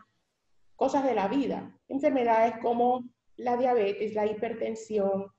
cosas 0.75 1.03
de 1.03 1.15
la 1.15 1.27
vida. 1.27 1.75
Enfermedades 1.87 2.55
como 2.61 3.03
la 3.37 3.57
diabetes, 3.57 4.13
la 4.13 4.27
hipertensión, 4.27 5.31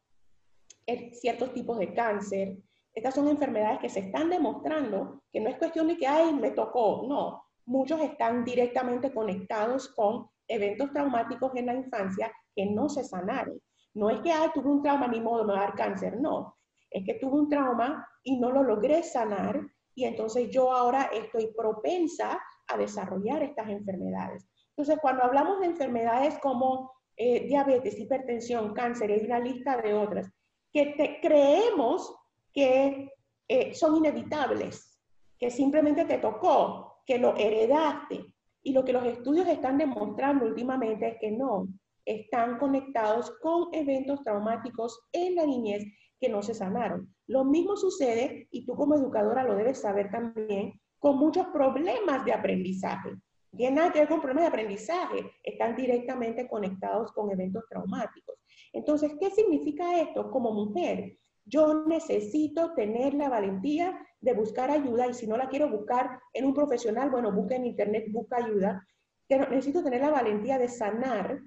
ciertos 1.12 1.52
tipos 1.52 1.78
de 1.78 1.94
cáncer. 1.94 2.56
Estas 2.92 3.14
son 3.14 3.28
enfermedades 3.28 3.78
que 3.78 3.88
se 3.88 4.00
están 4.00 4.28
demostrando 4.28 5.22
que 5.32 5.40
no 5.40 5.50
es 5.50 5.56
cuestión 5.56 5.86
de 5.86 5.96
que, 5.96 6.08
ay, 6.08 6.34
me 6.34 6.50
tocó. 6.50 7.06
No, 7.06 7.44
muchos 7.64 8.00
están 8.00 8.44
directamente 8.44 9.12
conectados 9.12 9.88
con 9.94 10.28
eventos 10.48 10.92
traumáticos 10.92 11.54
en 11.54 11.66
la 11.66 11.74
infancia 11.74 12.32
que 12.56 12.66
no 12.66 12.88
se 12.88 13.04
sanaron. 13.04 13.60
No 13.96 14.10
es 14.10 14.20
que, 14.20 14.30
ah, 14.30 14.50
tuve 14.54 14.68
un 14.70 14.82
trauma, 14.82 15.08
ni 15.08 15.20
modo, 15.20 15.44
me 15.44 15.54
va 15.54 15.60
dar 15.60 15.74
cáncer. 15.74 16.20
No, 16.20 16.56
es 16.90 17.04
que 17.04 17.14
tuve 17.14 17.40
un 17.40 17.48
trauma 17.48 18.06
y 18.22 18.38
no 18.38 18.50
lo 18.50 18.62
logré 18.62 19.02
sanar 19.02 19.60
y 19.96 20.04
entonces 20.04 20.50
yo 20.50 20.70
ahora 20.72 21.10
estoy 21.12 21.48
propensa 21.56 22.38
a 22.68 22.76
desarrollar 22.76 23.42
estas 23.42 23.68
enfermedades. 23.70 24.46
Entonces, 24.76 24.98
cuando 25.00 25.24
hablamos 25.24 25.58
de 25.60 25.66
enfermedades 25.66 26.38
como 26.38 26.92
eh, 27.16 27.46
diabetes, 27.46 27.98
hipertensión, 27.98 28.74
cáncer, 28.74 29.10
hay 29.10 29.24
una 29.24 29.38
lista 29.38 29.80
de 29.80 29.94
otras, 29.94 30.30
que 30.70 31.18
creemos 31.22 32.14
que 32.52 33.10
eh, 33.48 33.74
son 33.74 33.96
inevitables, 33.96 35.00
que 35.38 35.50
simplemente 35.50 36.04
te 36.04 36.18
tocó, 36.18 37.00
que 37.06 37.18
lo 37.18 37.34
heredaste. 37.34 38.34
Y 38.62 38.72
lo 38.72 38.84
que 38.84 38.92
los 38.92 39.06
estudios 39.06 39.48
están 39.48 39.78
demostrando 39.78 40.44
últimamente 40.44 41.08
es 41.08 41.16
que 41.18 41.30
no, 41.30 41.68
están 42.06 42.58
conectados 42.58 43.30
con 43.42 43.68
eventos 43.72 44.22
traumáticos 44.22 44.98
en 45.12 45.34
la 45.34 45.44
niñez 45.44 45.84
que 46.18 46.28
no 46.28 46.40
se 46.40 46.54
sanaron. 46.54 47.14
Lo 47.26 47.44
mismo 47.44 47.76
sucede, 47.76 48.48
y 48.50 48.64
tú 48.64 48.74
como 48.74 48.94
educadora 48.94 49.44
lo 49.44 49.54
debes 49.54 49.80
saber 49.80 50.10
también, 50.10 50.80
con 50.98 51.18
muchos 51.18 51.48
problemas 51.48 52.24
de 52.24 52.32
aprendizaje. 52.32 53.10
Tiene 53.54 53.76
nada 53.76 54.06
con 54.06 54.20
problemas 54.20 54.44
de 54.44 54.48
aprendizaje, 54.48 55.32
están 55.42 55.76
directamente 55.76 56.46
conectados 56.48 57.12
con 57.12 57.30
eventos 57.30 57.64
traumáticos. 57.68 58.36
Entonces, 58.72 59.12
¿qué 59.18 59.30
significa 59.30 60.00
esto 60.00 60.30
como 60.30 60.52
mujer? 60.52 61.18
Yo 61.44 61.86
necesito 61.86 62.74
tener 62.74 63.14
la 63.14 63.28
valentía 63.28 63.98
de 64.20 64.34
buscar 64.34 64.70
ayuda 64.70 65.06
y 65.06 65.14
si 65.14 65.26
no 65.26 65.36
la 65.36 65.48
quiero 65.48 65.70
buscar 65.70 66.20
en 66.32 66.44
un 66.44 66.54
profesional, 66.54 67.10
bueno, 67.10 67.32
busca 67.32 67.56
en 67.56 67.66
internet, 67.66 68.06
busca 68.10 68.36
ayuda. 68.36 68.86
Necesito 69.28 69.82
tener 69.82 70.02
la 70.02 70.10
valentía 70.10 70.58
de 70.58 70.68
sanar 70.68 71.40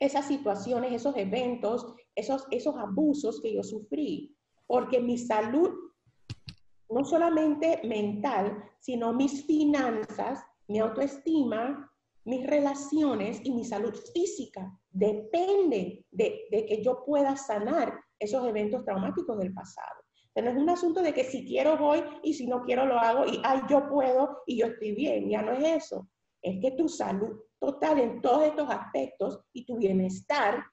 esas 0.00 0.26
situaciones, 0.26 0.92
esos 0.92 1.16
eventos, 1.16 1.86
esos, 2.14 2.46
esos 2.50 2.74
abusos 2.76 3.40
que 3.40 3.54
yo 3.54 3.62
sufrí, 3.62 4.34
porque 4.66 5.00
mi 5.00 5.18
salud, 5.18 5.70
no 6.88 7.04
solamente 7.04 7.80
mental, 7.84 8.64
sino 8.80 9.12
mis 9.12 9.44
finanzas, 9.44 10.42
mi 10.66 10.80
autoestima, 10.80 11.90
mis 12.24 12.46
relaciones 12.46 13.40
y 13.44 13.52
mi 13.52 13.64
salud 13.64 13.94
física 14.14 14.72
dependen 14.90 16.04
de, 16.10 16.46
que 16.50 16.82
yo 16.82 17.04
pueda 17.04 17.36
sanar 17.36 18.00
esos 18.18 18.46
eventos 18.46 18.84
traumáticos 18.84 19.38
del 19.38 19.52
pasado. 19.52 20.02
Pero 20.32 20.52
no 20.52 20.58
es 20.58 20.62
un 20.62 20.70
asunto 20.70 21.02
de 21.02 21.12
que 21.12 21.24
si 21.24 21.44
quiero 21.44 21.76
voy 21.76 22.02
y 22.22 22.34
si 22.34 22.46
no 22.46 22.62
quiero 22.62 22.86
lo 22.86 22.98
hago 22.98 23.26
y 23.26 23.40
ay, 23.44 23.62
yo 23.68 23.88
puedo 23.88 24.42
y 24.46 24.58
yo 24.58 24.66
estoy 24.66 24.92
bien. 24.92 25.28
Ya 25.28 25.42
no 25.42 25.52
es 25.52 25.84
eso. 25.84 26.08
Es 26.40 26.60
que 26.60 26.70
tu 26.72 26.88
salud 26.88 27.36
total 27.60 28.00
en 28.00 28.20
todos 28.20 28.44
estos 28.44 28.68
aspectos 28.70 29.40
y 29.52 29.64
tu 29.64 29.76
bienestar 29.76 30.64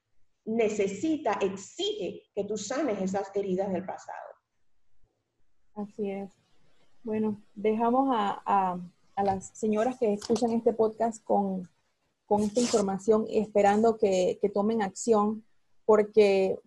necesita, 0.45 1.33
exige 1.41 2.23
que 2.33 2.45
tú 2.45 2.57
sanes 2.57 3.01
esas 3.01 3.29
heridas 3.35 3.71
del 3.71 3.85
pasado. 3.85 4.27
Así 5.75 6.09
es. 6.09 6.31
Bueno, 7.03 7.41
dejamos 7.53 8.09
a, 8.11 8.41
a, 9.15 9.23
las 9.23 9.49
señoras 9.49 9.97
que 9.99 10.13
escuchan 10.13 10.51
este 10.51 10.73
podcast 10.73 11.23
con, 11.23 11.67
con 12.25 12.41
esta 12.41 12.61
información 12.61 13.25
esperando 13.29 13.97
que, 13.97 14.39
que 14.41 14.49
tomen 14.49 14.81
acción, 14.81 15.43
porque 15.85 16.59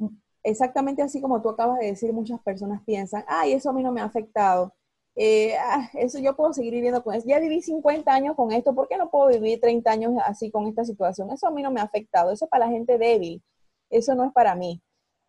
exactamente 0.42 1.02
así 1.02 1.20
como 1.20 1.40
tú 1.40 1.48
acabas 1.48 1.78
de 1.78 1.86
decir, 1.86 2.12
muchas 2.12 2.40
personas 2.40 2.82
piensan, 2.84 3.24
ay, 3.26 3.52
eso 3.52 3.70
a 3.70 3.72
mí 3.72 3.82
no 3.82 3.92
me 3.92 4.00
ha 4.00 4.04
afectado. 4.04 4.74
Eh, 5.16 5.56
ah, 5.58 5.90
eso 5.94 6.18
yo 6.18 6.36
puedo 6.36 6.52
seguir 6.52 6.72
viviendo 6.72 7.02
con 7.02 7.14
eso. 7.14 7.26
Ya 7.28 7.38
viví 7.38 7.60
50 7.62 8.12
años 8.12 8.36
con 8.36 8.52
esto, 8.52 8.74
¿por 8.74 8.88
qué 8.88 8.96
no 8.96 9.10
puedo 9.10 9.28
vivir 9.28 9.60
30 9.60 9.90
años 9.90 10.12
así 10.24 10.50
con 10.50 10.66
esta 10.66 10.84
situación? 10.84 11.30
Eso 11.30 11.48
a 11.48 11.50
mí 11.50 11.62
no 11.62 11.70
me 11.70 11.80
ha 11.80 11.84
afectado, 11.84 12.32
eso 12.32 12.44
es 12.44 12.50
para 12.50 12.66
la 12.66 12.72
gente 12.72 12.98
débil, 12.98 13.42
eso 13.90 14.14
no 14.14 14.24
es 14.24 14.32
para 14.32 14.54
mí. 14.54 14.80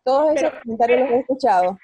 Todos 0.04 0.34
esos 0.34 0.52
comentarios 0.62 1.00
los 1.00 1.10
he 1.10 1.18
escuchado. 1.20 1.78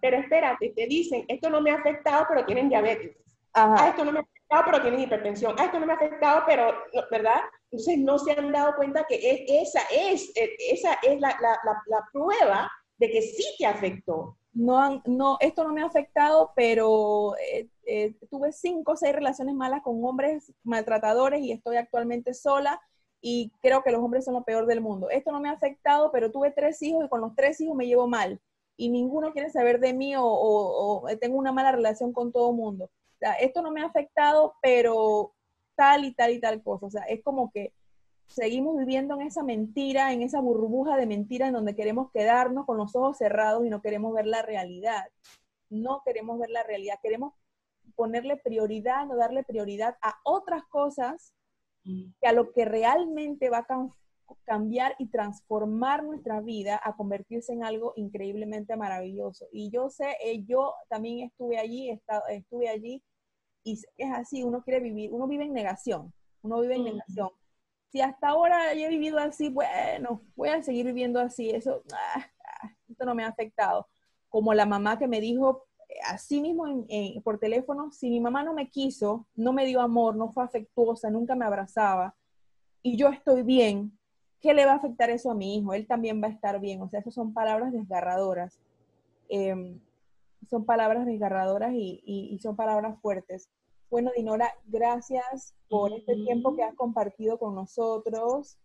Pero 0.00 0.18
espérate, 0.18 0.70
te 0.70 0.86
dicen, 0.86 1.24
esto 1.28 1.48
no 1.48 1.60
me 1.60 1.70
ha 1.70 1.76
afectado, 1.76 2.26
pero 2.28 2.44
tienen 2.44 2.68
diabetes. 2.68 3.16
Ah, 3.54 3.86
esto 3.88 4.04
no 4.04 4.12
me 4.12 4.20
ha 4.20 4.22
afectado, 4.22 4.62
pero 4.64 4.82
tienen 4.82 5.00
hipertensión. 5.00 5.54
Ah, 5.58 5.66
esto 5.66 5.78
no 5.78 5.86
me 5.86 5.92
ha 5.92 5.96
afectado, 5.96 6.42
pero, 6.46 6.72
¿verdad? 7.10 7.40
Entonces 7.70 7.98
no 7.98 8.18
se 8.18 8.32
han 8.32 8.50
dado 8.50 8.74
cuenta 8.76 9.04
que 9.08 9.46
esa 9.48 9.80
es, 9.90 10.32
eh, 10.36 10.56
esa 10.70 10.94
es 11.02 11.20
la, 11.20 11.36
la, 11.40 11.58
la, 11.62 12.08
prueba 12.12 12.70
de 12.98 13.10
que 13.10 13.22
sí 13.22 13.44
te 13.58 13.66
afectó. 13.66 14.36
No, 14.54 15.02
no, 15.06 15.38
esto 15.40 15.64
no 15.64 15.72
me 15.72 15.82
ha 15.82 15.86
afectado, 15.86 16.52
pero 16.54 17.34
eh, 17.38 17.68
eh, 17.86 18.14
tuve 18.30 18.52
cinco 18.52 18.92
o 18.92 18.96
seis 18.96 19.14
relaciones 19.14 19.54
malas 19.54 19.82
con 19.82 20.04
hombres 20.04 20.52
maltratadores 20.62 21.40
y 21.40 21.52
estoy 21.52 21.76
actualmente 21.76 22.34
sola 22.34 22.80
y 23.22 23.50
creo 23.62 23.82
que 23.82 23.90
los 23.92 24.02
hombres 24.02 24.24
son 24.26 24.34
lo 24.34 24.44
peor 24.44 24.66
del 24.66 24.82
mundo. 24.82 25.08
Esto 25.08 25.32
no 25.32 25.40
me 25.40 25.48
ha 25.48 25.52
afectado, 25.52 26.10
pero 26.12 26.30
tuve 26.30 26.50
tres 26.50 26.82
hijos 26.82 27.04
y 27.06 27.08
con 27.08 27.22
los 27.22 27.34
tres 27.34 27.60
hijos 27.62 27.76
me 27.76 27.86
llevo 27.86 28.06
mal 28.08 28.40
y 28.76 28.90
ninguno 28.90 29.32
quiere 29.32 29.48
saber 29.50 29.80
de 29.80 29.94
mí 29.94 30.14
o, 30.18 31.04
tengo 31.20 31.38
una 31.38 31.52
mala 31.52 31.72
relación 31.72 32.12
con 32.12 32.32
todo 32.32 32.50
el 32.50 32.56
mundo. 32.56 32.86
O 32.86 33.26
esto 33.40 33.62
no 33.62 33.70
me 33.70 33.82
ha 33.82 33.86
afectado, 33.86 34.54
pero 34.60 35.32
tal 35.76 36.04
y 36.04 36.14
tal 36.14 36.32
y 36.32 36.40
tal 36.40 36.62
cosa. 36.62 36.86
O 36.86 36.90
sea, 36.90 37.04
es 37.04 37.22
como 37.22 37.50
que 37.52 37.72
seguimos 38.34 38.76
viviendo 38.76 39.14
en 39.14 39.22
esa 39.22 39.42
mentira, 39.42 40.12
en 40.12 40.22
esa 40.22 40.40
burbuja 40.40 40.96
de 40.96 41.06
mentira 41.06 41.46
en 41.46 41.54
donde 41.54 41.74
queremos 41.74 42.10
quedarnos 42.12 42.66
con 42.66 42.76
los 42.76 42.94
ojos 42.96 43.18
cerrados 43.18 43.64
y 43.64 43.70
no 43.70 43.82
queremos 43.82 44.12
ver 44.12 44.26
la 44.26 44.42
realidad. 44.42 45.04
No 45.70 46.02
queremos 46.04 46.38
ver 46.38 46.50
la 46.50 46.62
realidad, 46.62 46.98
queremos 47.02 47.34
ponerle 47.94 48.36
prioridad, 48.36 49.06
no 49.06 49.16
darle 49.16 49.44
prioridad 49.44 49.96
a 50.02 50.18
otras 50.24 50.64
cosas 50.64 51.34
que 51.84 52.26
a 52.26 52.32
lo 52.32 52.52
que 52.52 52.64
realmente 52.64 53.50
va 53.50 53.58
a 53.58 53.88
cambiar 54.44 54.94
y 54.98 55.08
transformar 55.08 56.04
nuestra 56.04 56.40
vida 56.40 56.80
a 56.82 56.96
convertirse 56.96 57.52
en 57.52 57.64
algo 57.64 57.92
increíblemente 57.96 58.76
maravilloso. 58.76 59.46
Y 59.52 59.70
yo 59.70 59.90
sé, 59.90 60.16
eh, 60.24 60.44
yo 60.44 60.74
también 60.88 61.26
estuve 61.26 61.58
allí, 61.58 61.90
estuve 62.28 62.68
allí, 62.68 63.02
y 63.64 63.80
es 63.96 64.12
así, 64.12 64.42
uno 64.42 64.62
quiere 64.62 64.80
vivir, 64.80 65.12
uno 65.12 65.26
vive 65.26 65.44
en 65.44 65.52
negación, 65.52 66.12
uno 66.42 66.60
vive 66.60 66.76
en 66.76 66.84
negación. 66.84 67.30
Si 67.92 68.00
hasta 68.00 68.28
ahora 68.28 68.72
he 68.72 68.88
vivido 68.88 69.18
así, 69.18 69.50
bueno, 69.50 70.22
voy 70.34 70.48
a 70.48 70.62
seguir 70.62 70.86
viviendo 70.86 71.20
así, 71.20 71.50
eso, 71.50 71.82
ah, 71.92 72.26
ah, 72.62 72.70
no 73.04 73.14
me 73.14 73.24
ha 73.24 73.28
afectado. 73.28 73.86
Como 74.30 74.54
la 74.54 74.66
mamá 74.66 74.98
que 74.98 75.06
me 75.06 75.20
dijo, 75.20 75.66
así 76.06 76.40
mismo 76.40 76.64
por 77.22 77.38
teléfono, 77.38 77.92
si 77.92 78.08
mi 78.08 78.18
mamá 78.18 78.42
no 78.42 78.54
me 78.54 78.70
quiso, 78.70 79.28
no 79.34 79.52
me 79.52 79.66
dio 79.66 79.80
amor, 79.82 80.16
no 80.16 80.32
fue 80.32 80.42
afectuosa, 80.42 81.10
nunca 81.10 81.34
me 81.34 81.44
abrazaba, 81.44 82.16
y 82.82 82.96
yo 82.96 83.08
estoy 83.08 83.42
bien, 83.42 83.96
¿qué 84.40 84.54
le 84.54 84.66
va 84.66 84.72
a 84.72 84.76
afectar 84.76 85.08
eso 85.08 85.30
a 85.30 85.34
mi 85.34 85.56
hijo? 85.56 85.72
Él 85.72 85.86
también 85.86 86.20
va 86.20 86.26
a 86.26 86.30
estar 86.30 86.60
bien. 86.60 86.82
O 86.82 86.88
sea, 86.88 87.00
esas 87.00 87.14
son 87.14 87.32
palabras 87.32 87.72
desgarradoras. 87.72 88.58
Em, 89.28 89.80
son 90.50 90.66
palabras 90.66 91.06
desgarradoras 91.06 91.72
y, 91.72 92.38
son 92.42 92.56
palabras 92.56 93.00
fuertes. 93.00 93.48
Bueno, 93.92 94.10
Dinora, 94.16 94.50
gracias 94.64 95.54
por 95.68 95.92
este 95.92 96.14
tiempo 96.14 96.56
que 96.56 96.62
has 96.62 96.74
compartido 96.74 97.38
con 97.38 97.54
nosotros. 97.54 98.56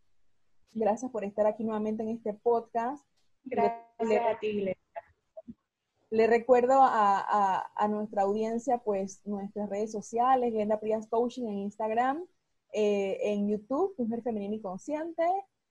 Gracias 0.72 1.12
por 1.12 1.26
estar 1.26 1.46
aquí 1.46 1.66
nuevamente 1.66 2.02
en 2.02 2.12
este 2.12 2.34
podcast. 2.34 3.06
Gracias 3.44 4.26
a 4.26 4.40
ti, 4.40 4.74
le 6.12 6.28
recuerdo 6.28 6.80
a, 6.82 7.88
nuestra 7.90 8.22
audiencia, 8.22 8.78
pues, 8.78 9.20
nuestras 9.26 9.70
redes 9.70 9.92
sociales, 9.92 10.54
Glenda 10.54 10.80
Prias 10.80 11.08
Coaching 11.10 11.48
en 11.48 11.58
Instagram, 11.58 12.26
eh, 12.72 13.18
en 13.22 13.50
YouTube, 13.50 13.96
Mujer 13.98 14.24
Femenina 14.24 14.56
y 14.56 14.62
Consciente, 14.62 15.26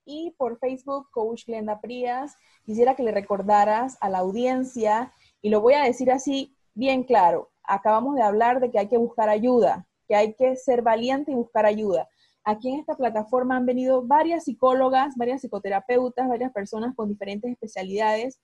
y 0.04 0.34
por 0.36 0.58
Facebook, 0.58 1.08
Coach 1.10 1.46
Glenda 1.46 1.80
Prias. 1.80 2.36
Quisiera 2.66 2.94
que 2.94 3.04
le 3.04 3.10
recordaras 3.10 3.96
a 4.02 4.10
la 4.10 4.18
audiencia, 4.18 5.14
y 5.40 5.48
lo 5.48 5.62
voy 5.62 5.72
a 5.72 5.84
decir 5.84 6.10
así 6.10 6.55
bien 6.76 7.02
claro, 7.02 7.50
acabamos 7.64 8.14
de 8.14 8.22
hablar 8.22 8.60
de 8.60 8.70
que 8.70 8.78
hay 8.78 8.88
que 8.88 8.98
buscar 8.98 9.28
ayuda, 9.28 9.88
que 10.06 10.14
hay 10.14 10.34
que 10.34 10.56
ser 10.56 10.82
valiente 10.82 11.32
y 11.32 11.34
buscar 11.34 11.66
ayuda. 11.66 12.08
Aquí 12.44 12.68
en 12.68 12.78
esta 12.78 12.96
plataforma 12.96 13.56
han 13.56 13.66
venido 13.66 14.06
varias 14.06 14.44
psicólogas, 14.44 15.16
varias 15.16 15.40
psicoterapeutas, 15.40 16.28
varias 16.28 16.52
personas 16.52 16.94
con 16.94 17.08
diferentes 17.08 17.50
especialidades 17.50 18.40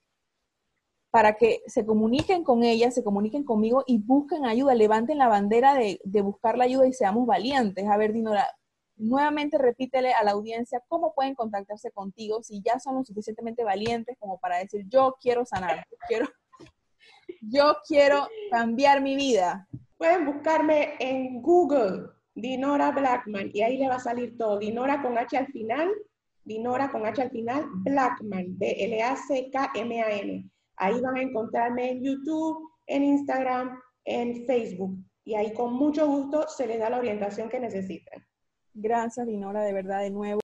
para 1.12 1.34
que 1.34 1.60
se 1.66 1.84
comuniquen 1.84 2.42
con 2.42 2.64
ellas, 2.64 2.94
se 2.94 3.04
comuniquen 3.04 3.44
conmigo 3.44 3.84
y 3.86 3.98
busquen 3.98 4.46
ayuda, 4.46 4.74
levanten 4.74 5.18
la 5.18 5.28
bandera 5.28 5.74
de, 5.74 6.22
buscar 6.22 6.56
la 6.56 6.64
ayuda 6.64 6.88
y 6.88 6.94
seamos 6.94 7.26
valientes. 7.26 7.86
A 7.86 7.98
ver, 7.98 8.14
Dinora, 8.14 8.46
nuevamente 8.96 9.58
repítele 9.58 10.14
a 10.14 10.24
la 10.24 10.30
audiencia 10.30 10.82
cómo 10.88 11.12
pueden 11.14 11.34
contactarse 11.34 11.90
contigo 11.90 12.42
si 12.42 12.62
ya 12.62 12.80
son 12.80 12.94
lo 12.94 13.04
suficientemente 13.04 13.62
valientes 13.62 14.16
como 14.18 14.40
para 14.40 14.56
decir, 14.56 14.86
yo 14.88 15.16
quiero 15.20 15.44
sanar, 15.44 15.86
quiero, 16.08 16.26
yo 17.40 17.76
quiero 17.86 18.28
cambiar 18.50 19.00
mi 19.00 19.16
vida. 19.16 19.66
Pueden 19.96 20.26
buscarme 20.26 20.94
en 20.98 21.42
Google, 21.42 22.08
Dinora 22.34 22.90
Blackman, 22.90 23.50
y 23.52 23.62
ahí 23.62 23.78
le 23.78 23.88
va 23.88 23.96
a 23.96 24.00
salir 24.00 24.36
todo. 24.36 24.58
Dinora 24.58 25.02
con 25.02 25.16
H 25.16 25.36
al 25.36 25.46
final, 25.48 25.90
Dinora 26.44 26.90
con 26.90 27.06
H 27.06 27.22
al 27.22 27.30
final, 27.30 27.66
Blackman, 27.84 28.58
B-L-A-C-K-M-A-N. 28.58 30.50
Ahí 30.76 31.00
van 31.00 31.16
a 31.16 31.22
encontrarme 31.22 31.90
en 31.90 32.02
YouTube, 32.02 32.68
en 32.86 33.04
Instagram, 33.04 33.78
en 34.04 34.46
Facebook. 34.46 34.96
Y 35.24 35.34
ahí 35.34 35.52
con 35.52 35.74
mucho 35.74 36.06
gusto 36.06 36.48
se 36.48 36.66
les 36.66 36.80
da 36.80 36.90
la 36.90 36.98
orientación 36.98 37.48
que 37.48 37.60
necesitan. 37.60 38.24
Gracias, 38.74 39.26
Dinora, 39.26 39.62
de 39.62 39.72
verdad, 39.72 40.00
de 40.00 40.10
nuevo. 40.10 40.40